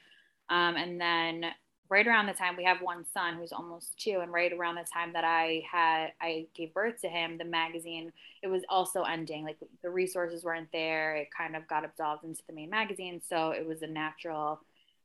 um, 0.51 0.77
and 0.77 1.01
then 1.01 1.47
right 1.91 2.07
around 2.07 2.27
the 2.27 2.33
time 2.33 2.57
we 2.57 2.65
have 2.65 2.81
one 2.83 3.05
son 3.13 3.37
who's 3.37 3.53
almost 3.53 3.99
two 3.99 4.21
and 4.21 4.33
right 4.33 4.53
around 4.53 4.75
the 4.75 4.85
time 4.93 5.13
that 5.13 5.25
i 5.25 5.63
had 5.71 6.09
i 6.21 6.47
gave 6.55 6.73
birth 6.75 7.01
to 7.01 7.09
him 7.09 7.39
the 7.39 7.45
magazine 7.45 8.13
it 8.43 8.49
was 8.49 8.63
also 8.69 9.03
ending 9.03 9.45
like 9.45 9.57
the 9.83 9.91
resources 9.91 10.45
weren't 10.45 10.71
there 10.73 11.17
it 11.17 11.29
kind 11.37 11.57
of 11.57 11.67
got 11.69 11.85
absolved 11.85 12.25
into 12.25 12.43
the 12.47 12.53
main 12.53 12.71
magazine 12.71 13.21
so 13.27 13.51
it 13.51 13.67
was 13.67 13.83
a 13.83 13.87
natural 13.87 14.61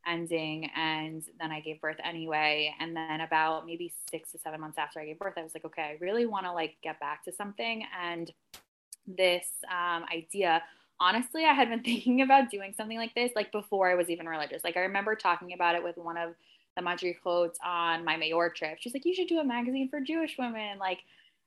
ending 0.06 0.70
and 0.76 1.24
then 1.40 1.52
i 1.52 1.60
gave 1.62 1.80
birth 1.80 1.98
anyway 2.04 2.74
and 2.80 2.96
then 2.96 3.22
about 3.22 3.66
maybe 3.66 3.94
six 4.10 4.32
to 4.32 4.38
seven 4.38 4.60
months 4.60 4.78
after 4.78 5.00
i 5.00 5.06
gave 5.06 5.18
birth 5.18 5.34
i 5.38 5.44
was 5.44 5.54
like 5.54 5.66
okay 5.66 5.82
i 5.82 5.98
really 6.02 6.26
want 6.26 6.46
to 6.46 6.52
like 6.52 6.76
get 6.84 7.00
back 7.00 7.24
to 7.24 7.32
something 7.32 7.86
and 8.02 8.32
this 9.08 9.48
um, 9.70 10.06
idea 10.14 10.62
honestly 11.00 11.46
i 11.46 11.54
had 11.54 11.70
been 11.70 11.84
thinking 11.84 12.22
about 12.22 12.50
doing 12.50 12.74
something 12.76 12.98
like 12.98 13.16
this 13.16 13.32
like 13.36 13.52
before 13.54 13.90
i 13.90 13.96
was 13.96 14.10
even 14.10 14.28
religious 14.28 14.64
like 14.64 14.76
i 14.76 14.82
remember 14.82 15.16
talking 15.16 15.54
about 15.54 15.76
it 15.76 15.84
with 15.84 15.98
one 15.98 16.18
of 16.18 16.34
the 16.76 17.16
quotes 17.22 17.60
on 17.64 18.04
my 18.04 18.18
mayor 18.18 18.50
trip. 18.50 18.78
She's 18.80 18.94
like, 18.94 19.06
you 19.06 19.14
should 19.14 19.28
do 19.28 19.40
a 19.40 19.44
magazine 19.44 19.90
for 19.90 20.00
Jewish 20.00 20.38
women. 20.38 20.78
Like, 20.80 21.00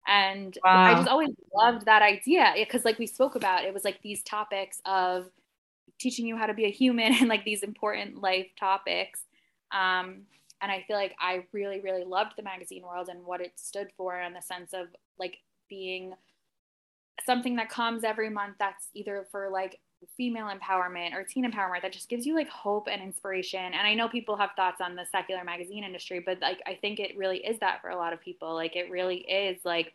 and 0.06 0.56
wow. 0.64 0.92
I 0.92 0.94
just 0.94 1.08
always 1.08 1.30
loved 1.54 1.86
that 1.86 2.02
idea 2.02 2.52
because, 2.56 2.84
like 2.84 2.98
we 2.98 3.06
spoke 3.06 3.34
about, 3.34 3.64
it 3.64 3.74
was 3.74 3.84
like 3.84 4.00
these 4.02 4.22
topics 4.22 4.80
of 4.84 5.30
teaching 5.98 6.26
you 6.26 6.36
how 6.36 6.46
to 6.46 6.54
be 6.54 6.64
a 6.64 6.70
human 6.70 7.12
and 7.20 7.28
like 7.28 7.44
these 7.44 7.62
important 7.62 8.20
life 8.20 8.48
topics. 8.58 9.20
Um, 9.72 10.22
and 10.62 10.72
I 10.72 10.84
feel 10.86 10.96
like 10.96 11.14
I 11.20 11.44
really, 11.52 11.80
really 11.80 12.04
loved 12.04 12.32
the 12.36 12.42
magazine 12.42 12.82
world 12.82 13.08
and 13.08 13.24
what 13.24 13.40
it 13.40 13.52
stood 13.56 13.88
for 13.96 14.18
in 14.20 14.32
the 14.32 14.40
sense 14.40 14.72
of 14.72 14.86
like 15.18 15.38
being 15.68 16.14
something 17.24 17.56
that 17.56 17.68
comes 17.68 18.04
every 18.04 18.30
month 18.30 18.56
that's 18.58 18.88
either 18.94 19.26
for 19.30 19.48
like 19.50 19.80
female 20.16 20.48
empowerment 20.48 21.14
or 21.14 21.24
teen 21.24 21.50
empowerment 21.50 21.82
that 21.82 21.92
just 21.92 22.08
gives 22.08 22.26
you 22.26 22.34
like 22.34 22.48
hope 22.48 22.88
and 22.90 23.02
inspiration. 23.02 23.60
And 23.60 23.86
I 23.86 23.94
know 23.94 24.08
people 24.08 24.36
have 24.36 24.50
thoughts 24.56 24.80
on 24.80 24.94
the 24.94 25.04
secular 25.10 25.44
magazine 25.44 25.84
industry, 25.84 26.20
but 26.24 26.40
like 26.40 26.60
I 26.66 26.74
think 26.74 27.00
it 27.00 27.16
really 27.16 27.38
is 27.38 27.58
that 27.60 27.80
for 27.80 27.90
a 27.90 27.96
lot 27.96 28.12
of 28.12 28.20
people. 28.20 28.54
Like 28.54 28.76
it 28.76 28.90
really 28.90 29.18
is 29.18 29.58
like 29.64 29.94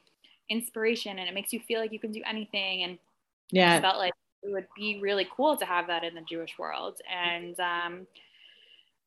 inspiration 0.49 1.19
and 1.19 1.27
it 1.27 1.33
makes 1.33 1.53
you 1.53 1.59
feel 1.59 1.79
like 1.79 1.91
you 1.91 1.99
can 1.99 2.11
do 2.11 2.21
anything. 2.25 2.83
And 2.83 2.97
yeah, 3.51 3.75
I 3.75 3.81
felt 3.81 3.97
like 3.97 4.13
it 4.43 4.51
would 4.51 4.67
be 4.75 4.99
really 5.01 5.27
cool 5.35 5.57
to 5.57 5.65
have 5.65 5.87
that 5.87 6.03
in 6.03 6.15
the 6.15 6.21
Jewish 6.21 6.57
world. 6.57 6.99
And 7.11 7.59
um, 7.59 8.07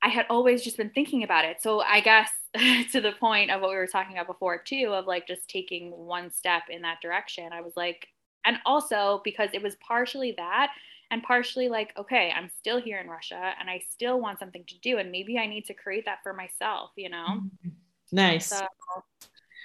I 0.03 0.09
had 0.09 0.27
always 0.29 0.63
just 0.63 0.77
been 0.77 0.91
thinking 0.91 1.23
about 1.23 1.45
it. 1.45 1.63
So 1.63 1.81
I 1.81 2.01
guess 2.01 2.31
to 2.93 3.01
the 3.01 3.13
point 3.13 3.51
of 3.51 3.61
what 3.61 3.71
we 3.71 3.77
were 3.77 3.87
talking 3.87 4.17
about 4.17 4.27
before 4.27 4.59
too, 4.59 4.93
of 4.95 5.07
like 5.07 5.27
just 5.27 5.49
taking 5.49 5.91
one 5.91 6.31
step 6.31 6.65
in 6.69 6.83
that 6.83 7.01
direction, 7.01 7.53
I 7.53 7.61
was 7.61 7.73
like, 7.77 8.09
and 8.45 8.59
also 8.67 9.23
because 9.25 9.51
it 9.53 9.63
was 9.63 9.77
partially 9.77 10.35
that 10.37 10.73
and 11.11 11.23
partially 11.23 11.69
like 11.69 11.93
okay 11.97 12.33
i'm 12.37 12.51
still 12.59 12.81
here 12.81 12.99
in 12.99 13.09
russia 13.09 13.53
and 13.61 13.69
i 13.69 13.81
still 13.91 14.21
want 14.21 14.39
something 14.39 14.65
to 14.67 14.79
do 14.81 14.99
and 14.99 15.11
maybe 15.11 15.39
i 15.39 15.47
need 15.47 15.65
to 15.65 15.75
create 15.75 16.05
that 16.05 16.19
for 16.23 16.33
myself 16.33 16.91
you 16.97 17.09
know? 17.09 17.27
Mm-hmm. 17.29 17.69
nice. 18.13 18.47
So 18.47 18.67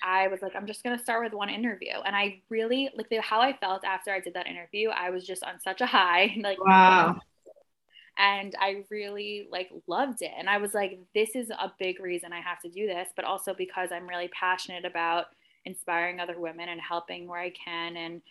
i 0.04 0.28
was 0.28 0.42
like 0.42 0.56
i'm 0.56 0.68
just 0.68 0.84
going 0.84 0.98
to 0.98 1.04
start 1.04 1.24
with 1.24 1.34
one 1.34 1.50
interview. 1.50 1.94
And 2.06 2.16
i 2.16 2.42
really 2.50 2.90
like 2.96 3.10
the, 3.10 3.22
how 3.22 3.42
i 3.42 3.54
felt 3.54 3.84
after 3.84 4.12
i 4.12 4.20
did 4.20 4.34
that 4.34 4.48
interview 4.48 4.90
i 4.90 5.10
was 5.10 5.26
just 5.26 5.44
on 5.44 5.60
such 5.60 5.82
a 5.82 5.86
high 5.86 6.36
like 6.42 6.64
wow. 6.64 7.20
and 8.18 8.56
i 8.60 8.84
really 8.90 9.48
like 9.52 9.70
loved 9.88 10.22
it. 10.22 10.32
And 10.38 10.50
i 10.50 10.58
was 10.58 10.74
like 10.74 11.00
this 11.14 11.36
is 11.36 11.50
a 11.50 11.72
big 11.80 12.00
reason 12.00 12.32
i 12.32 12.40
have 12.42 12.62
to 12.62 12.70
do 12.70 12.88
this 12.88 13.10
but 13.16 13.26
also 13.26 13.54
because 13.54 13.92
i'm 13.92 14.08
really 14.08 14.30
passionate 14.30 14.86
about 14.86 15.28
inspiring 15.66 16.20
other 16.20 16.40
women 16.40 16.70
and 16.70 16.80
helping 16.80 17.28
where 17.28 17.42
i 17.42 17.52
can 17.52 17.98
and 17.98 18.22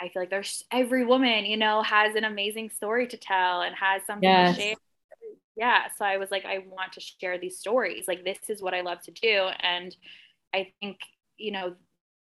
I 0.00 0.08
feel 0.08 0.22
like 0.22 0.30
there's 0.30 0.64
every 0.72 1.04
woman, 1.04 1.44
you 1.44 1.56
know, 1.56 1.82
has 1.82 2.14
an 2.14 2.24
amazing 2.24 2.70
story 2.70 3.06
to 3.08 3.16
tell 3.16 3.62
and 3.62 3.74
has 3.76 4.02
something 4.06 4.28
yes. 4.28 4.56
to 4.56 4.62
share. 4.62 4.74
Yeah. 5.56 5.82
So 5.98 6.04
I 6.04 6.16
was 6.16 6.30
like, 6.30 6.46
I 6.46 6.58
want 6.58 6.94
to 6.94 7.00
share 7.00 7.38
these 7.38 7.58
stories. 7.58 8.08
Like, 8.08 8.24
this 8.24 8.38
is 8.48 8.62
what 8.62 8.72
I 8.72 8.80
love 8.80 9.02
to 9.02 9.10
do. 9.10 9.48
And 9.60 9.94
I 10.54 10.72
think, 10.80 10.98
you 11.36 11.52
know, 11.52 11.74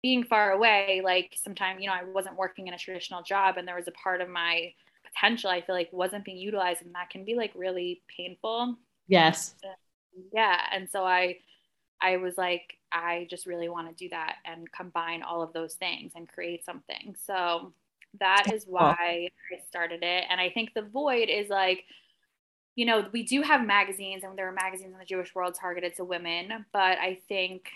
being 0.02 0.24
far 0.24 0.52
away, 0.52 1.02
like 1.04 1.36
sometimes, 1.42 1.82
you 1.82 1.88
know, 1.88 1.94
I 1.94 2.04
wasn't 2.04 2.36
working 2.36 2.68
in 2.68 2.74
a 2.74 2.78
traditional 2.80 3.22
job 3.22 3.58
and 3.58 3.68
there 3.68 3.76
was 3.76 3.88
a 3.88 3.92
part 3.92 4.22
of 4.22 4.30
my 4.30 4.74
potential 5.06 5.52
I 5.52 5.62
feel 5.62 5.76
like 5.76 5.90
wasn't 5.92 6.26
being 6.26 6.38
utilized. 6.38 6.82
And 6.82 6.96
that 6.96 7.12
can 7.12 7.24
be 7.24 7.36
like 7.36 7.52
really 7.54 8.02
painful. 8.18 8.76
Yes. 9.08 9.54
Yeah. 10.34 10.60
And 10.74 10.90
so 10.90 11.06
I, 11.06 11.38
I 12.02 12.18
was 12.18 12.38
like, 12.38 12.78
I 12.92 13.28
just 13.30 13.46
really 13.46 13.70
want 13.70 13.88
to 13.90 14.04
do 14.04 14.10
that 14.10 14.36
and 14.46 14.72
combine 14.72 15.24
all 15.24 15.42
of 15.42 15.54
those 15.54 15.76
things 15.76 16.14
and 16.16 16.28
create 16.28 16.66
something. 16.66 17.16
So 17.26 17.74
that 18.20 18.52
is 18.54 18.66
why 18.68 18.96
I 19.00 19.30
started 19.68 20.04
it. 20.04 20.26
And 20.30 20.42
I 20.42 20.50
think 20.50 20.74
the 20.74 20.82
void 20.82 21.30
is 21.30 21.50
like, 21.50 21.84
you 22.76 22.86
know, 22.86 23.08
we 23.12 23.24
do 23.24 23.42
have 23.42 23.66
magazines 23.66 24.24
and 24.24 24.38
there 24.38 24.48
are 24.48 24.54
magazines 24.54 24.94
in 24.94 25.00
the 25.00 25.06
Jewish 25.06 25.34
world 25.36 25.56
targeted 25.60 25.96
to 25.98 26.04
women, 26.04 26.66
but 26.74 26.98
I 26.98 27.20
think, 27.28 27.70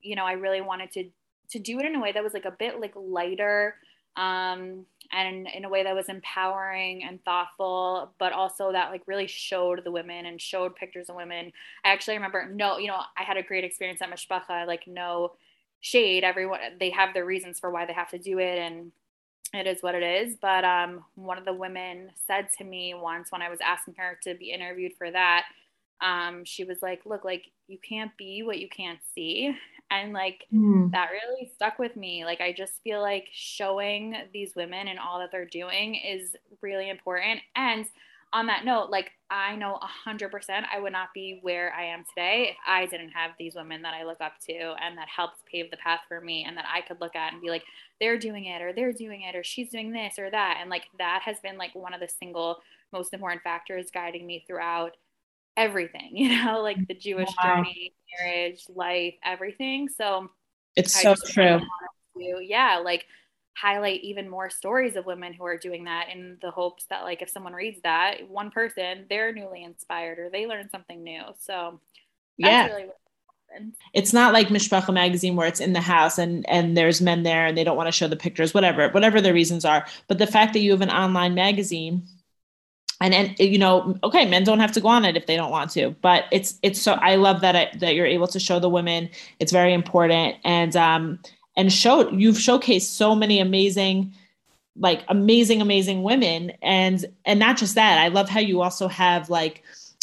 you 0.00 0.16
know, 0.16 0.24
I 0.24 0.32
really 0.32 0.60
wanted 0.60 0.92
to 0.92 1.10
to 1.50 1.58
do 1.58 1.80
it 1.80 1.84
in 1.86 1.96
a 1.96 2.00
way 2.00 2.12
that 2.12 2.22
was 2.22 2.32
like 2.32 2.44
a 2.44 2.52
bit 2.52 2.80
like 2.80 2.92
lighter 2.94 3.74
um, 4.16 4.86
and 5.12 5.48
in 5.48 5.64
a 5.64 5.68
way 5.68 5.82
that 5.82 5.94
was 5.94 6.08
empowering 6.08 7.02
and 7.04 7.22
thoughtful, 7.24 8.12
but 8.18 8.32
also 8.32 8.72
that 8.72 8.90
like 8.90 9.02
really 9.06 9.26
showed 9.26 9.82
the 9.84 9.90
women 9.90 10.26
and 10.26 10.40
showed 10.40 10.76
pictures 10.76 11.08
of 11.08 11.16
women. 11.16 11.52
I 11.84 11.90
actually 11.90 12.14
remember, 12.14 12.48
no, 12.52 12.78
you 12.78 12.88
know, 12.88 13.00
I 13.18 13.22
had 13.24 13.36
a 13.36 13.42
great 13.42 13.64
experience 13.64 14.00
at 14.02 14.10
Mishpacha, 14.10 14.66
like 14.66 14.86
no 14.86 15.32
shade. 15.80 16.24
Everyone, 16.24 16.60
they 16.78 16.90
have 16.90 17.12
their 17.12 17.26
reasons 17.26 17.58
for 17.58 17.70
why 17.70 17.86
they 17.86 17.92
have 17.92 18.10
to 18.10 18.18
do 18.18 18.38
it. 18.38 18.58
And 18.58 18.92
it 19.52 19.66
is 19.66 19.82
what 19.82 19.94
it 19.94 20.02
is. 20.02 20.36
But 20.40 20.64
um, 20.64 21.04
one 21.16 21.38
of 21.38 21.44
the 21.44 21.52
women 21.52 22.10
said 22.26 22.48
to 22.58 22.64
me 22.64 22.94
once 22.94 23.32
when 23.32 23.42
I 23.42 23.50
was 23.50 23.58
asking 23.64 23.94
her 23.98 24.18
to 24.24 24.34
be 24.34 24.52
interviewed 24.52 24.92
for 24.96 25.10
that, 25.10 25.44
um, 26.00 26.44
she 26.44 26.64
was 26.64 26.78
like, 26.82 27.02
look, 27.04 27.24
like 27.24 27.46
you 27.66 27.78
can't 27.78 28.16
be 28.16 28.42
what 28.42 28.58
you 28.58 28.68
can't 28.68 29.00
see 29.14 29.56
and 29.90 30.12
like 30.12 30.46
mm. 30.52 30.90
that 30.92 31.10
really 31.10 31.50
stuck 31.54 31.78
with 31.78 31.96
me 31.96 32.24
like 32.24 32.40
i 32.40 32.52
just 32.52 32.82
feel 32.82 33.00
like 33.00 33.28
showing 33.32 34.14
these 34.32 34.54
women 34.56 34.88
and 34.88 34.98
all 34.98 35.18
that 35.18 35.30
they're 35.30 35.44
doing 35.44 35.94
is 35.94 36.36
really 36.62 36.88
important 36.88 37.40
and 37.56 37.86
on 38.32 38.46
that 38.46 38.64
note 38.64 38.90
like 38.90 39.10
i 39.30 39.56
know 39.56 39.78
100% 40.06 40.30
i 40.72 40.80
would 40.80 40.92
not 40.92 41.08
be 41.12 41.38
where 41.42 41.72
i 41.74 41.84
am 41.84 42.04
today 42.08 42.50
if 42.50 42.56
i 42.66 42.86
didn't 42.86 43.10
have 43.10 43.32
these 43.38 43.54
women 43.54 43.82
that 43.82 43.94
i 43.94 44.04
look 44.04 44.20
up 44.20 44.34
to 44.40 44.54
and 44.54 44.96
that 44.96 45.08
helped 45.14 45.44
pave 45.50 45.70
the 45.70 45.76
path 45.76 46.00
for 46.08 46.20
me 46.20 46.44
and 46.46 46.56
that 46.56 46.66
i 46.72 46.80
could 46.80 47.00
look 47.00 47.16
at 47.16 47.32
and 47.32 47.42
be 47.42 47.50
like 47.50 47.64
they're 48.00 48.18
doing 48.18 48.44
it 48.44 48.62
or 48.62 48.72
they're 48.72 48.92
doing 48.92 49.22
it 49.22 49.34
or 49.34 49.42
she's 49.42 49.70
doing 49.70 49.92
this 49.92 50.18
or 50.18 50.30
that 50.30 50.58
and 50.60 50.70
like 50.70 50.84
that 50.98 51.22
has 51.24 51.38
been 51.40 51.58
like 51.58 51.74
one 51.74 51.92
of 51.92 52.00
the 52.00 52.08
single 52.08 52.58
most 52.92 53.12
important 53.12 53.42
factors 53.42 53.90
guiding 53.92 54.26
me 54.26 54.44
throughout 54.46 54.96
everything, 55.60 56.10
you 56.16 56.44
know, 56.44 56.60
like 56.62 56.86
the 56.88 56.94
Jewish 56.94 57.28
wow. 57.42 57.56
journey, 57.56 57.92
marriage, 58.18 58.64
life, 58.74 59.14
everything. 59.24 59.88
So 59.88 60.30
it's 60.76 60.96
I 60.96 61.02
so 61.02 61.14
true. 61.26 61.60
To, 62.18 62.40
yeah, 62.42 62.80
like 62.84 63.06
highlight 63.56 64.00
even 64.02 64.28
more 64.28 64.48
stories 64.48 64.96
of 64.96 65.06
women 65.06 65.32
who 65.32 65.44
are 65.44 65.58
doing 65.58 65.84
that 65.84 66.08
in 66.12 66.38
the 66.40 66.50
hopes 66.50 66.86
that 66.88 67.02
like 67.02 67.22
if 67.22 67.28
someone 67.28 67.52
reads 67.52 67.80
that, 67.82 68.28
one 68.28 68.50
person, 68.50 69.06
they're 69.08 69.32
newly 69.32 69.64
inspired 69.64 70.18
or 70.18 70.30
they 70.30 70.46
learn 70.46 70.70
something 70.70 71.02
new. 71.02 71.22
So 71.38 71.80
yeah. 72.36 72.66
Really 72.66 72.86
it's 73.94 74.12
not 74.12 74.32
like 74.32 74.46
Mishpacha 74.48 74.94
magazine 74.94 75.34
where 75.34 75.48
it's 75.48 75.58
in 75.58 75.72
the 75.72 75.80
house 75.80 76.18
and 76.18 76.48
and 76.48 76.76
there's 76.76 77.00
men 77.00 77.24
there 77.24 77.46
and 77.46 77.58
they 77.58 77.64
don't 77.64 77.76
want 77.76 77.88
to 77.88 77.92
show 77.92 78.06
the 78.06 78.16
pictures, 78.16 78.54
whatever, 78.54 78.88
whatever 78.90 79.20
the 79.20 79.32
reasons 79.32 79.64
are. 79.64 79.84
But 80.08 80.18
the 80.18 80.26
fact 80.26 80.52
that 80.52 80.60
you 80.60 80.70
have 80.70 80.82
an 80.82 80.90
online 80.90 81.34
magazine 81.34 82.06
and 83.00 83.14
and 83.14 83.38
you 83.38 83.58
know 83.58 83.96
okay 84.04 84.26
men 84.26 84.44
don't 84.44 84.60
have 84.60 84.72
to 84.72 84.80
go 84.80 84.88
on 84.88 85.04
it 85.04 85.16
if 85.16 85.26
they 85.26 85.36
don't 85.36 85.50
want 85.50 85.70
to 85.70 85.90
but 86.02 86.24
it's 86.30 86.58
it's 86.62 86.80
so 86.80 86.92
i 86.94 87.16
love 87.16 87.40
that 87.40 87.78
that 87.80 87.94
you're 87.94 88.06
able 88.06 88.26
to 88.26 88.38
show 88.38 88.58
the 88.58 88.68
women. 88.68 89.08
It's 89.38 89.52
very 89.52 89.72
important. 89.72 90.36
And 90.44 90.76
um 90.76 91.18
and 91.56 91.72
show 91.72 92.10
you've 92.10 92.36
showcased 92.36 92.82
so 92.82 93.14
many 93.14 93.40
amazing 93.40 94.14
like 94.76 95.02
amazing 95.08 95.60
amazing 95.60 96.02
women. 96.02 96.52
And 96.62 97.04
and 97.24 97.40
not 97.40 97.56
just 97.56 97.74
that 97.74 97.98
i 97.98 98.08
love 98.08 98.28
how 98.28 98.40
you 98.40 98.60
also 98.60 98.88
have 98.88 99.30
like 99.30 99.62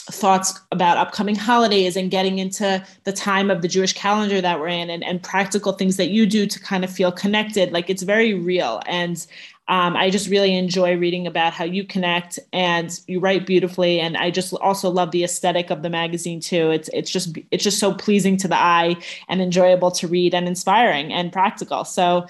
thoughts 0.10 0.60
about 0.72 0.98
upcoming 0.98 1.36
holidays 1.36 1.98
and 1.98 2.10
getting 2.10 2.40
into 2.40 2.84
the 3.04 3.12
time 3.12 3.52
of 3.52 3.62
the 3.62 3.68
Jewish 3.68 3.94
calendar 3.94 4.40
that 4.40 4.60
we're 4.60 4.68
in 4.68 4.90
and, 4.90 5.04
and 5.04 5.22
practical 5.22 5.74
things 5.74 5.98
that 5.98 6.10
you 6.10 6.26
do 6.26 6.48
to 6.48 6.60
kind 6.60 6.84
of 6.84 6.92
feel 6.92 7.12
connected. 7.12 7.72
Like 7.72 7.90
it's 7.90 8.04
very 8.04 8.34
real. 8.34 8.82
And 8.86 9.26
um, 9.70 9.98
I 9.98 10.10
just 10.10 10.30
really 10.30 10.56
enjoy 10.56 10.96
reading 10.96 11.28
about 11.28 11.52
how 11.52 11.66
you 11.66 11.84
connect 11.84 12.40
and 12.54 12.98
you 13.08 13.20
write 13.20 13.46
beautifully. 13.46 14.00
And 14.00 14.16
I 14.16 14.32
just 14.32 14.54
also 14.54 14.90
love 14.90 15.12
the 15.12 15.26
aesthetic 15.26 15.70
of 15.70 15.82
the 15.82 15.90
magazine 15.90 16.40
too. 16.40 16.72
It's 16.72 16.90
it's 16.94 17.12
just 17.12 17.38
it's 17.52 17.66
just 17.66 17.80
so 17.80 17.94
pleasing 17.94 18.38
to 18.38 18.48
the 18.48 18.58
eye 18.58 18.96
and 19.28 19.42
enjoyable 19.42 19.92
to 19.92 20.08
read 20.08 20.34
and 20.34 20.48
inspiring 20.48 21.12
and 21.12 21.34
practical. 21.34 21.84
So 21.84 22.28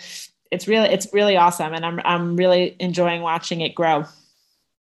it's 0.49 0.67
really 0.67 0.89
it's 0.89 1.13
really 1.13 1.37
awesome 1.37 1.73
and 1.73 1.85
I'm 1.85 2.01
I'm 2.05 2.35
really 2.37 2.75
enjoying 2.79 3.21
watching 3.21 3.61
it 3.61 3.75
grow. 3.75 4.05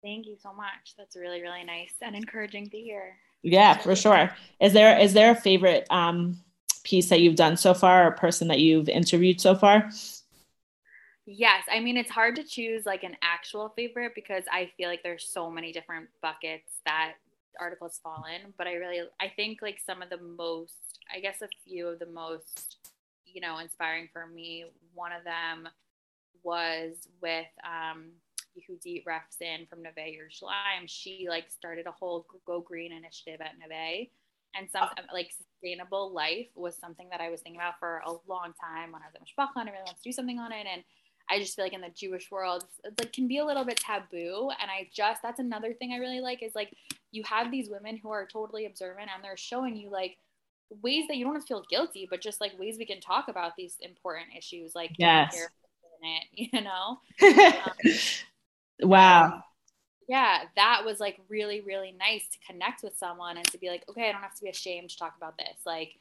Thank 0.07 0.29
you 0.29 0.37
so 0.41 0.53
much. 0.53 0.95
That's 0.97 1.17
really 1.17 1.43
really 1.43 1.65
nice 1.65 1.93
and 2.01 2.15
encouraging 2.15 2.71
to 2.71 2.77
hear. 2.79 3.17
Yeah, 3.43 3.77
for 3.77 3.97
sure. 3.97 4.31
Is 4.61 4.73
there 4.73 4.97
is 4.97 5.15
there 5.15 5.33
a 5.33 5.35
favorite 5.35 5.85
um 5.91 6.39
piece 6.85 7.09
that 7.09 7.21
you've 7.21 7.35
done 7.35 7.57
so 7.57 7.75
far 7.75 8.07
or 8.07 8.13
person 8.13 8.47
that 8.47 8.61
you've 8.61 8.89
interviewed 8.89 9.41
so 9.41 9.57
far? 9.57 9.91
Yes, 11.27 11.65
I 11.69 11.81
mean 11.81 11.97
it's 11.97 12.11
hard 12.11 12.37
to 12.37 12.45
choose 12.45 12.87
like 12.87 13.03
an 13.03 13.17
actual 13.21 13.71
favorite 13.71 14.13
because 14.15 14.45
I 14.53 14.71
feel 14.77 14.89
like 14.89 15.03
there's 15.03 15.29
so 15.29 15.51
many 15.51 15.73
different 15.73 16.09
buckets 16.23 16.71
that 16.85 17.15
articles 17.59 17.99
fall 18.01 18.27
in, 18.33 18.53
but 18.57 18.69
I 18.69 18.75
really 18.75 19.01
I 19.21 19.33
think 19.35 19.61
like 19.61 19.81
some 19.85 20.03
of 20.03 20.09
the 20.09 20.19
most 20.19 21.01
I 21.13 21.19
guess 21.19 21.43
a 21.43 21.49
few 21.65 21.89
of 21.89 21.99
the 21.99 22.07
most 22.07 22.77
you 23.25 23.41
know 23.41 23.59
inspiring 23.59 24.09
for 24.13 24.29
me. 24.29 24.67
One 24.95 25.11
of 25.11 25.25
them 25.25 25.69
was 26.45 27.09
with 27.21 27.49
um 27.65 28.13
Yehudit 28.57 29.05
Refson 29.05 29.69
from 29.69 29.83
Neve 29.83 29.95
Yerushalayim. 29.97 30.87
She 30.87 31.27
like 31.29 31.51
started 31.51 31.87
a 31.87 31.93
whole 31.93 32.27
Go 32.47 32.61
Green 32.61 32.93
initiative 32.93 33.41
at 33.41 33.53
Neve, 33.59 34.09
and 34.55 34.71
some 34.71 34.89
like 35.13 35.31
sustainable 35.31 36.13
life 36.13 36.49
was 36.55 36.77
something 36.77 37.09
that 37.11 37.21
I 37.21 37.31
was 37.31 37.41
thinking 37.41 37.61
about 37.61 37.79
for 37.79 38.03
a 38.07 38.13
long 38.27 38.53
time 38.61 38.93
when 38.93 39.03
I 39.03 39.07
was 39.07 39.15
at 39.15 39.23
Mishpacha 39.23 39.61
and 39.61 39.69
I 39.69 39.73
really 39.73 39.85
wanted 39.85 39.97
to 39.97 40.03
do 40.03 40.13
something 40.13 40.39
on 40.39 40.53
it 40.53 40.67
and 40.71 40.83
I 41.29 41.41
just 41.41 41.57
feel 41.57 41.65
like 41.65 41.73
in 41.73 41.81
the 41.81 41.91
Jewish 41.91 42.31
world, 42.31 42.65
it's 42.85 43.01
like 43.01 43.13
can 43.13 43.27
be 43.27 43.39
a 43.39 43.45
little 43.45 43.65
bit 43.65 43.79
taboo. 43.79 44.51
And 44.61 44.71
I 44.71 44.89
just 44.93 45.23
that's 45.23 45.41
another 45.41 45.73
thing 45.73 45.93
I 45.93 45.97
really 45.97 46.21
like 46.21 46.43
is 46.43 46.55
like 46.55 46.75
you 47.11 47.23
have 47.25 47.51
these 47.51 47.69
women 47.69 47.97
who 47.97 48.11
are 48.11 48.27
totally 48.27 48.67
observant 48.67 49.09
and 49.13 49.25
they're 49.25 49.37
showing 49.37 49.77
you 49.77 49.91
like 49.91 50.19
ways 50.83 51.07
that 51.09 51.17
you 51.17 51.25
don't 51.25 51.35
have 51.35 51.43
to 51.43 51.49
feel 51.49 51.65
guilty, 51.69 52.07
but 52.09 52.21
just 52.21 52.41
like 52.41 52.59
ways 52.59 52.77
we 52.79 52.87
can 52.87 53.01
talk 53.01 53.29
about 53.29 53.53
these 53.57 53.77
important 53.81 54.29
issues, 54.37 54.75
like 54.75 54.93
yes. 54.99 55.37
it, 56.03 56.25
you 56.53 56.61
know. 56.61 57.01
um, 57.23 57.73
wow. 58.81 59.27
Um, 59.27 59.43
yeah, 60.09 60.43
that 60.55 60.83
was 60.85 61.01
like 61.01 61.19
really, 61.29 61.61
really 61.63 61.93
nice 61.99 62.29
to 62.29 62.39
connect 62.47 62.83
with 62.83 62.97
someone 62.97 63.37
and 63.37 63.47
to 63.47 63.59
be 63.59 63.69
like, 63.69 63.85
okay, 63.89 64.09
I 64.09 64.13
don't 64.13 64.21
have 64.21 64.37
to 64.37 64.45
be 64.45 64.51
ashamed 64.51 64.91
to 64.91 64.97
talk 64.97 65.15
about 65.17 65.37
this. 65.37 65.59
Like, 65.65 65.95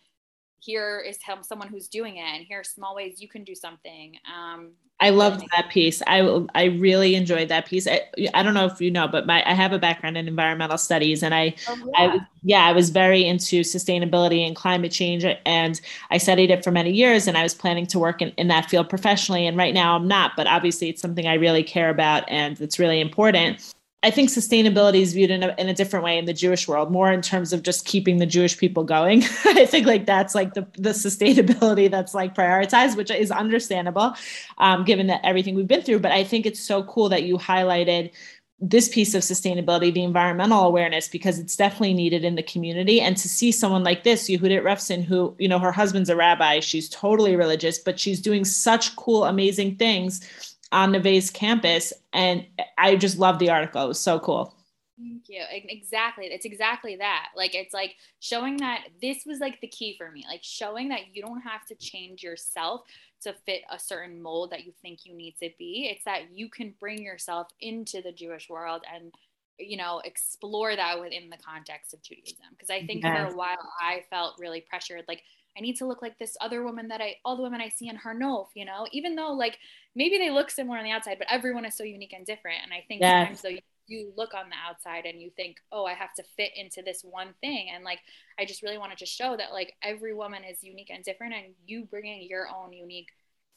here 0.60 1.00
is 1.00 1.18
someone 1.42 1.68
who's 1.68 1.88
doing 1.88 2.18
it, 2.18 2.22
and 2.22 2.46
here 2.46 2.60
are 2.60 2.64
small 2.64 2.96
ways 2.96 3.22
you 3.22 3.28
can 3.28 3.44
do 3.44 3.56
something. 3.56 4.18
Um, 4.34 4.72
I 5.02 5.10
loved 5.10 5.46
that 5.52 5.70
piece. 5.70 6.02
I 6.08 6.46
I 6.56 6.66
really 6.66 7.16
enjoyed 7.16 7.50
that 7.50 7.66
piece. 7.66 7.86
I, 7.86 8.02
I 8.34 8.44
don't 8.44 8.54
know 8.54 8.66
if 8.66 8.80
you 8.80 8.90
know, 8.90 9.08
but 9.10 9.26
my 9.26 9.44
I 9.46 9.54
have 9.54 9.74
a 9.74 9.80
background 9.80 10.18
in 10.18 10.28
environmental 10.28 10.78
studies, 10.78 11.22
and 11.22 11.36
I, 11.36 11.54
oh, 11.68 11.76
yeah. 11.78 11.92
I 11.98 12.20
yeah 12.44 12.66
I 12.66 12.72
was 12.72 12.92
very 12.92 13.26
into 13.26 13.62
sustainability 13.62 14.48
and 14.48 14.56
climate 14.56 14.94
change, 14.94 15.26
and 15.46 15.82
I 16.12 16.18
studied 16.18 16.50
it 16.50 16.64
for 16.64 16.72
many 16.72 16.92
years, 16.92 17.28
and 17.28 17.38
I 17.38 17.44
was 17.44 17.54
planning 17.54 17.86
to 17.88 18.00
work 18.00 18.22
in, 18.22 18.30
in 18.38 18.48
that 18.48 18.70
field 18.70 18.88
professionally. 18.88 19.46
And 19.46 19.58
right 19.58 19.74
now 19.74 19.98
I'm 19.98 20.08
not, 20.08 20.32
but 20.38 20.48
obviously 20.48 20.90
it's 20.90 21.02
something 21.02 21.28
I 21.28 21.34
really 21.34 21.64
care 21.64 21.90
about, 21.90 22.24
and 22.30 22.60
it's 22.62 22.80
really 22.80 23.02
important. 23.02 23.75
I 24.06 24.12
think 24.12 24.30
sustainability 24.30 25.02
is 25.02 25.14
viewed 25.14 25.32
in 25.32 25.42
a, 25.42 25.56
in 25.58 25.68
a 25.68 25.74
different 25.74 26.06
way 26.06 26.20
in 26.20 26.26
the 26.26 26.34
Jewish 26.34 26.68
world, 26.68 26.92
more 26.92 27.12
in 27.12 27.24
terms 27.24 27.52
of 27.52 27.64
just 27.64 27.86
keeping 27.86 28.18
the 28.18 28.28
Jewish 28.28 28.56
people 28.56 28.84
going. 28.84 29.24
I 29.46 29.66
think 29.66 29.88
like 29.88 30.06
that's 30.06 30.36
like 30.36 30.54
the, 30.54 30.62
the 30.78 30.92
sustainability 30.92 31.90
that's 31.90 32.14
like 32.14 32.36
prioritized, 32.36 32.98
which 32.98 33.10
is 33.10 33.32
understandable 33.32 34.14
um, 34.60 34.86
given 34.86 35.08
that 35.08 35.22
everything 35.24 35.56
we've 35.56 35.68
been 35.68 35.82
through. 35.82 36.02
But 36.02 36.12
I 36.12 36.24
think 36.24 36.46
it's 36.46 36.60
so 36.60 36.84
cool 36.84 37.10
that 37.10 37.24
you 37.24 37.40
highlighted 37.40 38.12
this 38.60 38.90
piece 38.90 39.16
of 39.16 39.24
sustainability, 39.24 39.92
the 39.92 40.04
environmental 40.04 40.66
awareness, 40.66 41.08
because 41.08 41.40
it's 41.40 41.56
definitely 41.56 41.96
needed 41.96 42.24
in 42.24 42.36
the 42.36 42.44
community. 42.44 43.02
And 43.02 43.18
to 43.18 43.28
see 43.28 43.52
someone 43.52 43.84
like 43.84 44.04
this, 44.04 44.30
Yehudit 44.30 44.62
Refson, 44.62 45.04
who, 45.04 45.36
you 45.40 45.48
know, 45.48 45.58
her 45.58 45.72
husband's 45.72 46.12
a 46.12 46.16
rabbi, 46.16 46.60
she's 46.60 46.88
totally 46.90 47.36
religious, 47.36 47.80
but 47.80 48.00
she's 48.00 48.22
doing 48.22 48.46
such 48.46 48.96
cool, 48.96 49.26
amazing 49.26 49.78
things 49.78 50.55
on 50.72 50.92
Neve's 50.92 51.30
campus. 51.30 51.94
And 52.14 52.46
I 52.78 52.96
just 52.96 53.18
love 53.18 53.40
the 53.40 53.50
article. 53.50 53.84
It 53.84 53.88
was 53.88 54.00
so 54.00 54.20
cool. 54.20 54.54
Thank 54.98 55.24
you. 55.28 55.44
Exactly. 55.52 56.28
It's 56.28 56.46
exactly 56.46 56.96
that. 56.96 57.28
Like, 57.36 57.54
it's 57.54 57.74
like 57.74 57.96
showing 58.22 58.58
that 58.58 58.86
this 59.02 59.26
was 59.26 59.40
like 59.40 59.60
the 59.60 59.68
key 59.68 59.96
for 59.98 60.10
me, 60.10 60.26
like 60.30 60.42
showing 60.42 60.88
that 60.90 61.14
you 61.14 61.22
don't 61.22 61.42
have 61.42 61.66
to 61.66 61.76
change 61.76 62.24
yourself 62.24 62.84
to 63.24 63.34
fit 63.46 63.64
a 63.70 63.78
certain 63.78 64.22
mold 64.22 64.52
that 64.52 64.66
you 64.66 64.72
think 64.82 65.06
you 65.06 65.14
need 65.14 65.36
to 65.42 65.50
be. 65.60 65.90
It's 65.92 66.06
that 66.06 66.32
you 66.32 66.50
can 66.50 66.74
bring 66.80 67.04
yourself 67.04 67.48
into 67.60 68.02
the 68.02 68.14
Jewish 68.14 68.50
world 68.50 68.84
and, 68.94 69.14
you 69.60 69.76
know, 69.76 70.02
explore 70.06 70.76
that 70.76 71.02
within 71.02 71.30
the 71.30 71.38
context 71.46 71.94
of 71.94 72.02
Judaism. 72.02 72.46
Because 72.52 72.70
I 72.70 72.86
think 72.86 73.04
yes. 73.04 73.28
for 73.28 73.34
a 73.34 73.38
while 73.38 73.70
I 73.82 74.06
felt 74.10 74.40
really 74.40 74.62
pressured. 74.62 75.04
Like, 75.10 75.24
I 75.58 75.62
need 75.62 75.78
to 75.78 75.86
look 75.86 76.02
like 76.02 76.18
this 76.20 76.36
other 76.42 76.64
woman 76.64 76.90
that 76.90 77.02
I, 77.02 77.16
all 77.24 77.36
the 77.36 77.44
women 77.44 77.62
I 77.62 77.70
see 77.70 77.88
in 77.88 77.96
Har 77.96 78.14
Nof, 78.14 78.48
you 78.56 78.66
know, 78.66 78.88
even 78.92 79.16
though 79.16 79.32
like 79.32 79.58
maybe 79.96 80.18
they 80.18 80.30
look 80.30 80.52
similar 80.52 80.78
on 80.78 80.84
the 80.84 80.92
outside, 80.92 81.18
but 81.18 81.28
everyone 81.32 81.66
is 81.66 81.76
so 81.76 81.84
unique 81.84 82.14
and 82.14 82.26
different. 82.26 82.60
And 82.64 82.74
I 82.74 82.84
think 82.88 83.02
yes. 83.02 83.12
sometimes 83.12 83.42
though 83.42 83.50
you, 83.50 83.60
you 83.88 84.14
look 84.18 84.34
on 84.34 84.50
the 84.50 84.56
outside 84.68 85.06
and 85.06 85.22
you 85.22 85.32
think, 85.36 85.58
oh, 85.72 85.86
I 85.86 85.94
have 85.94 86.14
to 86.16 86.24
fit 86.36 86.52
into 86.56 86.82
this 86.82 87.04
one 87.04 87.34
thing. 87.42 87.70
And 87.74 87.84
like, 87.84 88.00
I 88.40 88.46
just 88.46 88.64
really 88.64 88.78
wanted 88.78 88.98
to 89.00 89.06
show 89.06 89.38
that 89.38 89.54
like 89.54 89.76
every 89.82 90.14
woman 90.14 90.44
is 90.44 90.64
unique 90.64 90.92
and 90.94 91.04
different 91.04 91.34
and 91.34 91.54
you 91.66 91.86
bringing 91.86 92.28
your 92.28 92.48
own 92.50 92.74
unique 92.74 93.10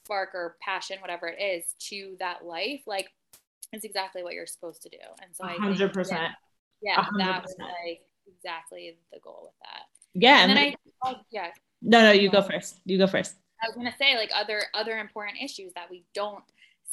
spark 0.05 0.31
or 0.35 0.57
passion, 0.63 0.99
whatever 1.01 1.29
it 1.29 1.43
is 1.43 1.75
to 1.89 2.17
that 2.19 2.45
life, 2.45 2.83
like 2.87 3.11
it's 3.73 3.85
exactly 3.85 4.23
what 4.23 4.35
you're 4.35 4.47
supposed 4.47 4.83
to 4.83 4.89
do. 4.89 4.99
And 5.23 5.35
so 5.35 5.45
100%. 5.45 5.93
Think, 5.93 6.09
yeah, 6.09 6.31
yeah 6.83 7.05
that 7.19 7.43
was 7.43 7.55
like 7.59 8.03
exactly 8.27 8.97
the 9.13 9.19
goal 9.21 9.41
with 9.45 9.55
that. 9.63 9.83
Yeah. 10.15 10.43
And, 10.43 10.53
and 10.53 10.59
then 10.59 10.75
I, 11.05 11.11
oh, 11.11 11.15
yeah, 11.31 11.51
no, 11.83 12.03
no, 12.03 12.11
you 12.13 12.31
go 12.31 12.39
um, 12.39 12.49
first. 12.49 12.81
You 12.85 12.99
go 12.99 13.07
first. 13.07 13.35
I 13.63 13.69
was 13.69 13.77
gonna 13.77 13.95
say 13.99 14.17
like 14.17 14.31
other 14.35 14.63
other 14.75 14.99
important 14.99 15.39
issues 15.43 15.73
that 15.75 15.91
we 15.91 16.05
don't 16.15 16.45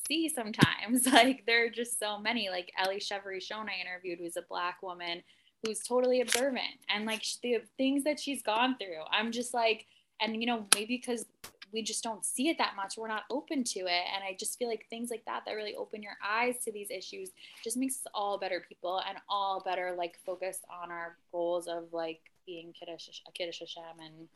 see 0.07 0.29
sometimes. 0.29 1.07
Like 1.11 1.45
there 1.45 1.65
are 1.65 1.69
just 1.69 1.99
so 1.99 2.17
many. 2.17 2.49
Like 2.49 2.71
Ellie 2.77 2.99
Chevry 2.99 3.41
Shon 3.41 3.67
I 3.69 3.81
interviewed, 3.81 4.19
who's 4.19 4.38
a 4.38 4.43
black 4.43 4.81
woman 4.81 5.23
who's 5.65 5.79
totally 5.79 6.21
observant, 6.21 6.79
and 6.89 7.05
like 7.05 7.23
the 7.41 7.57
things 7.77 8.03
that 8.03 8.19
she's 8.19 8.41
gone 8.41 8.77
through. 8.77 9.01
I'm 9.11 9.31
just 9.31 9.53
like, 9.53 9.88
and 10.21 10.39
you 10.41 10.47
know 10.47 10.65
maybe 10.75 10.97
because 10.97 11.25
we 11.73 11.81
just 11.81 12.03
don't 12.03 12.23
see 12.23 12.47
it 12.47 12.57
that 12.57 12.73
much 12.77 12.95
we're 12.97 13.07
not 13.07 13.23
open 13.29 13.63
to 13.63 13.81
it 13.81 14.03
and 14.13 14.23
i 14.23 14.36
just 14.39 14.57
feel 14.57 14.69
like 14.69 14.86
things 14.89 15.09
like 15.11 15.23
that 15.25 15.41
that 15.45 15.53
really 15.53 15.75
open 15.75 16.01
your 16.01 16.17
eyes 16.25 16.55
to 16.63 16.71
these 16.71 16.89
issues 16.89 17.31
just 17.63 17.75
makes 17.75 17.95
us 17.95 18.07
all 18.13 18.38
better 18.38 18.63
people 18.67 19.01
and 19.09 19.17
all 19.27 19.61
better 19.65 19.93
like 19.97 20.17
focused 20.25 20.63
on 20.81 20.89
our 20.89 21.17
goals 21.31 21.67
of 21.67 21.91
like 21.91 22.21
being 22.45 22.73
kiddush, 22.77 23.09
kiddush 23.33 23.59
Hashem 23.59 23.83
and 23.99 24.27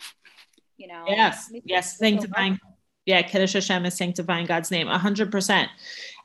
you 0.77 0.87
know. 0.87 1.05
Yes, 1.07 1.51
yes, 1.65 1.97
sanctifying. 1.97 2.59
Yeah, 3.05 3.23
Kiddush 3.23 3.53
Hashem 3.53 3.85
is 3.87 3.95
sanctifying 3.95 4.45
God's 4.45 4.69
name, 4.69 4.85
hundred 4.85 5.31
percent. 5.31 5.69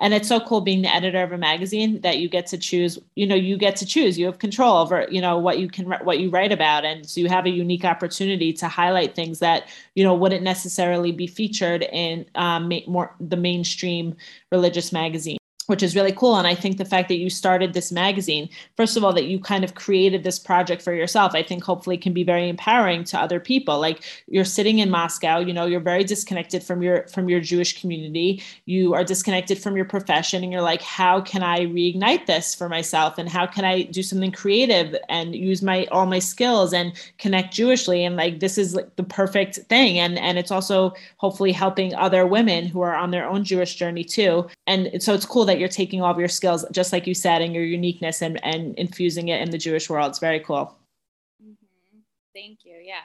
And 0.00 0.12
it's 0.12 0.28
so 0.28 0.38
cool 0.38 0.60
being 0.60 0.82
the 0.82 0.94
editor 0.94 1.22
of 1.22 1.32
a 1.32 1.38
magazine 1.38 2.00
that 2.02 2.18
you 2.18 2.28
get 2.28 2.46
to 2.48 2.58
choose. 2.58 2.98
You 3.14 3.26
know, 3.26 3.34
you 3.34 3.56
get 3.56 3.76
to 3.76 3.86
choose. 3.86 4.18
You 4.18 4.26
have 4.26 4.38
control 4.38 4.76
over 4.76 5.06
you 5.10 5.20
know 5.20 5.38
what 5.38 5.58
you 5.58 5.68
can 5.68 5.86
what 5.86 6.18
you 6.18 6.30
write 6.30 6.52
about, 6.52 6.84
and 6.84 7.08
so 7.08 7.20
you 7.20 7.28
have 7.28 7.46
a 7.46 7.50
unique 7.50 7.84
opportunity 7.84 8.52
to 8.54 8.68
highlight 8.68 9.14
things 9.14 9.38
that 9.38 9.68
you 9.94 10.04
know 10.04 10.14
wouldn't 10.14 10.42
necessarily 10.42 11.10
be 11.10 11.26
featured 11.26 11.84
in 11.90 12.26
um, 12.34 12.70
more 12.86 13.14
the 13.18 13.36
mainstream 13.36 14.14
religious 14.52 14.92
magazine 14.92 15.38
which 15.66 15.82
is 15.82 15.96
really 15.96 16.12
cool. 16.12 16.36
And 16.36 16.46
I 16.46 16.54
think 16.54 16.76
the 16.76 16.84
fact 16.84 17.08
that 17.08 17.16
you 17.16 17.30
started 17.30 17.72
this 17.72 17.90
magazine, 17.92 18.48
first 18.76 18.96
of 18.96 19.04
all, 19.04 19.12
that 19.12 19.26
you 19.26 19.38
kind 19.38 19.64
of 19.64 19.74
created 19.74 20.22
this 20.24 20.38
project 20.38 20.82
for 20.82 20.92
yourself, 20.92 21.34
I 21.34 21.42
think 21.42 21.64
hopefully 21.64 21.96
can 21.96 22.12
be 22.12 22.24
very 22.24 22.48
empowering 22.48 23.04
to 23.04 23.18
other 23.18 23.40
people. 23.40 23.80
Like 23.80 24.02
you're 24.26 24.44
sitting 24.44 24.78
in 24.78 24.90
Moscow, 24.90 25.38
you 25.38 25.52
know, 25.52 25.66
you're 25.66 25.80
very 25.80 26.04
disconnected 26.04 26.62
from 26.62 26.82
your 26.82 27.06
from 27.08 27.28
your 27.28 27.40
Jewish 27.40 27.80
community. 27.80 28.42
You 28.66 28.94
are 28.94 29.04
disconnected 29.04 29.58
from 29.58 29.76
your 29.76 29.84
profession, 29.84 30.42
and 30.42 30.52
you're 30.52 30.62
like, 30.62 30.82
how 30.82 31.20
can 31.20 31.42
I 31.42 31.60
reignite 31.66 32.26
this 32.26 32.54
for 32.54 32.68
myself? 32.68 33.18
And 33.18 33.28
how 33.28 33.46
can 33.46 33.64
I 33.64 33.82
do 33.82 34.02
something 34.02 34.32
creative 34.32 34.96
and 35.08 35.34
use 35.34 35.62
my 35.62 35.86
all 35.90 36.06
my 36.06 36.18
skills 36.18 36.72
and 36.72 36.92
connect 37.18 37.54
Jewishly? 37.54 38.04
And 38.06 38.16
like 38.16 38.40
this 38.40 38.58
is 38.58 38.74
like 38.74 38.96
the 38.96 39.02
perfect 39.02 39.56
thing. 39.68 39.98
And 39.98 40.18
and 40.18 40.38
it's 40.38 40.50
also 40.50 40.92
hopefully 41.16 41.52
helping 41.52 41.94
other 41.94 42.26
women 42.26 42.66
who 42.66 42.80
are 42.82 42.94
on 42.94 43.10
their 43.10 43.26
own 43.26 43.44
Jewish 43.44 43.76
journey 43.76 44.04
too. 44.04 44.46
And 44.66 45.02
so 45.02 45.14
it's 45.14 45.26
cool 45.26 45.44
that 45.44 45.53
that 45.54 45.60
you're 45.60 45.68
taking 45.68 46.02
all 46.02 46.10
of 46.10 46.18
your 46.18 46.26
skills, 46.26 46.64
just 46.72 46.92
like 46.92 47.06
you 47.06 47.14
said, 47.14 47.40
and 47.40 47.54
your 47.54 47.62
uniqueness 47.62 48.22
and, 48.22 48.44
and 48.44 48.74
infusing 48.76 49.28
it 49.28 49.40
in 49.40 49.50
the 49.50 49.58
Jewish 49.58 49.88
world. 49.88 50.10
It's 50.10 50.18
very 50.18 50.40
cool. 50.40 50.76
Mm-hmm. 51.40 51.98
Thank 52.34 52.64
you. 52.64 52.76
Yeah. 52.82 52.96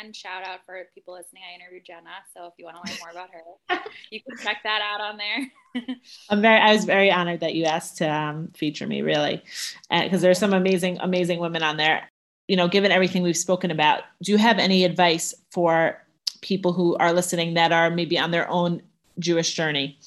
And 0.00 0.16
shout 0.16 0.46
out 0.46 0.60
for 0.64 0.82
people 0.94 1.12
listening. 1.12 1.42
I 1.46 1.60
interviewed 1.60 1.84
Jenna. 1.84 2.08
So 2.34 2.46
if 2.46 2.54
you 2.56 2.64
want 2.64 2.78
to 2.82 2.90
learn 2.90 2.98
more 3.00 3.10
about 3.10 3.28
her, 3.34 3.82
you 4.10 4.20
can 4.22 4.38
check 4.38 4.62
that 4.64 4.80
out 4.80 5.02
on 5.02 5.18
there. 5.18 5.96
I'm 6.30 6.40
very, 6.40 6.58
I 6.58 6.72
was 6.72 6.86
very 6.86 7.10
honored 7.10 7.40
that 7.40 7.54
you 7.54 7.64
asked 7.66 7.98
to 7.98 8.10
um, 8.10 8.48
feature 8.56 8.86
me 8.86 9.02
really. 9.02 9.42
because 9.90 10.22
there's 10.22 10.38
some 10.38 10.54
amazing, 10.54 10.96
amazing 11.00 11.38
women 11.38 11.62
on 11.62 11.76
there. 11.76 12.08
You 12.48 12.56
know, 12.56 12.66
given 12.66 12.92
everything 12.92 13.22
we've 13.22 13.36
spoken 13.36 13.70
about, 13.70 14.04
do 14.22 14.32
you 14.32 14.38
have 14.38 14.58
any 14.58 14.84
advice 14.84 15.34
for 15.50 16.02
people 16.40 16.72
who 16.72 16.96
are 16.96 17.12
listening 17.12 17.54
that 17.54 17.72
are 17.72 17.90
maybe 17.90 18.18
on 18.18 18.30
their 18.30 18.48
own 18.48 18.80
Jewish 19.18 19.52
journey? 19.52 19.98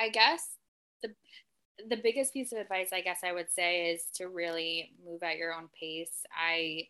I 0.00 0.08
guess 0.08 0.56
the 1.02 1.10
the 1.88 1.96
biggest 1.96 2.32
piece 2.32 2.52
of 2.52 2.58
advice 2.58 2.88
I 2.92 3.00
guess 3.00 3.20
I 3.24 3.32
would 3.32 3.50
say 3.50 3.90
is 3.90 4.04
to 4.14 4.28
really 4.28 4.92
move 5.04 5.22
at 5.22 5.36
your 5.36 5.54
own 5.54 5.68
pace. 5.78 6.24
I 6.36 6.88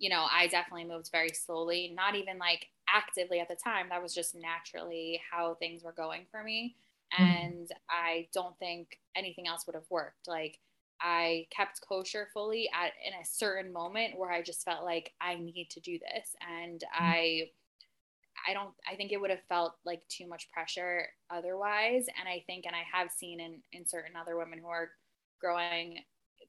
you 0.00 0.08
know, 0.08 0.26
I 0.32 0.46
definitely 0.46 0.86
moved 0.86 1.10
very 1.12 1.28
slowly, 1.28 1.92
not 1.94 2.16
even 2.16 2.38
like 2.38 2.68
actively 2.88 3.38
at 3.38 3.48
the 3.48 3.54
time. 3.54 3.86
That 3.90 4.02
was 4.02 4.14
just 4.14 4.34
naturally 4.34 5.20
how 5.30 5.54
things 5.54 5.84
were 5.84 5.92
going 5.92 6.26
for 6.30 6.42
me. 6.42 6.74
Mm-hmm. 7.12 7.24
And 7.24 7.68
I 7.88 8.28
don't 8.32 8.58
think 8.58 8.98
anything 9.14 9.46
else 9.46 9.66
would 9.66 9.74
have 9.74 9.90
worked. 9.90 10.26
Like, 10.26 10.58
I 11.02 11.46
kept 11.54 11.80
kosher 11.86 12.28
fully 12.32 12.68
at 12.74 12.92
in 13.06 13.12
a 13.12 13.24
certain 13.24 13.72
moment 13.72 14.18
where 14.18 14.30
I 14.30 14.42
just 14.42 14.64
felt 14.64 14.84
like 14.84 15.12
I 15.20 15.34
need 15.34 15.68
to 15.70 15.80
do 15.80 15.98
this. 15.98 16.34
And 16.62 16.80
mm-hmm. 16.80 17.04
I 17.04 17.50
I 18.48 18.52
don't 18.52 18.70
I 18.90 18.96
think 18.96 19.12
it 19.12 19.20
would 19.20 19.30
have 19.30 19.44
felt 19.48 19.74
like 19.84 20.02
too 20.08 20.26
much 20.26 20.50
pressure 20.52 21.06
otherwise. 21.30 22.06
And 22.18 22.28
I 22.28 22.42
think 22.46 22.66
and 22.66 22.74
I 22.74 22.82
have 22.92 23.10
seen 23.10 23.40
in 23.40 23.60
in 23.72 23.86
certain 23.86 24.16
other 24.16 24.36
women 24.36 24.58
who 24.58 24.68
are 24.68 24.90
growing 25.40 26.00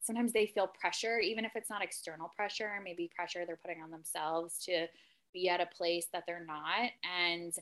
sometimes 0.01 0.33
they 0.33 0.47
feel 0.47 0.67
pressure, 0.67 1.19
even 1.19 1.45
if 1.45 1.51
it's 1.55 1.69
not 1.69 1.83
external 1.83 2.31
pressure, 2.35 2.71
maybe 2.83 3.11
pressure 3.15 3.45
they're 3.45 3.59
putting 3.61 3.81
on 3.81 3.91
themselves 3.91 4.57
to 4.65 4.87
be 5.33 5.47
at 5.47 5.61
a 5.61 5.65
place 5.77 6.07
that 6.11 6.23
they're 6.27 6.45
not. 6.45 6.91
And 7.03 7.53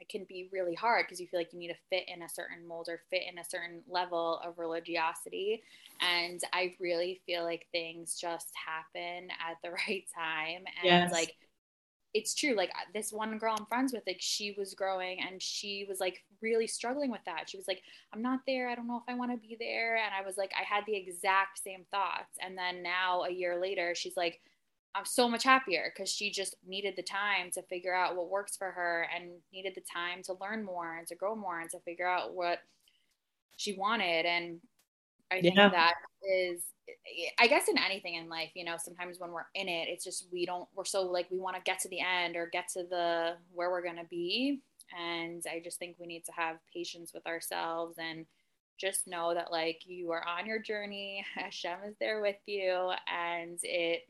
it 0.00 0.08
can 0.08 0.24
be 0.28 0.48
really 0.50 0.74
hard 0.74 1.04
because 1.04 1.20
you 1.20 1.26
feel 1.26 1.38
like 1.40 1.52
you 1.52 1.58
need 1.58 1.68
to 1.68 1.74
fit 1.90 2.08
in 2.08 2.22
a 2.22 2.28
certain 2.28 2.66
mold 2.66 2.88
or 2.88 3.02
fit 3.10 3.22
in 3.30 3.38
a 3.38 3.44
certain 3.44 3.82
level 3.86 4.40
of 4.44 4.58
religiosity. 4.58 5.62
And 6.00 6.40
I 6.54 6.74
really 6.80 7.20
feel 7.26 7.44
like 7.44 7.66
things 7.70 8.18
just 8.18 8.48
happen 8.66 9.28
at 9.30 9.58
the 9.62 9.70
right 9.88 10.04
time. 10.14 10.64
And 10.82 10.84
yes. 10.84 11.12
like 11.12 11.36
it's 12.12 12.34
true. 12.34 12.54
Like 12.54 12.72
this 12.92 13.12
one 13.12 13.38
girl 13.38 13.56
I'm 13.58 13.66
friends 13.66 13.92
with, 13.92 14.02
like 14.06 14.20
she 14.20 14.54
was 14.58 14.74
growing 14.74 15.18
and 15.20 15.40
she 15.40 15.86
was 15.88 16.00
like 16.00 16.24
really 16.42 16.66
struggling 16.66 17.10
with 17.10 17.20
that. 17.26 17.48
She 17.48 17.56
was 17.56 17.68
like, 17.68 17.82
I'm 18.12 18.22
not 18.22 18.40
there. 18.46 18.68
I 18.68 18.74
don't 18.74 18.88
know 18.88 18.96
if 18.96 19.12
I 19.12 19.16
want 19.16 19.30
to 19.30 19.36
be 19.48 19.56
there. 19.58 19.96
And 19.96 20.12
I 20.14 20.26
was 20.26 20.36
like, 20.36 20.50
I 20.58 20.64
had 20.64 20.84
the 20.86 20.96
exact 20.96 21.62
same 21.62 21.84
thoughts. 21.90 22.36
And 22.40 22.58
then 22.58 22.82
now 22.82 23.22
a 23.22 23.30
year 23.30 23.60
later, 23.60 23.94
she's 23.94 24.16
like, 24.16 24.40
I'm 24.94 25.04
so 25.04 25.28
much 25.28 25.44
happier 25.44 25.92
because 25.94 26.10
she 26.10 26.32
just 26.32 26.56
needed 26.66 26.94
the 26.96 27.02
time 27.02 27.52
to 27.54 27.62
figure 27.62 27.94
out 27.94 28.16
what 28.16 28.28
works 28.28 28.56
for 28.56 28.72
her 28.72 29.06
and 29.14 29.30
needed 29.52 29.74
the 29.76 29.82
time 29.82 30.22
to 30.24 30.34
learn 30.40 30.64
more 30.64 30.96
and 30.96 31.06
to 31.08 31.14
grow 31.14 31.36
more 31.36 31.60
and 31.60 31.70
to 31.70 31.78
figure 31.80 32.08
out 32.08 32.34
what 32.34 32.58
she 33.56 33.74
wanted. 33.74 34.26
And 34.26 34.58
I 35.30 35.40
think 35.40 35.56
yeah. 35.56 35.68
that 35.68 35.94
is 36.22 36.62
I 37.38 37.46
guess 37.46 37.68
in 37.68 37.78
anything 37.78 38.14
in 38.14 38.28
life, 38.28 38.50
you 38.54 38.64
know, 38.64 38.76
sometimes 38.76 39.18
when 39.18 39.30
we're 39.30 39.46
in 39.54 39.68
it, 39.68 39.88
it's 39.88 40.04
just 40.04 40.26
we 40.32 40.44
don't 40.44 40.68
we're 40.74 40.84
so 40.84 41.02
like 41.02 41.30
we 41.30 41.38
want 41.38 41.56
to 41.56 41.62
get 41.62 41.78
to 41.80 41.88
the 41.88 42.00
end 42.00 42.36
or 42.36 42.48
get 42.52 42.68
to 42.74 42.82
the 42.82 43.36
where 43.52 43.70
we're 43.70 43.82
going 43.82 43.96
to 43.96 44.08
be 44.10 44.60
and 44.98 45.44
I 45.50 45.60
just 45.62 45.78
think 45.78 45.96
we 45.98 46.06
need 46.06 46.24
to 46.24 46.32
have 46.32 46.56
patience 46.72 47.12
with 47.14 47.26
ourselves 47.26 47.96
and 47.98 48.26
just 48.78 49.06
know 49.06 49.34
that 49.34 49.52
like 49.52 49.82
you 49.86 50.10
are 50.10 50.26
on 50.26 50.46
your 50.46 50.60
journey, 50.60 51.24
Hashem 51.34 51.78
is 51.86 51.96
there 52.00 52.20
with 52.20 52.38
you 52.46 52.92
and 53.06 53.58
it 53.62 54.02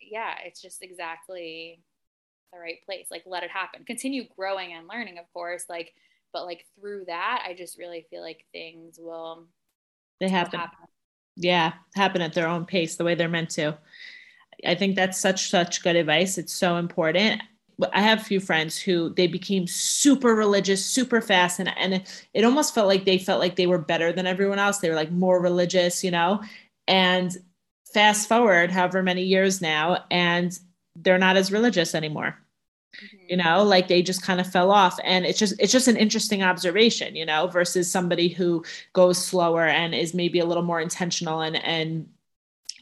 yeah, 0.00 0.34
it's 0.44 0.62
just 0.62 0.82
exactly 0.82 1.82
the 2.52 2.58
right 2.58 2.84
place. 2.84 3.08
Like 3.10 3.24
let 3.26 3.42
it 3.42 3.50
happen. 3.50 3.84
Continue 3.84 4.24
growing 4.36 4.72
and 4.72 4.88
learning, 4.88 5.18
of 5.18 5.30
course, 5.32 5.64
like 5.68 5.94
but 6.32 6.46
like 6.46 6.64
through 6.78 7.04
that, 7.06 7.44
I 7.46 7.54
just 7.54 7.78
really 7.78 8.06
feel 8.08 8.22
like 8.22 8.44
things 8.52 8.98
will 9.00 9.46
they 10.20 10.28
happen. 10.28 10.60
Happen 10.60 10.80
yeah 11.36 11.72
happen 11.94 12.20
at 12.20 12.34
their 12.34 12.48
own 12.48 12.64
pace 12.64 12.96
the 12.96 13.04
way 13.04 13.14
they're 13.14 13.28
meant 13.28 13.50
to 13.50 13.76
i 14.66 14.74
think 14.74 14.94
that's 14.94 15.18
such 15.18 15.48
such 15.50 15.82
good 15.82 15.96
advice 15.96 16.38
it's 16.38 16.52
so 16.52 16.76
important 16.76 17.42
I 17.94 18.02
have 18.02 18.20
a 18.20 18.24
few 18.24 18.40
friends 18.40 18.78
who 18.78 19.14
they 19.14 19.26
became 19.26 19.66
super 19.66 20.34
religious 20.34 20.84
super 20.84 21.22
fast 21.22 21.60
and 21.60 21.72
and 21.78 21.94
it, 21.94 22.26
it 22.34 22.44
almost 22.44 22.74
felt 22.74 22.88
like 22.88 23.06
they 23.06 23.16
felt 23.16 23.40
like 23.40 23.56
they 23.56 23.66
were 23.66 23.78
better 23.78 24.12
than 24.12 24.26
everyone 24.26 24.58
else. 24.58 24.80
They 24.80 24.90
were 24.90 24.94
like 24.94 25.10
more 25.10 25.40
religious, 25.40 26.04
you 26.04 26.10
know. 26.10 26.42
And 26.86 27.34
fast 27.94 28.28
forward 28.28 28.70
however 28.70 29.02
many 29.02 29.22
years 29.22 29.62
now 29.62 30.04
and 30.10 30.58
they're 30.94 31.16
not 31.16 31.38
as 31.38 31.50
religious 31.50 31.94
anymore 31.94 32.36
Mm-hmm. 32.96 33.16
you 33.28 33.36
know 33.36 33.62
like 33.62 33.86
they 33.88 34.02
just 34.02 34.22
kind 34.22 34.40
of 34.40 34.50
fell 34.50 34.70
off. 34.70 34.98
And 35.04 35.24
it's 35.24 35.38
just 35.38 35.54
it's 35.60 35.72
just 35.72 35.88
an 35.88 35.96
interesting 35.96 36.42
observation 36.42 37.14
you 37.16 37.24
know 37.24 37.46
versus 37.46 37.90
somebody 37.90 38.28
who 38.28 38.64
goes 38.92 39.24
slower 39.24 39.66
and 39.66 39.94
is 39.94 40.12
maybe 40.14 40.40
a 40.40 40.44
little 40.44 40.64
more 40.64 40.80
intentional 40.80 41.40
and 41.40 41.56
and 41.56 42.08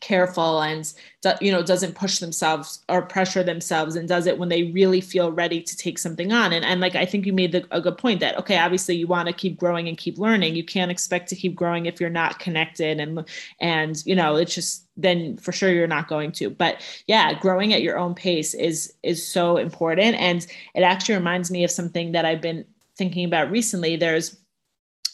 careful 0.01 0.63
and 0.63 0.93
you 1.41 1.51
know 1.51 1.63
doesn't 1.63 1.95
push 1.95 2.19
themselves 2.19 2.85
or 2.89 3.03
pressure 3.03 3.43
themselves 3.43 3.97
and 3.97 4.09
does 4.09 4.27
it 4.27 4.39
when 4.39 4.49
they 4.49 4.65
really 4.65 5.01
feel 5.01 5.33
ready 5.33 5.61
to 5.61 5.77
take 5.77 5.99
something 5.99 6.33
on. 6.33 6.53
And, 6.53 6.65
and 6.65 6.81
like 6.81 6.95
i 6.95 7.05
think 7.05 7.27
you 7.27 7.33
made 7.33 7.53
the, 7.53 7.67
a 7.71 7.81
good 7.81 7.99
point 7.99 8.21
that 8.21 8.39
okay 8.39 8.59
obviously 8.59 8.97
you 8.97 9.07
want 9.07 9.27
to 9.27 9.33
keep 9.33 9.59
growing 9.59 9.89
and 9.89 9.97
keep 9.97 10.19
learning. 10.19 10.55
You 10.55 10.65
can't 10.65 10.91
expect 10.91 11.29
to 11.31 11.37
keep 11.37 11.55
growing 11.55 11.87
if 11.87 12.01
you're 12.01 12.11
not 12.11 12.39
connected 12.39 13.01
and 13.01 13.25
and 13.61 14.03
you 14.07 14.15
know 14.15 14.37
it's 14.37 14.55
just 14.55 14.87
then 14.97 15.37
for 15.37 15.53
sure 15.53 15.71
you're 15.71 15.87
not 15.87 16.09
going 16.09 16.33
to. 16.33 16.51
But 16.51 16.83
yeah 17.07 17.35
growing 17.35 17.73
at 17.73 17.83
your 17.83 17.99
own 17.99 18.15
pace 18.15 18.55
is 18.55 18.95
is 19.03 19.27
so 19.27 19.57
important. 19.57 20.17
And 20.17 20.47
it 20.75 20.83
actually 20.83 21.17
reminds 21.17 21.51
me 21.51 21.65
of 21.65 21.71
something 21.71 22.13
that 22.13 22.25
i've 22.25 22.41
been 22.41 22.65
thinking 22.97 23.25
about 23.25 23.51
recently. 23.51 23.97
There's 23.97 24.37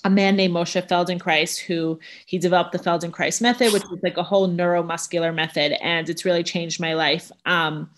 a 0.04 0.10
man 0.10 0.36
named 0.36 0.54
Moshe 0.54 0.86
Feldenkrais 0.86 1.58
who 1.58 1.98
he 2.26 2.38
developed 2.38 2.72
the 2.72 2.78
Feldenkrais 2.78 3.40
method, 3.40 3.72
which 3.72 3.82
is 3.82 4.02
like 4.02 4.18
a 4.18 4.22
whole 4.22 4.48
neuromuscular 4.48 5.34
method, 5.34 5.72
and 5.82 6.08
it's 6.08 6.24
really 6.24 6.42
changed 6.42 6.78
my 6.78 6.94
life. 6.94 7.32
Um, 7.46 7.90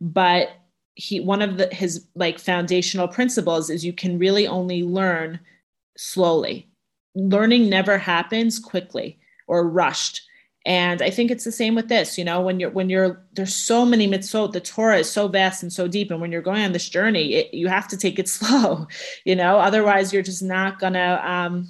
but 0.00 0.50
he 0.94 1.20
one 1.20 1.42
of 1.42 1.58
the 1.58 1.68
his 1.72 2.06
like 2.14 2.38
foundational 2.38 3.08
principles 3.08 3.70
is 3.70 3.84
you 3.84 3.92
can 3.92 4.18
really 4.18 4.46
only 4.46 4.82
learn 4.82 5.40
slowly. 5.96 6.68
Learning 7.14 7.68
never 7.68 7.98
happens 7.98 8.58
quickly 8.58 9.18
or 9.48 9.68
rushed 9.68 10.27
and 10.68 11.00
I 11.00 11.08
think 11.08 11.30
it's 11.30 11.44
the 11.44 11.50
same 11.50 11.74
with 11.74 11.88
this, 11.88 12.18
you 12.18 12.24
know, 12.24 12.42
when 12.42 12.60
you're, 12.60 12.68
when 12.68 12.90
you're, 12.90 13.24
there's 13.32 13.54
so 13.54 13.86
many 13.86 14.06
mitzvot, 14.06 14.52
the 14.52 14.60
Torah 14.60 14.98
is 14.98 15.10
so 15.10 15.26
vast 15.26 15.62
and 15.62 15.72
so 15.72 15.88
deep. 15.88 16.10
And 16.10 16.20
when 16.20 16.30
you're 16.30 16.42
going 16.42 16.62
on 16.62 16.72
this 16.72 16.90
journey, 16.90 17.36
it, 17.36 17.54
you 17.54 17.68
have 17.68 17.88
to 17.88 17.96
take 17.96 18.18
it 18.18 18.28
slow, 18.38 18.86
you 19.24 19.34
know, 19.34 19.58
otherwise 19.58 20.12
you're 20.12 20.22
just 20.22 20.42
not 20.42 20.78
to 20.78 21.30
um, 21.30 21.68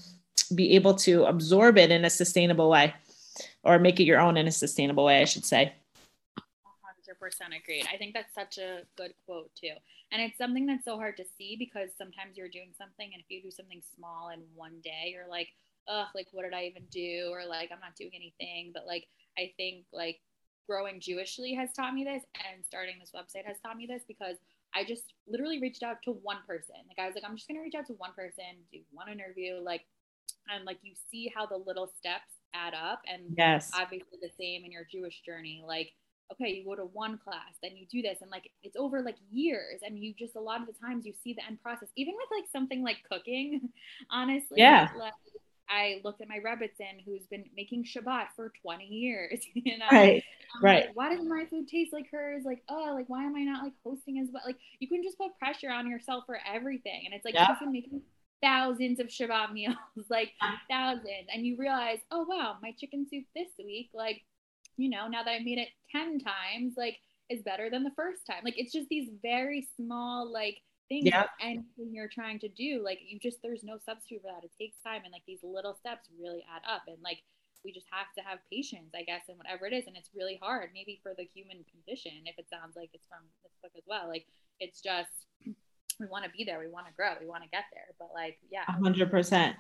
be 0.52 0.74
able 0.74 0.94
to 0.94 1.26
absorb 1.26 1.78
it 1.78 1.92
in 1.92 2.04
a 2.04 2.10
sustainable 2.10 2.68
way 2.68 2.92
or 3.62 3.78
make 3.78 4.00
it 4.00 4.02
your 4.02 4.18
own 4.18 4.36
in 4.36 4.48
a 4.48 4.52
sustainable 4.52 5.04
way, 5.04 5.22
I 5.22 5.26
should 5.26 5.44
say. 5.44 5.74
100% 6.36 7.56
agreed. 7.56 7.86
I 7.92 7.98
think 7.98 8.14
that's 8.14 8.34
such 8.34 8.58
a 8.58 8.80
good 8.96 9.14
quote 9.26 9.50
too. 9.54 9.74
And 10.10 10.20
it's 10.20 10.36
something 10.36 10.66
that's 10.66 10.84
so 10.84 10.96
hard 10.96 11.16
to 11.18 11.24
see 11.38 11.54
because 11.56 11.90
sometimes 11.96 12.36
you're 12.36 12.48
doing 12.48 12.70
something 12.76 13.08
and 13.12 13.22
if 13.22 13.30
you 13.30 13.42
do 13.42 13.52
something 13.52 13.80
small 13.94 14.30
in 14.30 14.40
one 14.56 14.80
day, 14.82 15.12
you're 15.12 15.28
like, 15.30 15.50
ugh, 15.88 16.08
like 16.14 16.28
what 16.32 16.44
did 16.44 16.54
I 16.54 16.64
even 16.64 16.84
do? 16.90 17.30
Or 17.32 17.46
like 17.46 17.70
I'm 17.72 17.80
not 17.80 17.96
doing 17.96 18.12
anything. 18.14 18.72
But 18.72 18.86
like 18.86 19.06
I 19.38 19.52
think 19.56 19.84
like 19.92 20.20
growing 20.68 21.00
Jewishly 21.00 21.56
has 21.56 21.72
taught 21.72 21.94
me 21.94 22.04
this 22.04 22.22
and 22.34 22.64
starting 22.64 22.96
this 23.00 23.12
website 23.14 23.46
has 23.46 23.56
taught 23.64 23.76
me 23.76 23.86
this 23.86 24.02
because 24.06 24.36
I 24.74 24.84
just 24.84 25.14
literally 25.26 25.60
reached 25.60 25.82
out 25.82 26.02
to 26.04 26.12
one 26.12 26.38
person. 26.46 26.76
Like 26.86 27.02
I 27.02 27.06
was 27.06 27.14
like, 27.14 27.24
I'm 27.26 27.36
just 27.36 27.48
gonna 27.48 27.62
reach 27.62 27.74
out 27.74 27.86
to 27.86 27.94
one 27.94 28.12
person, 28.14 28.44
do 28.72 28.80
one 28.92 29.08
interview, 29.08 29.60
like 29.62 29.82
and 30.54 30.64
like 30.64 30.78
you 30.82 30.94
see 31.10 31.32
how 31.34 31.46
the 31.46 31.56
little 31.56 31.90
steps 31.98 32.32
add 32.54 32.72
up 32.72 33.02
and 33.06 33.34
yes 33.36 33.70
obviously 33.78 34.18
the 34.22 34.30
same 34.40 34.64
in 34.64 34.72
your 34.72 34.86
Jewish 34.90 35.20
journey. 35.24 35.62
Like 35.66 35.92
okay, 36.32 36.50
you 36.50 36.64
go 36.64 36.74
to 36.74 36.84
one 36.84 37.18
class, 37.18 37.56
then 37.62 37.76
you 37.76 37.86
do 37.90 38.02
this, 38.02 38.18
and 38.20 38.30
like 38.30 38.50
it's 38.62 38.76
over 38.76 39.00
like 39.00 39.16
years, 39.30 39.80
and 39.82 39.98
you 39.98 40.14
just 40.18 40.36
a 40.36 40.40
lot 40.40 40.60
of 40.60 40.66
the 40.66 40.74
times 40.74 41.06
you 41.06 41.14
see 41.24 41.32
the 41.32 41.44
end 41.46 41.60
process, 41.62 41.88
even 41.96 42.14
with 42.14 42.28
like 42.30 42.48
something 42.52 42.82
like 42.82 42.98
cooking, 43.10 43.70
honestly. 44.10 44.58
Yeah. 44.58 44.88
Like, 44.98 45.14
I 45.70 46.00
looked 46.04 46.20
at 46.20 46.28
my 46.28 46.38
Rebbetzin 46.38 47.04
who's 47.04 47.26
been 47.30 47.44
making 47.56 47.84
Shabbat 47.84 48.28
for 48.36 48.52
20 48.62 48.84
years, 48.84 49.40
you 49.54 49.78
know? 49.78 49.86
Right. 49.90 50.22
I'm 50.56 50.64
right. 50.64 50.86
Like, 50.86 50.96
why 50.96 51.10
doesn't 51.10 51.28
my 51.28 51.44
food 51.50 51.68
taste 51.68 51.92
like 51.92 52.06
hers? 52.10 52.42
Like, 52.44 52.62
oh, 52.68 52.92
like, 52.94 53.08
why 53.08 53.24
am 53.24 53.36
I 53.36 53.42
not 53.42 53.62
like 53.62 53.74
hosting 53.84 54.18
as 54.18 54.28
well? 54.32 54.42
Like, 54.46 54.56
you 54.78 54.88
can 54.88 55.02
just 55.02 55.18
put 55.18 55.38
pressure 55.38 55.70
on 55.70 55.88
yourself 55.88 56.24
for 56.26 56.38
everything. 56.50 57.02
And 57.04 57.14
it's 57.14 57.24
like, 57.24 57.34
yeah. 57.34 57.46
she's 57.46 57.58
been 57.58 57.72
making 57.72 58.02
thousands 58.42 59.00
of 59.00 59.08
Shabbat 59.08 59.52
meals, 59.52 59.76
like 60.10 60.32
thousands. 60.70 61.28
And 61.32 61.46
you 61.46 61.56
realize, 61.56 61.98
oh, 62.10 62.24
wow, 62.28 62.56
my 62.62 62.72
chicken 62.78 63.06
soup 63.10 63.24
this 63.34 63.48
week, 63.58 63.90
like, 63.94 64.22
you 64.76 64.88
know, 64.88 65.08
now 65.08 65.22
that 65.22 65.30
I 65.30 65.38
made 65.40 65.58
it 65.58 65.68
10 65.92 66.20
times, 66.20 66.74
like, 66.76 66.96
is 67.28 67.42
better 67.42 67.68
than 67.68 67.84
the 67.84 67.90
first 67.96 68.26
time. 68.26 68.42
Like, 68.44 68.58
it's 68.58 68.72
just 68.72 68.88
these 68.88 69.10
very 69.22 69.68
small, 69.76 70.32
like, 70.32 70.58
things 70.88 71.06
yeah. 71.06 71.24
anything 71.40 71.92
you're 71.92 72.08
trying 72.08 72.38
to 72.38 72.48
do 72.48 72.82
like 72.82 72.98
you 73.06 73.18
just 73.18 73.38
there's 73.42 73.62
no 73.62 73.78
substitute 73.84 74.22
for 74.22 74.32
that 74.32 74.44
it 74.44 74.50
takes 74.58 74.76
time 74.84 75.02
and 75.04 75.12
like 75.12 75.22
these 75.26 75.40
little 75.42 75.74
steps 75.74 76.08
really 76.20 76.44
add 76.48 76.62
up 76.68 76.82
and 76.88 76.96
like 77.02 77.18
we 77.64 77.72
just 77.72 77.86
have 77.90 78.06
to 78.16 78.22
have 78.22 78.38
patience 78.50 78.90
i 78.94 79.02
guess 79.02 79.22
and 79.28 79.36
whatever 79.36 79.66
it 79.66 79.72
is 79.72 79.86
and 79.86 79.96
it's 79.96 80.10
really 80.14 80.38
hard 80.42 80.70
maybe 80.72 80.98
for 81.02 81.12
the 81.16 81.28
human 81.34 81.64
condition 81.70 82.12
if 82.24 82.38
it 82.38 82.46
sounds 82.48 82.76
like 82.76 82.90
it's 82.94 83.06
from 83.06 83.20
this 83.42 83.52
book 83.62 83.72
as 83.76 83.84
well 83.86 84.08
like 84.08 84.26
it's 84.60 84.80
just 84.80 85.10
we 86.00 86.06
want 86.06 86.24
to 86.24 86.30
be 86.30 86.44
there 86.44 86.58
we 86.58 86.68
want 86.68 86.86
to 86.86 86.92
grow 86.94 87.12
we 87.20 87.26
want 87.26 87.42
to 87.42 87.48
get 87.50 87.64
there 87.72 87.94
but 87.98 88.08
like 88.14 88.38
yeah 88.50 88.64
100% 88.80 89.54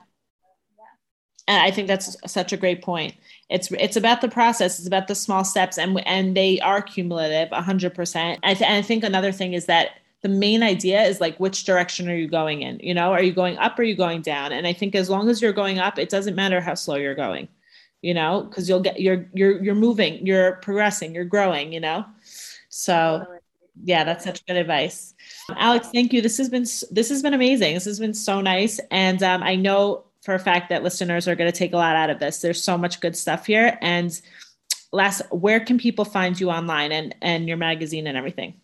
and 1.48 1.62
I 1.62 1.70
think 1.70 1.88
that's 1.88 2.14
such 2.30 2.52
a 2.52 2.58
great 2.58 2.82
point. 2.82 3.14
It's 3.48 3.72
it's 3.72 3.96
about 3.96 4.20
the 4.20 4.28
process. 4.28 4.78
It's 4.78 4.86
about 4.86 5.08
the 5.08 5.14
small 5.14 5.44
steps, 5.44 5.78
and 5.78 5.98
and 6.06 6.36
they 6.36 6.60
are 6.60 6.82
cumulative, 6.82 7.48
hundred 7.50 7.94
percent. 7.94 8.38
And 8.42 8.62
I 8.62 8.82
think 8.82 9.02
another 9.02 9.32
thing 9.32 9.54
is 9.54 9.64
that 9.64 9.92
the 10.22 10.28
main 10.28 10.62
idea 10.62 11.02
is 11.02 11.20
like 11.20 11.38
which 11.38 11.64
direction 11.64 12.08
are 12.08 12.16
you 12.16 12.28
going 12.28 12.62
in 12.62 12.78
you 12.80 12.94
know 12.94 13.12
are 13.12 13.22
you 13.22 13.32
going 13.32 13.56
up 13.58 13.78
or 13.78 13.82
are 13.82 13.84
you 13.84 13.94
going 13.94 14.20
down 14.22 14.52
and 14.52 14.66
i 14.66 14.72
think 14.72 14.94
as 14.94 15.08
long 15.08 15.28
as 15.28 15.40
you're 15.40 15.52
going 15.52 15.78
up 15.78 15.98
it 15.98 16.08
doesn't 16.08 16.34
matter 16.34 16.60
how 16.60 16.74
slow 16.74 16.96
you're 16.96 17.14
going 17.14 17.46
you 18.02 18.14
know 18.14 18.42
because 18.42 18.68
you'll 18.68 18.80
get 18.80 19.00
you're 19.00 19.28
you're 19.32 19.62
you're 19.62 19.74
moving 19.74 20.26
you're 20.26 20.52
progressing 20.56 21.14
you're 21.14 21.24
growing 21.24 21.72
you 21.72 21.80
know 21.80 22.04
So 22.68 23.26
yeah, 23.84 24.04
that's 24.04 24.24
such 24.24 24.44
good 24.46 24.56
advice. 24.56 25.14
Alex, 25.56 25.88
thank 25.92 26.12
you. 26.12 26.22
This 26.22 26.38
has 26.38 26.48
been 26.48 26.66
this 26.90 27.08
has 27.08 27.22
been 27.22 27.34
amazing. 27.34 27.74
This 27.74 27.84
has 27.86 27.98
been 27.98 28.14
so 28.14 28.40
nice, 28.40 28.80
and 28.90 29.22
um, 29.22 29.42
I 29.42 29.56
know 29.56 30.04
for 30.22 30.34
a 30.34 30.38
fact 30.38 30.68
that 30.68 30.82
listeners 30.82 31.26
are 31.26 31.34
going 31.34 31.50
to 31.50 31.56
take 31.56 31.72
a 31.72 31.76
lot 31.76 31.96
out 31.96 32.10
of 32.10 32.18
this. 32.18 32.40
There's 32.40 32.62
so 32.62 32.76
much 32.76 33.00
good 33.00 33.16
stuff 33.16 33.46
here. 33.46 33.78
And 33.80 34.20
last, 34.92 35.22
where 35.32 35.60
can 35.60 35.78
people 35.78 36.04
find 36.04 36.38
you 36.38 36.50
online 36.50 36.92
and 36.92 37.14
and 37.22 37.48
your 37.48 37.56
magazine 37.56 38.06
and 38.06 38.16
everything? 38.16 38.60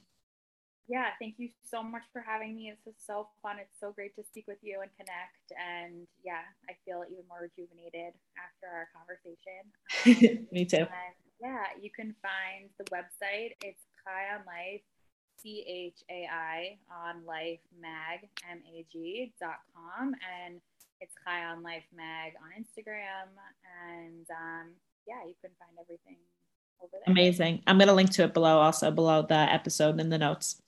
Yeah, 0.86 1.16
thank 1.18 1.36
you 1.38 1.48
so 1.64 1.82
much 1.82 2.02
for 2.12 2.20
having 2.20 2.56
me. 2.56 2.72
This 2.84 2.94
is 2.94 3.00
so 3.00 3.28
fun. 3.42 3.56
It's 3.58 3.80
so 3.80 3.92
great 3.92 4.14
to 4.16 4.22
speak 4.24 4.44
with 4.46 4.58
you 4.60 4.80
and 4.82 4.90
connect. 5.00 5.48
And 5.56 6.06
yeah, 6.22 6.44
I 6.68 6.76
feel 6.84 7.04
even 7.08 7.24
more 7.28 7.48
rejuvenated 7.48 8.12
after 8.36 8.68
our 8.68 8.88
conversation. 8.92 9.64
Um, 10.04 10.46
me 10.52 10.64
too. 10.66 10.84
yeah, 11.40 11.64
you 11.80 11.88
can 11.88 12.14
find 12.20 12.68
the 12.76 12.84
website. 12.92 13.56
It's 13.64 13.80
Chai 14.04 14.36
on 14.36 14.44
Life, 14.44 14.84
C 15.40 15.64
H 15.64 16.04
A 16.12 16.28
I 16.28 16.76
on 16.92 17.24
Life 17.24 17.64
Mag, 17.80 18.28
M 18.50 18.60
A 18.68 18.84
G 18.92 19.32
dot 19.40 19.64
com. 19.72 20.12
And 20.20 20.60
it's 21.00 21.14
Chai 21.24 21.44
on 21.48 21.62
Life 21.62 21.88
Mag 21.96 22.36
on 22.44 22.52
Instagram. 22.52 23.32
And 23.88 24.28
um, 24.28 24.76
yeah, 25.08 25.24
you 25.24 25.34
can 25.40 25.50
find 25.56 25.72
everything. 25.80 26.20
Amazing. 27.06 27.62
I'm 27.66 27.78
going 27.78 27.88
to 27.88 27.94
link 27.94 28.10
to 28.12 28.24
it 28.24 28.32
below, 28.32 28.58
also 28.58 28.90
below 28.90 29.22
the 29.22 29.34
episode 29.34 30.00
in 30.00 30.08
the 30.08 30.18
notes. 30.18 30.60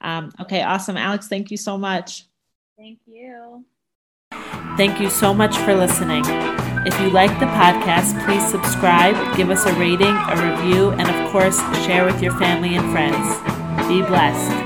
Um, 0.00 0.32
okay, 0.40 0.62
awesome. 0.62 0.96
Alex, 0.96 1.28
thank 1.28 1.50
you 1.50 1.56
so 1.56 1.78
much. 1.78 2.24
Thank 2.76 2.98
you. 3.06 3.64
Thank 4.76 5.00
you 5.00 5.08
so 5.08 5.32
much 5.32 5.56
for 5.58 5.74
listening. 5.74 6.24
If 6.86 7.00
you 7.00 7.10
like 7.10 7.30
the 7.40 7.46
podcast, 7.46 8.24
please 8.26 8.46
subscribe, 8.48 9.36
give 9.36 9.50
us 9.50 9.64
a 9.64 9.72
rating, 9.74 10.14
a 10.14 10.36
review, 10.36 10.90
and 10.90 11.08
of 11.08 11.32
course, 11.32 11.58
share 11.84 12.04
with 12.04 12.22
your 12.22 12.36
family 12.38 12.76
and 12.76 12.92
friends. 12.92 13.88
Be 13.88 14.02
blessed. 14.02 14.65